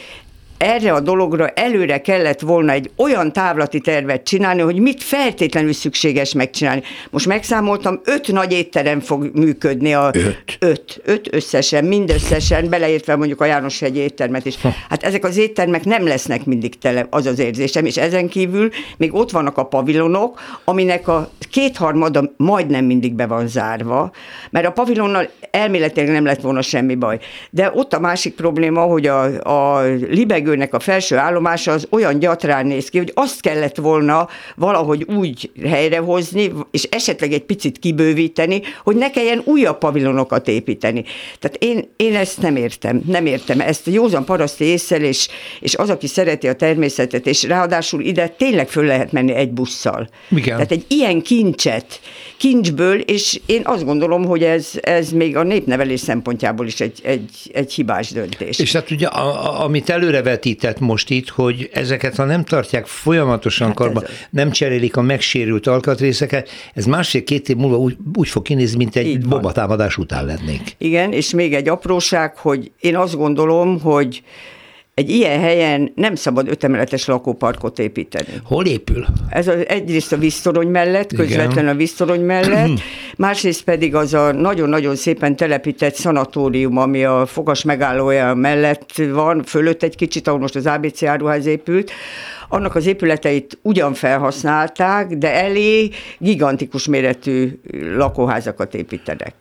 erre 0.58 0.94
a 0.94 1.00
dologra 1.00 1.48
előre 1.48 2.02
kellett 2.02 2.40
volna 2.40 2.72
egy 2.72 2.92
olyan 2.96 3.34
távlati 3.34 3.80
tervet 3.80 4.24
csinálni, 4.24 4.62
hogy 4.62 4.80
mit 4.80 5.04
feltétlenül 5.04 5.74
szükséges 5.74 6.34
megcsinálni. 6.34 6.82
Most 7.10 7.26
megszámoltam, 7.26 8.02
öt 8.04 8.32
nagy 8.32 8.52
étterem 8.52 9.00
fog 9.00 9.30
működni. 9.34 9.94
A 9.94 10.12
öt? 10.14 10.58
Öt, 10.60 11.02
öt 11.04 11.34
összesen, 11.34 11.86
mindösszesen, 11.86 12.70
beleértve 12.70 13.16
mondjuk 13.16 13.42
a 13.42 13.46
János 13.46 13.82
egy 13.82 13.98
éttermet 13.98 14.46
is. 14.46 14.58
Hát 14.90 15.04
ezek 15.04 15.26
az 15.26 15.38
éttermek 15.38 15.84
nem 15.84 16.08
lesznek 16.08 16.46
mindig 16.46 16.78
tele, 16.78 17.08
az 17.10 17.26
az 17.26 17.40
érzésem, 17.40 17.86
és 17.86 17.98
ezen 17.98 18.28
kívül 18.28 18.70
még 18.98 19.14
ott 19.14 19.32
vannak 19.32 19.58
a 19.58 19.66
pavilonok, 19.66 20.40
aminek 20.64 21.08
a 21.08 21.30
kétharmada 21.52 22.34
majdnem 22.38 22.86
mindig 22.86 23.14
be 23.14 23.26
van 23.26 23.48
zárva, 23.48 24.12
mert 24.50 24.66
a 24.66 24.72
pavilonnal 24.72 25.30
elméletileg 25.52 26.12
nem 26.12 26.26
lett 26.26 26.42
volna 26.42 26.62
semmi 26.62 26.96
baj. 26.96 27.20
De 27.50 27.72
ott 27.74 27.94
a 27.94 28.00
másik 28.00 28.36
probléma, 28.36 28.82
hogy 28.82 29.08
a, 29.08 29.24
a 29.78 29.82
libeg 30.10 30.47
levegőnek 30.48 30.74
a 30.74 30.80
felső 30.80 31.18
állomása 31.18 31.72
az 31.72 31.88
olyan 31.90 32.20
gyatrán 32.20 32.66
néz 32.66 32.90
ki, 32.90 32.98
hogy 32.98 33.12
azt 33.16 33.42
kellett 33.42 33.76
volna 33.76 34.28
valahogy 34.56 35.06
úgy 35.18 35.52
helyrehozni, 35.66 36.52
és 36.72 36.84
esetleg 36.84 37.34
egy 37.34 37.44
picit 37.44 37.80
kibővíteni, 37.80 38.62
hogy 38.84 38.96
ne 38.96 39.10
kelljen 39.10 39.42
újabb 39.44 39.78
pavilonokat 39.78 40.48
építeni. 40.48 41.04
Tehát 41.40 41.58
én, 41.60 41.90
én 41.96 42.16
ezt 42.16 42.42
nem 42.42 42.56
értem, 42.56 43.02
nem 43.06 43.26
értem. 43.26 43.60
Ezt 43.60 43.88
a 43.88 43.92
józan 43.92 44.26
paraszti 44.26 44.64
észsel, 44.64 45.02
és, 45.02 45.28
és 45.60 45.76
az, 45.76 45.90
aki 45.90 46.08
szereti 46.08 46.48
a 46.48 46.54
természetet, 46.54 47.28
és 47.28 47.44
ráadásul 47.44 48.02
ide 48.02 48.28
tényleg 48.28 48.70
föl 48.70 48.86
lehet 48.86 49.12
menni 49.12 49.34
egy 49.34 49.52
busszal. 49.52 50.10
Igen. 50.30 50.56
Tehát 50.56 50.72
egy 50.72 50.86
ilyen 50.88 51.22
kincset, 51.22 52.00
kincsből, 52.38 53.00
és 53.00 53.40
én 53.46 53.62
azt 53.64 53.86
gondolom, 53.86 54.26
hogy 54.26 54.44
ez, 54.44 54.72
ez 54.82 55.12
még 55.12 55.36
a 55.36 55.44
népnevelés 55.44 56.00
szempontjából 56.00 56.66
is 56.66 56.80
egy, 56.80 57.00
egy, 57.04 57.30
egy 57.54 57.74
hibás 57.74 58.12
döntés. 58.12 58.60
És 58.60 58.72
hát 58.72 58.92
ugye, 58.92 59.08
a, 59.08 59.28
a, 59.28 59.64
amit 59.64 59.90
előre 59.90 60.22
vetített 60.22 60.80
most 60.80 61.10
itt, 61.10 61.30
hogy 61.30 61.70
ezeket, 61.74 62.16
ha 62.16 62.26
nem 62.26 62.44
tartják 62.44 62.86
folyamatosan 62.86 63.68
hát 63.68 63.76
karban, 63.76 64.04
nem 64.30 64.52
cserélik 64.52 64.98
a 64.98 65.02
megsérült 65.02 65.68
alkatrészeket, 65.68 66.50
ez 66.74 66.86
másfél-két 66.86 67.50
év 67.50 67.56
múlva 67.56 67.78
úgy, 67.78 67.98
úgy 68.14 68.28
fog 68.28 68.44
kinézni, 68.44 68.78
mint 68.78 68.96
egy 68.96 69.20
bombatámadás 69.20 69.98
után 69.98 70.26
lennénk. 70.26 70.62
Igen, 70.78 71.12
és 71.12 71.30
még 71.30 71.54
egy 71.54 71.70
apróság, 71.70 72.38
hogy 72.38 72.72
én 72.80 72.96
azt 72.96 73.16
gondolom, 73.16 73.80
hogy 73.82 74.24
egy 74.98 75.10
ilyen 75.10 75.40
helyen 75.40 75.92
nem 75.96 76.16
szabad 76.16 76.48
ötemeletes 76.48 77.06
lakóparkot 77.06 77.80
építeni. 77.80 78.28
Hol 78.44 78.66
épül? 78.66 79.06
Ez 79.30 79.48
az, 79.48 79.68
egyrészt 79.68 80.12
a 80.12 80.18
víztorony 80.18 80.68
mellett, 80.68 81.14
közvetlen 81.14 81.68
a 81.68 81.74
víztorony 81.74 82.22
mellett, 82.22 82.80
másrészt 83.18 83.64
pedig 83.64 83.96
az 83.96 84.14
a 84.14 84.32
nagyon-nagyon 84.32 84.96
szépen 84.96 85.36
telepített 85.36 85.96
szanatórium, 85.96 86.78
ami 86.78 87.04
a 87.04 87.26
fogas 87.26 87.64
megállója 87.64 88.34
mellett 88.34 89.02
van, 89.12 89.44
fölött 89.44 89.84
egy 89.84 89.96
kicsit, 89.96 90.28
ahol 90.28 90.40
most 90.40 90.56
az 90.56 90.66
ABC 90.66 91.04
áruház 91.04 91.46
épült, 91.46 91.92
annak 92.50 92.76
az 92.76 92.86
épületeit 92.86 93.58
ugyan 93.62 93.94
felhasználták, 93.94 95.08
de 95.08 95.34
elé 95.34 95.90
gigantikus 96.18 96.88
méretű 96.88 97.60
lakóházakat 97.96 98.74
építenek. 98.74 99.34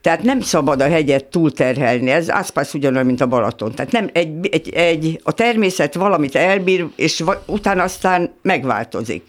Tehát 0.00 0.22
nem 0.22 0.40
szabad 0.40 0.80
a 0.80 0.88
hegyet 0.88 1.24
túlterhelni, 1.24 2.10
ez 2.10 2.28
Aszpász 2.28 2.74
ugyanolyan, 2.74 3.06
mint 3.06 3.20
a 3.20 3.26
Balaton. 3.26 3.74
Tehát 3.74 3.92
nem 3.92 4.10
egy, 4.12 4.48
egy, 4.50 4.68
egy, 4.68 5.20
a 5.22 5.32
természet 5.32 5.94
valamit 5.94 6.34
elbír, 6.34 6.86
és 6.96 7.24
utána 7.46 7.82
aztán 7.82 8.30
megváltozik. 8.42 9.22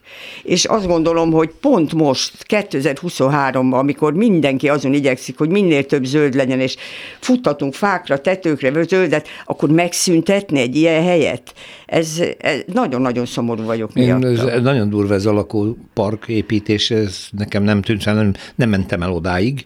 És 0.44 0.66
azt 0.66 0.88
gondolom, 0.88 1.32
hogy 1.32 1.50
pont 1.62 1.94
most, 1.94 2.46
2023-ban, 2.48 3.72
amikor 3.72 4.14
mindenki 4.14 4.70
azon 4.70 4.94
igyekszik, 4.94 5.38
hogy 5.38 5.50
minél 5.50 5.86
több 5.86 6.04
zöld 6.04 6.36
legyen, 6.36 6.60
és 6.60 6.76
futtatunk 7.20 7.74
fákra, 7.74 8.22
tetőkre 8.22 8.84
zöldet, 8.84 9.28
akkor 9.46 9.70
megszüntetni 9.70 10.60
egy 10.60 10.76
ilyen 10.76 11.04
helyet. 11.04 11.54
Ez, 11.86 12.22
ez 12.38 12.60
nagyon-nagyon 12.66 13.26
szomorú 13.26 13.64
vagyok 13.64 13.94
miatt. 13.94 14.24
Ez 14.24 14.62
nagyon 14.62 14.90
durva 14.90 15.14
ez 15.14 15.26
a 15.26 15.34
lakópark 15.34 16.28
építés, 16.28 16.92
ez 16.92 17.28
nekem 17.32 17.64
nem 17.64 17.82
tűnt, 17.82 18.06
nem, 18.06 18.34
nem 18.56 18.70
mentem 18.70 19.02
el 19.02 19.12
odáig, 19.12 19.66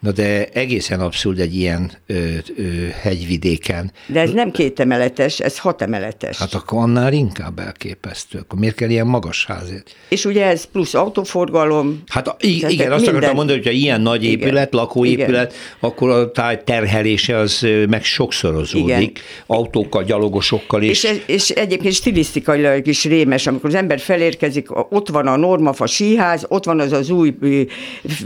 Na 0.00 0.10
de 0.12 0.46
egészen 0.52 1.00
abszurd 1.00 1.38
egy 1.38 1.54
ilyen 1.54 1.92
ö, 2.06 2.14
ö, 2.56 2.62
hegyvidéken. 3.00 3.92
De 4.06 4.20
ez 4.20 4.30
nem 4.30 4.50
két 4.50 4.80
emeletes, 4.80 5.40
ez 5.40 5.58
hat 5.58 5.82
emeletes. 5.82 6.38
Hát 6.38 6.54
akkor 6.54 6.82
annál 6.82 7.12
inkább 7.12 7.58
elképesztő. 7.58 8.38
Akkor 8.38 8.58
miért 8.58 8.74
kell 8.74 8.90
ilyen 8.90 9.06
magas 9.06 9.46
házért? 9.46 9.94
És 10.08 10.24
ugye 10.24 10.44
ez 10.44 10.64
plusz 10.64 10.94
autóforgalom. 10.94 12.02
Hát 12.08 12.36
igen, 12.38 12.70
igen 12.70 12.92
azt 12.92 13.06
akartam 13.06 13.34
mondani, 13.34 13.62
hogy 13.62 13.74
ilyen 13.74 14.00
nagy 14.00 14.24
épület, 14.24 14.72
igen, 14.72 14.80
lakóépület, 14.82 15.52
igen. 15.52 15.64
akkor 15.80 16.10
a 16.10 16.30
táj 16.30 16.62
terhelése 16.64 17.36
az 17.36 17.66
meg 17.88 18.04
sokszorozódik. 18.04 18.88
Igen. 18.88 19.12
Autókkal, 19.46 20.04
gyalogosokkal 20.04 20.82
is. 20.82 21.04
És, 21.04 21.20
és 21.26 21.50
egyébként 21.50 21.94
stilisztikailag 21.94 22.86
is 22.86 23.04
rémes, 23.04 23.46
amikor 23.46 23.68
az 23.68 23.74
ember 23.74 24.00
felérkezik, 24.00 24.66
ott 24.90 25.08
van 25.08 25.26
a 25.26 25.36
Normafa 25.36 25.86
síház, 25.86 26.44
ott 26.48 26.64
van 26.64 26.80
az 26.80 26.92
az 26.92 27.10
új 27.10 27.34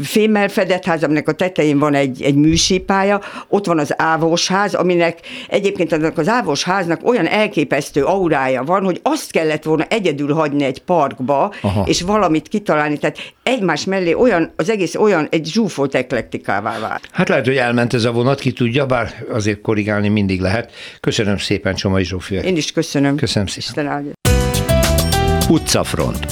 fémmel 0.02 0.48
fedett 0.48 0.84
ház, 0.84 1.02
aminek 1.02 1.28
a 1.28 1.32
tetején 1.32 1.63
tetején 1.64 1.78
van 1.78 1.94
egy, 1.94 2.22
egy 2.22 2.34
műsípálya, 2.34 3.20
ott 3.48 3.66
van 3.66 3.78
az 3.78 3.94
ávósház, 3.96 4.74
aminek 4.74 5.18
egyébként 5.48 5.92
annak 5.92 6.18
az 6.18 6.28
ávósháznak 6.28 7.00
olyan 7.04 7.26
elképesztő 7.26 8.04
aurája 8.04 8.62
van, 8.62 8.84
hogy 8.84 9.00
azt 9.02 9.30
kellett 9.30 9.62
volna 9.62 9.84
egyedül 9.88 10.32
hagyni 10.34 10.64
egy 10.64 10.82
parkba, 10.82 11.52
Aha. 11.60 11.84
és 11.86 12.02
valamit 12.02 12.48
kitalálni. 12.48 12.98
Tehát 12.98 13.18
egymás 13.42 13.84
mellé 13.84 14.12
olyan, 14.12 14.52
az 14.56 14.70
egész 14.70 14.94
olyan 14.94 15.26
egy 15.30 15.46
zsúfolt 15.46 15.94
eklektikává 15.94 16.78
vált. 16.78 17.08
Hát 17.12 17.28
lehet, 17.28 17.44
hogy 17.44 17.56
elment 17.56 17.94
ez 17.94 18.04
a 18.04 18.12
vonat, 18.12 18.40
ki 18.40 18.52
tudja, 18.52 18.86
bár 18.86 19.24
azért 19.30 19.60
korrigálni 19.60 20.08
mindig 20.08 20.40
lehet. 20.40 20.72
Köszönöm 21.00 21.38
szépen, 21.38 21.74
Csomai 21.74 22.04
Zsófia. 22.04 22.40
Én 22.40 22.56
is 22.56 22.72
köszönöm. 22.72 23.16
Köszönöm 23.16 23.48
szépen. 23.48 23.68
Isten 23.68 23.86
áldja. 23.86 24.12
Utcafront. 25.48 26.26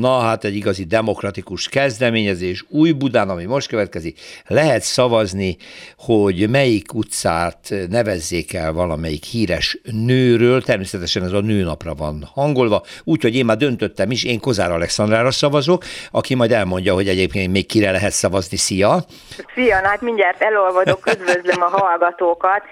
Na 0.00 0.18
hát 0.18 0.44
egy 0.44 0.54
igazi 0.54 0.84
demokratikus 0.84 1.68
kezdeményezés 1.68 2.64
új 2.68 2.92
Budán, 2.92 3.28
ami 3.28 3.44
most 3.44 3.68
következik, 3.68 4.18
lehet 4.46 4.82
szavazni, 4.82 5.56
hogy 5.98 6.50
melyik 6.50 6.94
utcát 6.94 7.58
nevezzék 7.88 8.54
el 8.54 8.72
valamelyik 8.72 9.24
híres 9.24 9.78
nőről, 10.06 10.62
természetesen 10.62 11.22
ez 11.22 11.32
a 11.32 11.40
nőnapra 11.40 11.94
van 11.94 12.30
hangolva, 12.34 12.82
úgyhogy 13.04 13.36
én 13.36 13.44
már 13.44 13.56
döntöttem 13.56 14.10
is, 14.10 14.24
én 14.24 14.40
Kozár 14.40 14.70
Alexandrára 14.70 15.30
szavazok, 15.30 15.82
aki 16.10 16.34
majd 16.34 16.52
elmondja, 16.52 16.94
hogy 16.94 17.08
egyébként 17.08 17.52
még 17.52 17.66
kire 17.66 17.90
lehet 17.90 18.12
szavazni. 18.12 18.56
Szia! 18.56 19.04
Szia, 19.54 19.76
hát 19.76 20.00
mindjárt 20.00 20.42
elolvadok, 20.42 21.06
üdvözlöm 21.06 21.62
a 21.62 21.78
hallgatókat. 21.78 22.62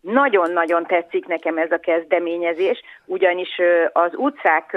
Nagyon-nagyon 0.00 0.86
tetszik 0.86 1.26
nekem 1.26 1.58
ez 1.58 1.70
a 1.70 1.78
kezdeményezés, 1.78 2.80
ugyanis 3.04 3.48
az 3.92 4.10
utcák 4.14 4.76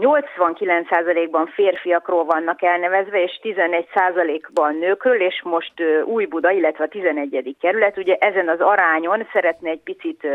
89%-ban 0.00 1.46
férfiakról 1.46 2.24
vannak 2.24 2.62
elnevezve, 2.62 3.22
és 3.22 3.40
11%-ban 3.42 4.74
nőkről, 4.74 5.20
és 5.20 5.40
most 5.44 5.72
új 6.04 6.24
Buda, 6.24 6.50
illetve 6.50 6.84
a 6.84 6.88
11. 6.88 7.56
kerület, 7.60 7.98
ugye 7.98 8.14
ezen 8.14 8.48
az 8.48 8.60
arányon 8.60 9.28
szeretne 9.32 9.70
egy 9.70 9.80
picit 9.84 10.26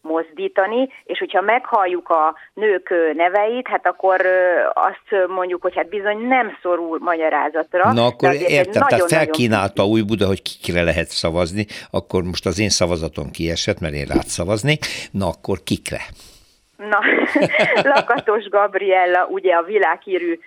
mozdítani, 0.00 0.88
és 1.04 1.18
hogyha 1.18 1.40
meghalljuk 1.40 2.08
a 2.08 2.34
nők 2.54 2.94
neveit, 3.14 3.68
hát 3.68 3.86
akkor 3.86 4.20
azt 4.72 5.28
mondjuk, 5.28 5.62
hogy 5.62 5.76
hát 5.76 5.88
bizony 5.88 6.18
nem 6.18 6.56
szorul 6.62 6.98
magyarázatra. 7.00 7.92
Na 7.92 8.04
akkor 8.04 8.34
értem, 8.34 8.82
nagyon, 8.82 8.88
tehát 8.88 9.12
felkínálta 9.12 9.86
új 9.86 10.02
Buda, 10.02 10.26
hogy 10.26 10.42
kikre 10.42 10.82
lehet 10.82 11.08
szavazni, 11.08 11.66
akkor 11.90 12.22
most 12.22 12.46
az 12.46 12.58
én 12.58 12.68
szavazatom 12.68 13.30
kiesett, 13.30 13.80
mert 13.80 13.94
én 13.94 14.06
rád 14.06 14.26
szavaznék, 14.26 14.86
na 15.10 15.26
akkor 15.26 15.58
kikre? 15.64 16.00
Na, 16.88 16.98
Lakatos 17.94 18.48
Gabriella, 18.48 19.26
ugye 19.26 19.54
a 19.54 19.62
világhírű 19.62 20.38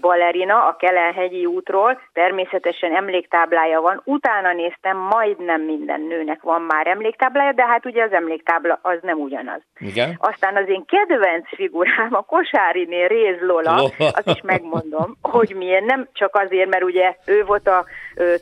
balerina 0.00 0.66
a 0.66 0.76
Kelenhegyi 0.76 1.46
útról, 1.46 2.00
természetesen 2.12 2.96
emléktáblája 2.96 3.80
van, 3.80 4.00
utána 4.04 4.52
néztem, 4.52 4.96
majdnem 4.96 5.60
minden 5.60 6.00
nőnek 6.00 6.42
van 6.42 6.62
már 6.62 6.86
emléktáblája, 6.86 7.52
de 7.52 7.66
hát 7.66 7.86
ugye 7.86 8.02
az 8.02 8.12
emléktábla 8.12 8.78
az 8.82 8.98
nem 9.02 9.18
ugyanaz. 9.18 9.60
Igen? 9.78 10.16
Aztán 10.18 10.56
az 10.56 10.68
én 10.68 10.84
kedvenc 10.84 11.48
figurám 11.54 12.14
a 12.14 12.22
Kosáriné 12.22 13.04
Réz 13.04 13.40
Lola, 13.40 13.90
azt 13.98 14.28
is 14.28 14.40
megmondom, 14.42 15.16
hogy 15.22 15.54
milyen, 15.56 15.84
nem 15.84 16.08
csak 16.12 16.36
azért, 16.36 16.70
mert 16.70 16.84
ugye 16.84 17.16
ő 17.26 17.44
volt 17.44 17.68
a 17.68 17.84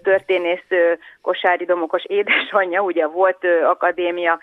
történész 0.02 0.66
Kosári 1.22 1.64
Domokos 1.64 2.04
édesanyja, 2.04 2.80
ugye 2.80 3.06
volt 3.06 3.46
akadémia 3.64 4.38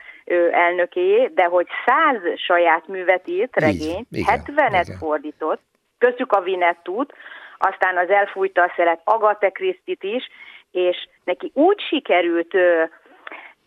elnöké, 0.51 1.29
de 1.33 1.43
hogy 1.43 1.67
száz 1.85 2.39
saját 2.39 2.87
művet 2.87 3.27
írt, 3.27 3.59
regényt, 3.59 4.07
70-et 4.11 4.95
fordított, 4.99 5.61
köztük 5.97 6.31
a 6.31 6.41
Vinettút, 6.41 7.13
aztán 7.57 7.97
az 7.97 8.09
elfújta 8.09 8.61
a 8.61 8.73
szelet 8.75 9.01
Agate 9.03 9.49
Krisztit 9.49 10.03
is, 10.03 10.27
és 10.71 11.07
neki 11.23 11.51
úgy 11.53 11.81
sikerült 11.89 12.53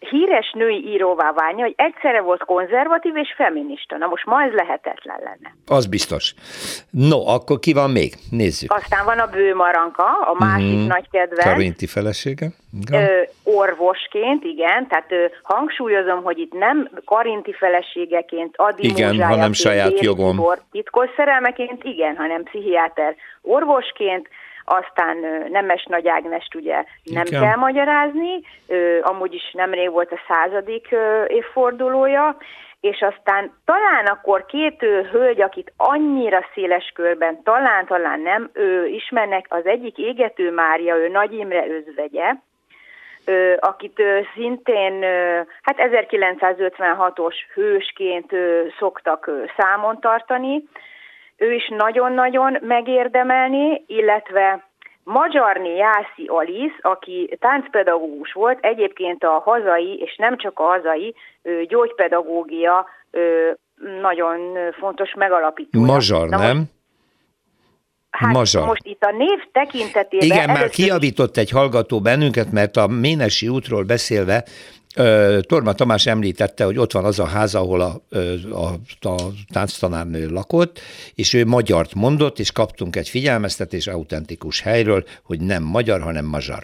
híres 0.09 0.53
női 0.55 0.87
íróvá 0.87 1.33
válni, 1.33 1.61
hogy 1.61 1.75
egyszerre 1.77 2.21
volt 2.21 2.45
konzervatív 2.45 3.17
és 3.17 3.35
feminista. 3.37 3.97
Na 3.97 4.07
most 4.07 4.27
ma 4.27 4.43
ez 4.43 4.53
lehetetlen 4.53 5.19
lenne. 5.25 5.55
Az 5.67 5.87
biztos. 5.87 6.35
No, 6.91 7.27
akkor 7.27 7.59
ki 7.59 7.73
van 7.73 7.91
még? 7.91 8.15
Nézzük. 8.31 8.73
Aztán 8.73 9.05
van 9.05 9.19
a 9.19 9.27
Bőmaranka, 9.27 10.05
a 10.05 10.35
másik 10.39 10.77
mm-hmm. 10.77 10.87
nagy 10.87 11.11
kedvenc. 11.11 11.43
Karinti 11.43 11.87
felesége. 11.87 12.47
Ö, 12.93 13.23
orvosként, 13.43 14.45
igen, 14.45 14.87
tehát 14.89 15.13
ö, 15.13 15.25
hangsúlyozom, 15.43 16.23
hogy 16.23 16.39
itt 16.39 16.53
nem 16.53 16.91
Karinti 17.05 17.53
feleségeként, 17.53 18.55
Adi 18.57 18.87
Igen, 18.87 19.23
hanem 19.23 19.53
saját 19.53 20.01
jogom. 20.01 20.41
Titkos 20.71 21.09
szerelmeként, 21.17 21.85
igen, 21.85 22.17
hanem 22.17 22.43
pszichiáter 22.43 23.15
orvosként, 23.43 24.29
aztán 24.65 25.17
Nemes 25.51 25.85
Nagy 25.85 26.09
Ágnest 26.09 26.55
ugye 26.55 26.85
nem 27.03 27.27
Igen. 27.27 27.43
kell 27.43 27.57
magyarázni, 27.57 28.41
amúgy 29.03 29.35
is 29.35 29.51
nemrég 29.53 29.91
volt 29.91 30.13
a 30.13 30.21
századik 30.29 30.89
évfordulója, 31.27 32.37
és 32.81 33.01
aztán 33.01 33.53
talán 33.65 34.07
akkor 34.07 34.47
két 34.47 34.81
hölgy, 35.11 35.41
akit 35.41 35.73
annyira 35.77 36.47
széles 36.55 36.93
körben, 36.95 37.43
talán, 37.43 37.87
talán 37.87 38.21
nem, 38.21 38.51
ő 38.53 38.87
ismernek, 38.87 39.47
az 39.49 39.67
egyik 39.67 39.99
Égető 39.99 40.51
Mária, 40.51 40.97
ő 40.97 41.09
Nagy 41.09 41.33
Imre 41.33 41.67
özvegye, 41.69 42.35
akit 43.59 44.03
szintén 44.35 45.03
hát 45.63 45.77
1956-os 45.77 47.35
hősként 47.55 48.33
szoktak 48.79 49.31
számon 49.57 50.01
tartani, 50.01 50.65
ő 51.37 51.53
is 51.53 51.69
nagyon-nagyon 51.69 52.57
megérdemelni, 52.61 53.85
illetve 53.87 54.69
Magyarni 55.05 55.69
Jászi 55.69 56.27
Alisz, 56.27 56.79
aki 56.81 57.37
táncpedagógus 57.41 58.33
volt, 58.33 58.59
egyébként 58.61 59.25
a 59.25 59.43
hazai, 59.45 59.99
és 59.99 60.17
nem 60.17 60.37
csak 60.37 60.59
a 60.59 60.63
hazai 60.63 61.15
gyógypedagógia 61.69 62.87
nagyon 64.01 64.59
fontos 64.73 65.15
megalapítója. 65.15 65.87
Magyar, 65.87 66.29
Na, 66.29 66.39
nem? 66.39 66.65
Hát 68.19 68.33
Magyar. 68.33 68.67
most 68.67 68.85
itt 68.85 69.03
a 69.03 69.11
név 69.11 69.39
tekintetében... 69.53 70.27
Igen, 70.27 70.47
már 70.47 70.69
kiavított 70.69 71.37
egy 71.37 71.51
hallgató 71.51 72.01
bennünket, 72.01 72.53
mert 72.53 72.77
a 72.77 72.87
Ménesi 72.87 73.49
útról 73.49 73.83
beszélve 73.83 74.45
Torma 75.41 75.73
Tamás 75.73 76.07
említette, 76.07 76.65
hogy 76.65 76.79
ott 76.79 76.93
van 76.93 77.05
az 77.05 77.19
a 77.19 77.27
ház, 77.27 77.55
ahol 77.55 77.81
a, 77.81 77.93
a, 78.51 78.67
a 79.09 79.17
tánctanárnő 79.53 80.29
lakott, 80.29 80.79
és 81.15 81.35
ő 81.35 81.45
magyart 81.45 81.95
mondott, 81.95 82.39
és 82.39 82.53
kaptunk 82.53 82.97
egy 82.97 83.09
figyelmeztetés 83.09 83.87
autentikus 83.87 84.61
helyről, 84.61 85.05
hogy 85.25 85.41
nem 85.41 85.63
magyar, 85.63 86.01
hanem 86.01 86.25
magyar. 86.25 86.63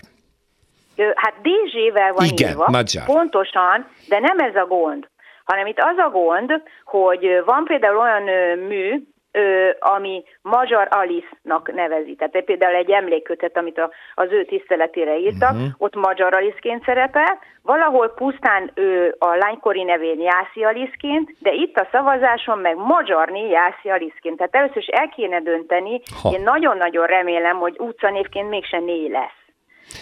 Hát 1.14 1.34
DZ-vel 1.42 2.12
van 2.12 2.26
Igen, 2.26 2.50
írva, 2.50 2.66
magyar. 2.70 3.04
pontosan, 3.04 3.86
de 4.08 4.18
nem 4.18 4.38
ez 4.38 4.54
a 4.54 4.66
gond, 4.66 5.08
hanem 5.44 5.66
itt 5.66 5.78
az 5.78 5.96
a 5.96 6.10
gond, 6.10 6.50
hogy 6.84 7.42
van 7.44 7.64
például 7.64 7.98
olyan 7.98 8.22
mű, 8.68 9.02
ö, 9.32 9.70
ami 9.78 10.24
Magyar 10.42 10.88
Alice-nak 10.90 11.72
nevezi. 11.72 12.14
Tehát 12.14 12.44
például 12.44 12.74
egy 12.74 12.90
emlékkötet, 12.90 13.56
amit 13.56 13.78
a, 13.78 13.90
az 14.14 14.28
ő 14.30 14.44
tiszteletére 14.44 15.16
írtak, 15.16 15.52
uh-huh. 15.52 15.68
ott 15.78 15.94
Magyar 15.94 16.34
Alice-ként 16.34 16.84
szerepel, 16.84 17.38
valahol 17.62 18.08
pusztán 18.08 18.70
ő 18.74 19.14
a 19.18 19.34
lánykori 19.34 19.82
nevén 19.82 20.20
Jászi 20.20 20.64
Alice-ként, 20.64 21.34
de 21.38 21.52
itt 21.52 21.76
a 21.76 21.88
szavazáson 21.92 22.58
meg 22.58 22.76
Magyarné 22.76 23.48
Jászi 23.48 23.90
Alice-ként. 23.90 24.36
Tehát 24.36 24.54
először 24.54 24.76
is 24.76 24.86
el 24.86 25.08
kéne 25.08 25.40
dönteni, 25.40 26.00
ha. 26.22 26.30
én 26.30 26.42
nagyon-nagyon 26.42 27.06
remélem, 27.06 27.56
hogy 27.56 27.76
utcanévként 27.78 28.48
mégsem 28.48 28.84
né 28.84 29.08
lesz. 29.08 29.39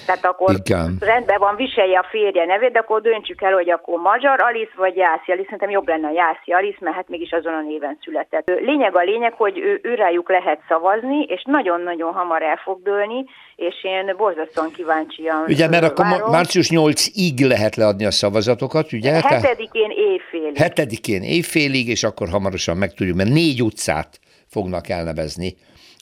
Tehát 0.07 0.25
akkor 0.25 0.55
Igen. 0.55 0.97
rendben 1.01 1.39
van, 1.39 1.57
viselje 1.57 1.99
a 1.99 2.07
férje 2.11 2.45
nevét, 2.45 2.73
de 2.73 2.79
akkor 2.79 3.01
döntsük 3.01 3.43
el, 3.43 3.53
hogy 3.53 3.71
akkor 3.71 4.01
Magyar 4.01 4.41
Alice 4.43 4.73
vagy 4.77 4.97
Jászi 4.97 5.31
Alice. 5.33 5.45
Szerintem 5.45 5.71
jobb 5.71 5.89
lenne 5.89 6.07
a 6.07 6.13
Jászi 6.13 6.53
Alice, 6.53 6.79
mert 6.81 6.97
hát 6.97 7.09
mégis 7.09 7.31
azon 7.31 7.55
a 7.55 7.61
néven 7.61 7.99
született. 8.05 8.49
Lényeg 8.61 8.97
a 8.97 9.03
lényeg, 9.03 9.33
hogy 9.33 9.59
ő, 9.59 9.81
őrájuk 9.83 10.29
lehet 10.31 10.61
szavazni, 10.69 11.23
és 11.23 11.43
nagyon-nagyon 11.45 12.13
hamar 12.13 12.43
el 12.43 12.61
fog 12.65 12.83
dőlni, 12.83 13.25
és 13.57 13.85
én 13.85 14.15
borzasztóan 14.17 14.71
kíváncsian 14.71 15.45
Ugye, 15.47 15.69
mert 15.69 15.85
akkor 15.85 16.05
várom. 16.05 16.31
március 16.31 16.69
8-ig 16.71 17.47
lehet 17.49 17.77
leadni 17.77 18.05
a 18.05 18.11
szavazatokat, 18.11 18.93
ugye? 18.93 19.13
Hetedikén 19.13 19.91
éjfélig. 19.91 20.57
Hetedikén 20.57 21.23
éjfélig, 21.23 21.89
és 21.89 22.03
akkor 22.03 22.29
hamarosan 22.29 22.77
megtudjuk, 22.77 23.17
mert 23.17 23.31
négy 23.31 23.63
utcát 23.63 24.21
fognak 24.49 24.89
elnevezni 24.89 25.57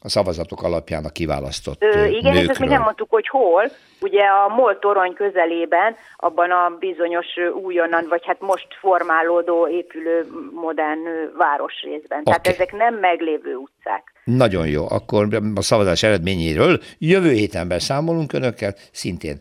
a 0.06 0.08
szavazatok 0.08 0.62
alapján 0.62 1.04
a 1.04 1.08
kiválasztott 1.08 1.82
Ö, 1.82 1.86
Igen, 1.88 2.08
nőkről. 2.08 2.42
és 2.42 2.48
ezt 2.48 2.60
még 2.60 2.68
nem 2.68 2.82
mondtuk, 2.82 3.10
hogy 3.10 3.28
hol. 3.28 3.62
Ugye 4.00 4.22
a 4.22 4.54
MOL 4.54 4.78
torony 4.78 5.12
közelében, 5.14 5.96
abban 6.16 6.50
a 6.50 6.76
bizonyos 6.78 7.26
újonnan, 7.62 8.06
vagy 8.08 8.22
hát 8.26 8.40
most 8.40 8.66
formálódó, 8.80 9.68
épülő 9.68 10.26
modern 10.54 11.00
városrészben. 11.36 12.20
Okay. 12.20 12.24
Tehát 12.24 12.46
ezek 12.46 12.72
nem 12.72 12.94
meglévő 12.94 13.54
utcák. 13.54 14.12
Nagyon 14.24 14.66
jó, 14.68 14.84
akkor 14.88 15.28
a 15.54 15.62
szavazás 15.62 16.02
eredményéről 16.02 16.78
jövő 16.98 17.30
héten 17.30 17.68
beszámolunk 17.68 18.32
önökkel, 18.32 18.74
szintén 18.92 19.36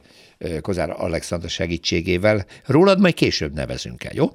Kozár 0.62 0.90
Alexandra 0.98 1.48
segítségével. 1.48 2.38
Rólad 2.68 3.00
majd 3.00 3.14
később 3.14 3.54
nevezünk 3.54 4.04
el, 4.04 4.12
jó? 4.14 4.26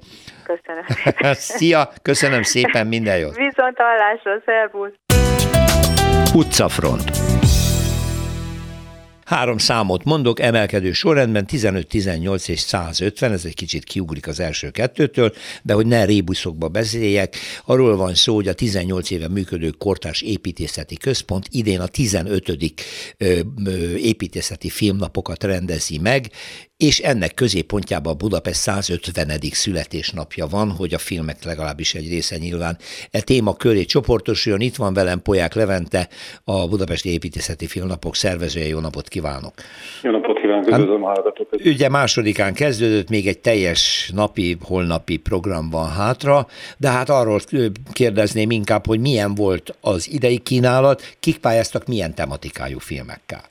Köszönöm. 0.43 0.83
Szia, 1.57 1.89
köszönöm 2.01 2.41
szépen, 2.43 2.87
minden 2.87 3.17
jót. 3.17 3.35
Viszont 3.35 3.77
hallásra, 3.77 4.41
szervusz. 4.45 4.91
Utcafront. 6.33 7.11
Három 9.25 9.57
számot 9.57 10.03
mondok, 10.03 10.39
emelkedő 10.39 10.91
sorrendben 10.91 11.45
15, 11.45 11.87
18 11.87 12.47
és 12.47 12.59
150, 12.59 13.31
ez 13.31 13.45
egy 13.45 13.53
kicsit 13.53 13.83
kiugrik 13.83 14.27
az 14.27 14.39
első 14.39 14.69
kettőtől, 14.69 15.33
de 15.63 15.73
hogy 15.73 15.85
ne 15.85 16.05
rébuszokba 16.05 16.67
beszéljek, 16.67 17.35
arról 17.65 17.95
van 17.95 18.15
szó, 18.15 18.35
hogy 18.35 18.47
a 18.47 18.53
18 18.53 19.09
éve 19.09 19.27
működő 19.27 19.69
Kortárs 19.69 20.21
Építészeti 20.21 20.97
Központ 20.97 21.47
idén 21.49 21.79
a 21.79 21.87
15. 21.87 22.73
építészeti 23.95 24.69
filmnapokat 24.69 25.43
rendezi 25.43 25.97
meg, 25.97 26.29
és 26.81 26.99
ennek 26.99 27.33
középpontjában 27.33 28.17
Budapest 28.17 28.59
150. 28.59 29.29
születésnapja 29.51 30.47
van, 30.47 30.71
hogy 30.71 30.93
a 30.93 30.97
filmek 30.97 31.43
legalábbis 31.43 31.93
egy 31.93 32.09
része 32.09 32.37
nyilván 32.37 32.77
e 33.11 33.21
téma 33.21 33.53
köré 33.53 33.83
csoportosuljon. 33.83 34.61
Itt 34.61 34.75
van 34.75 34.93
velem 34.93 35.21
Poják 35.21 35.53
Levente, 35.53 36.07
a 36.43 36.67
Budapesti 36.67 37.11
Építészeti 37.11 37.67
Filmnapok 37.67 38.15
szervezője. 38.15 38.67
Jó 38.67 38.79
napot 38.79 39.07
kívánok! 39.07 39.53
Jó 40.03 40.11
napot 40.11 40.39
kívánok, 40.39 40.67
üdvözlöm 40.67 41.03
a 41.03 41.07
hallgatókat! 41.07 41.65
Ugye 41.65 41.89
másodikán 41.89 42.53
kezdődött, 42.53 43.09
még 43.09 43.27
egy 43.27 43.39
teljes 43.39 44.11
napi, 44.13 44.57
holnapi 44.61 45.17
program 45.17 45.69
van 45.69 45.89
hátra, 45.89 46.47
de 46.77 46.89
hát 46.89 47.09
arról 47.09 47.39
kérdezném 47.91 48.51
inkább, 48.51 48.85
hogy 48.85 48.99
milyen 48.99 49.35
volt 49.35 49.75
az 49.81 50.11
idei 50.11 50.37
kínálat, 50.37 51.01
kik 51.19 51.37
pályáztak 51.37 51.85
milyen 51.87 52.15
tematikájú 52.15 52.79
filmekkel? 52.79 53.50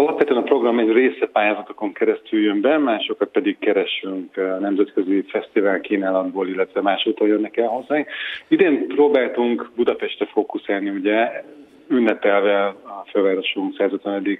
Alapvetően 0.00 0.40
a 0.40 0.44
program 0.44 0.78
egy 0.78 0.92
része 0.92 1.26
pályázatokon 1.26 1.92
keresztül 1.92 2.40
jön 2.40 2.60
be, 2.60 2.78
másokat 2.78 3.28
pedig 3.28 3.58
keresünk 3.58 4.36
nemzetközi 4.60 5.24
fesztivál 5.28 5.80
kínálatból, 5.80 6.48
illetve 6.48 6.80
másútól 6.80 7.28
jönnek 7.28 7.56
el 7.56 7.66
hozzánk. 7.68 8.08
Idén 8.48 8.86
próbáltunk 8.86 9.70
Budapestre 9.76 10.26
fókuszálni, 10.26 10.90
ugye 10.90 11.44
ünnepelve 11.88 12.66
a 12.66 13.04
fővárosunk 13.10 13.74
150 13.76 14.38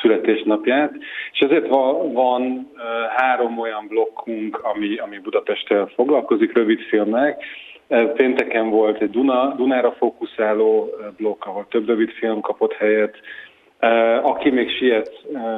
születésnapját, 0.00 0.92
és 1.32 1.38
ezért 1.38 1.68
van, 1.68 2.12
van 2.12 2.70
három 3.16 3.58
olyan 3.58 3.86
blokkunk, 3.88 4.58
ami, 4.62 4.96
ami 4.96 5.18
Budapesttel 5.18 5.90
foglalkozik, 5.94 6.52
rövidfilmek. 6.52 7.44
Pénteken 8.14 8.70
volt 8.70 9.00
egy 9.00 9.10
Duna, 9.10 9.54
Dunára 9.56 9.92
fókuszáló 9.92 10.90
blokk, 11.16 11.44
ahol 11.44 11.66
több 11.68 11.86
rövidfilm 11.86 12.40
kapott 12.40 12.72
helyet. 12.72 13.16
Aki 14.22 14.50
még 14.50 14.70
siet, 14.70 15.10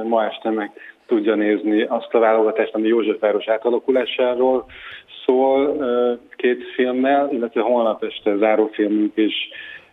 ma 0.04 0.24
este 0.24 0.50
meg 0.50 0.70
tudja 1.06 1.34
nézni 1.34 1.82
azt 1.82 2.14
a 2.14 2.18
válogatást, 2.18 2.74
ami 2.74 2.88
Józsefváros 2.88 3.48
átalakulásáról 3.48 4.64
szól 5.24 5.76
két 6.36 6.64
filmmel, 6.74 7.28
illetve 7.32 7.60
holnap 7.60 8.04
este 8.04 8.36
zárófilmünk 8.36 9.16
is 9.16 9.34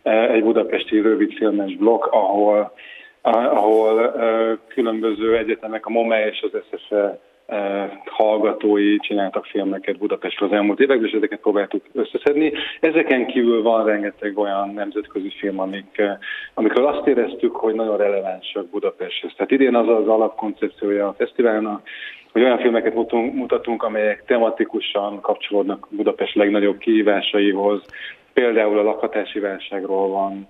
egy 0.04 0.44
budapesti 0.44 1.00
rövidfilmes 1.00 1.76
blokk, 1.76 2.06
ahol 2.06 2.74
ahol 3.32 4.14
különböző 4.68 5.38
egyetemek, 5.38 5.86
a 5.86 5.90
MOME 5.90 6.28
és 6.28 6.46
az 6.52 6.80
SSE 6.80 7.20
hallgatói 8.06 8.98
csináltak 8.98 9.46
filmeket 9.46 9.98
Budapestről 9.98 10.50
az 10.50 10.56
elmúlt 10.56 10.80
években, 10.80 11.08
és 11.08 11.14
ezeket 11.14 11.40
próbáltuk 11.40 11.84
összeszedni. 11.94 12.52
Ezeken 12.80 13.26
kívül 13.26 13.62
van 13.62 13.86
rengeteg 13.86 14.38
olyan 14.38 14.70
nemzetközi 14.74 15.30
film, 15.30 15.60
amik, 15.60 16.02
amikről 16.54 16.86
azt 16.86 17.08
éreztük, 17.08 17.56
hogy 17.56 17.74
nagyon 17.74 17.98
relevánsak 17.98 18.70
Budapesthez. 18.70 19.32
Tehát 19.36 19.52
idén 19.52 19.76
az 19.76 19.88
az 19.88 20.08
alapkoncepciója 20.08 21.08
a 21.08 21.16
fesztiválnak, 21.18 21.88
hogy 22.32 22.44
olyan 22.44 22.60
filmeket 22.60 22.94
mutatunk, 23.14 23.84
amelyek 23.84 24.24
tematikusan 24.26 25.22
kapcsolódnak 25.22 25.88
Budapest 25.90 26.36
legnagyobb 26.36 26.78
kihívásaihoz. 26.78 27.82
Például 28.34 28.78
a 28.80 28.84
lakhatási 28.84 29.40
válságról 29.40 30.08
van 30.08 30.48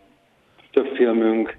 több 0.72 0.96
filmünk, 0.96 1.56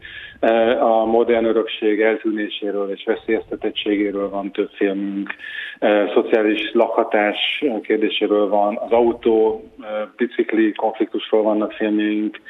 a 0.81 1.05
modern 1.05 1.45
örökség 1.45 2.01
eltűnéséről 2.01 2.91
és 2.91 3.05
veszélyeztetettségéről 3.05 4.29
van 4.29 4.51
több 4.51 4.71
filmünk, 4.73 5.35
e, 5.79 6.11
szociális 6.15 6.73
lakhatás 6.73 7.65
kérdéséről 7.83 8.49
van, 8.49 8.77
az 8.77 8.91
autó, 8.91 9.65
e, 9.81 10.11
bicikli 10.17 10.73
konfliktusról 10.73 11.43
vannak 11.43 11.73
filmjeink, 11.73 12.41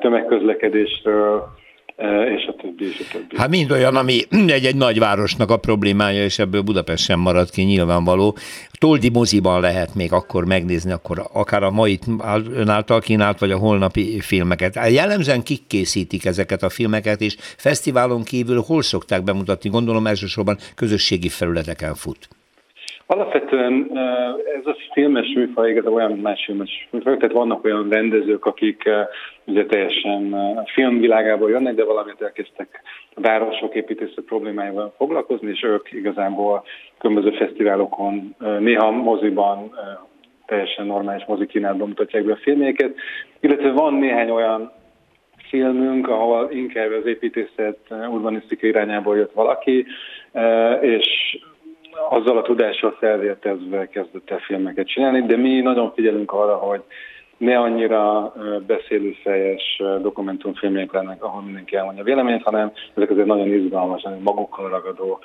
tömegközlekedésről, 0.00 1.44
és 2.36 2.46
a 2.46 2.54
többi, 2.54 2.88
és 2.88 3.00
a 3.00 3.12
többi. 3.12 3.36
Hát 3.36 3.48
mind 3.48 3.70
olyan, 3.70 3.96
ami 3.96 4.20
egy-egy 4.56 4.76
nagyvárosnak 4.76 5.50
a 5.50 5.56
problémája, 5.56 6.24
és 6.24 6.38
ebből 6.38 6.60
Budapest 6.60 7.04
sem 7.04 7.20
marad 7.20 7.50
ki 7.50 7.62
nyilvánvaló. 7.62 8.36
Toldi 8.78 9.08
moziban 9.08 9.60
lehet 9.60 9.94
még 9.94 10.12
akkor 10.12 10.44
megnézni, 10.44 10.92
akkor 10.92 11.28
akár 11.32 11.62
a 11.62 11.70
mai 11.70 11.98
ön 12.52 12.68
által 12.68 13.00
kínált, 13.00 13.38
vagy 13.38 13.50
a 13.50 13.58
holnapi 13.58 14.20
filmeket. 14.20 14.74
Jellemzően 14.90 15.42
kik 15.42 15.66
készítik 15.66 16.24
ezeket 16.24 16.62
a 16.62 16.68
filmeket, 16.68 17.20
és 17.20 17.36
fesztiválon 17.38 18.22
kívül 18.22 18.60
hol 18.60 18.82
szokták 18.82 19.22
bemutatni? 19.22 19.68
Gondolom 19.68 20.06
elsősorban 20.06 20.58
közösségi 20.74 21.28
felületeken 21.28 21.94
fut. 21.94 22.28
Alapvetően 23.08 23.98
ez 24.58 24.66
a 24.66 24.76
filmes 24.92 25.32
műfaj 25.34 25.70
igazából 25.70 25.98
olyan 25.98 26.18
más 26.18 26.44
filmes 26.44 26.88
műfaj, 26.90 27.16
tehát 27.16 27.34
vannak 27.34 27.64
olyan 27.64 27.88
rendezők, 27.88 28.46
akik 28.46 28.88
ugye 29.44 29.66
teljesen 29.66 30.32
a 30.32 30.64
filmvilágából 30.66 31.50
jönnek, 31.50 31.74
de 31.74 31.84
valamit 31.84 32.22
elkezdtek 32.22 32.82
a 33.14 33.20
városok 33.20 33.74
építészet 33.74 34.24
problémáival 34.24 34.94
foglalkozni, 34.96 35.50
és 35.50 35.62
ők 35.62 35.92
igazából 35.92 36.64
különböző 36.98 37.36
fesztiválokon, 37.36 38.34
néha 38.58 38.90
moziban, 38.90 39.74
teljesen 40.46 40.86
normális 40.86 41.24
mozikínálban 41.26 41.88
mutatják 41.88 42.24
be 42.24 42.32
a 42.32 42.38
filmjéket, 42.42 42.94
illetve 43.40 43.70
van 43.70 43.94
néhány 43.94 44.30
olyan 44.30 44.72
filmünk, 45.48 46.08
ahol 46.08 46.50
inkább 46.50 46.90
az 46.90 47.06
építészet 47.06 47.78
urbanisztika 47.88 48.66
irányából 48.66 49.16
jött 49.16 49.32
valaki, 49.32 49.86
és 50.80 51.38
azzal 52.08 52.36
a 52.36 52.42
tudással 52.42 52.96
felvértezve 52.98 53.88
kezdett 53.88 54.30
el 54.30 54.38
filmeket 54.38 54.86
csinálni, 54.86 55.26
de 55.26 55.36
mi 55.36 55.60
nagyon 55.60 55.92
figyelünk 55.94 56.32
arra, 56.32 56.54
hogy 56.54 56.82
ne 57.36 57.58
annyira 57.58 58.32
beszélőfejes 58.66 59.82
dokumentumfilmjek 60.02 60.92
lennek, 60.92 61.24
ahol 61.24 61.42
mindenki 61.42 61.76
elmondja 61.76 62.04
véleményt, 62.04 62.42
hanem 62.42 62.72
ezek 62.94 63.10
azért 63.10 63.26
nagyon 63.26 63.52
izgalmas, 63.52 64.02
magukkal 64.22 64.68
ragadó 64.68 65.18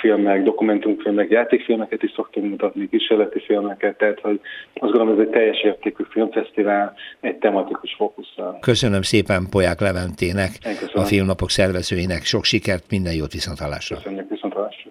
filmek, 0.00 0.42
dokumentumfilmek, 0.42 1.30
játékfilmeket 1.30 2.02
is 2.02 2.12
szoktunk 2.14 2.50
mutatni, 2.50 2.88
kísérleti 2.88 3.40
filmeket, 3.40 3.98
tehát 3.98 4.20
hogy 4.20 4.40
azt 4.74 4.92
gondolom, 4.92 5.20
ez 5.20 5.26
egy 5.26 5.32
teljes 5.32 5.62
értékű 5.62 6.04
filmfesztivál, 6.10 6.94
egy 7.20 7.36
tematikus 7.36 7.94
fókusszal. 7.94 8.58
Köszönöm 8.60 9.02
szépen 9.02 9.46
Poják 9.50 9.80
Leventének, 9.80 10.50
a 10.92 11.00
filmnapok 11.00 11.50
szervezőinek. 11.50 12.22
Sok 12.22 12.44
sikert, 12.44 12.84
minden 12.90 13.14
jót 13.14 13.32
viszontlátásra. 13.32 13.96
Köszönjük 13.96 14.28
viszontlátásra. 14.30 14.90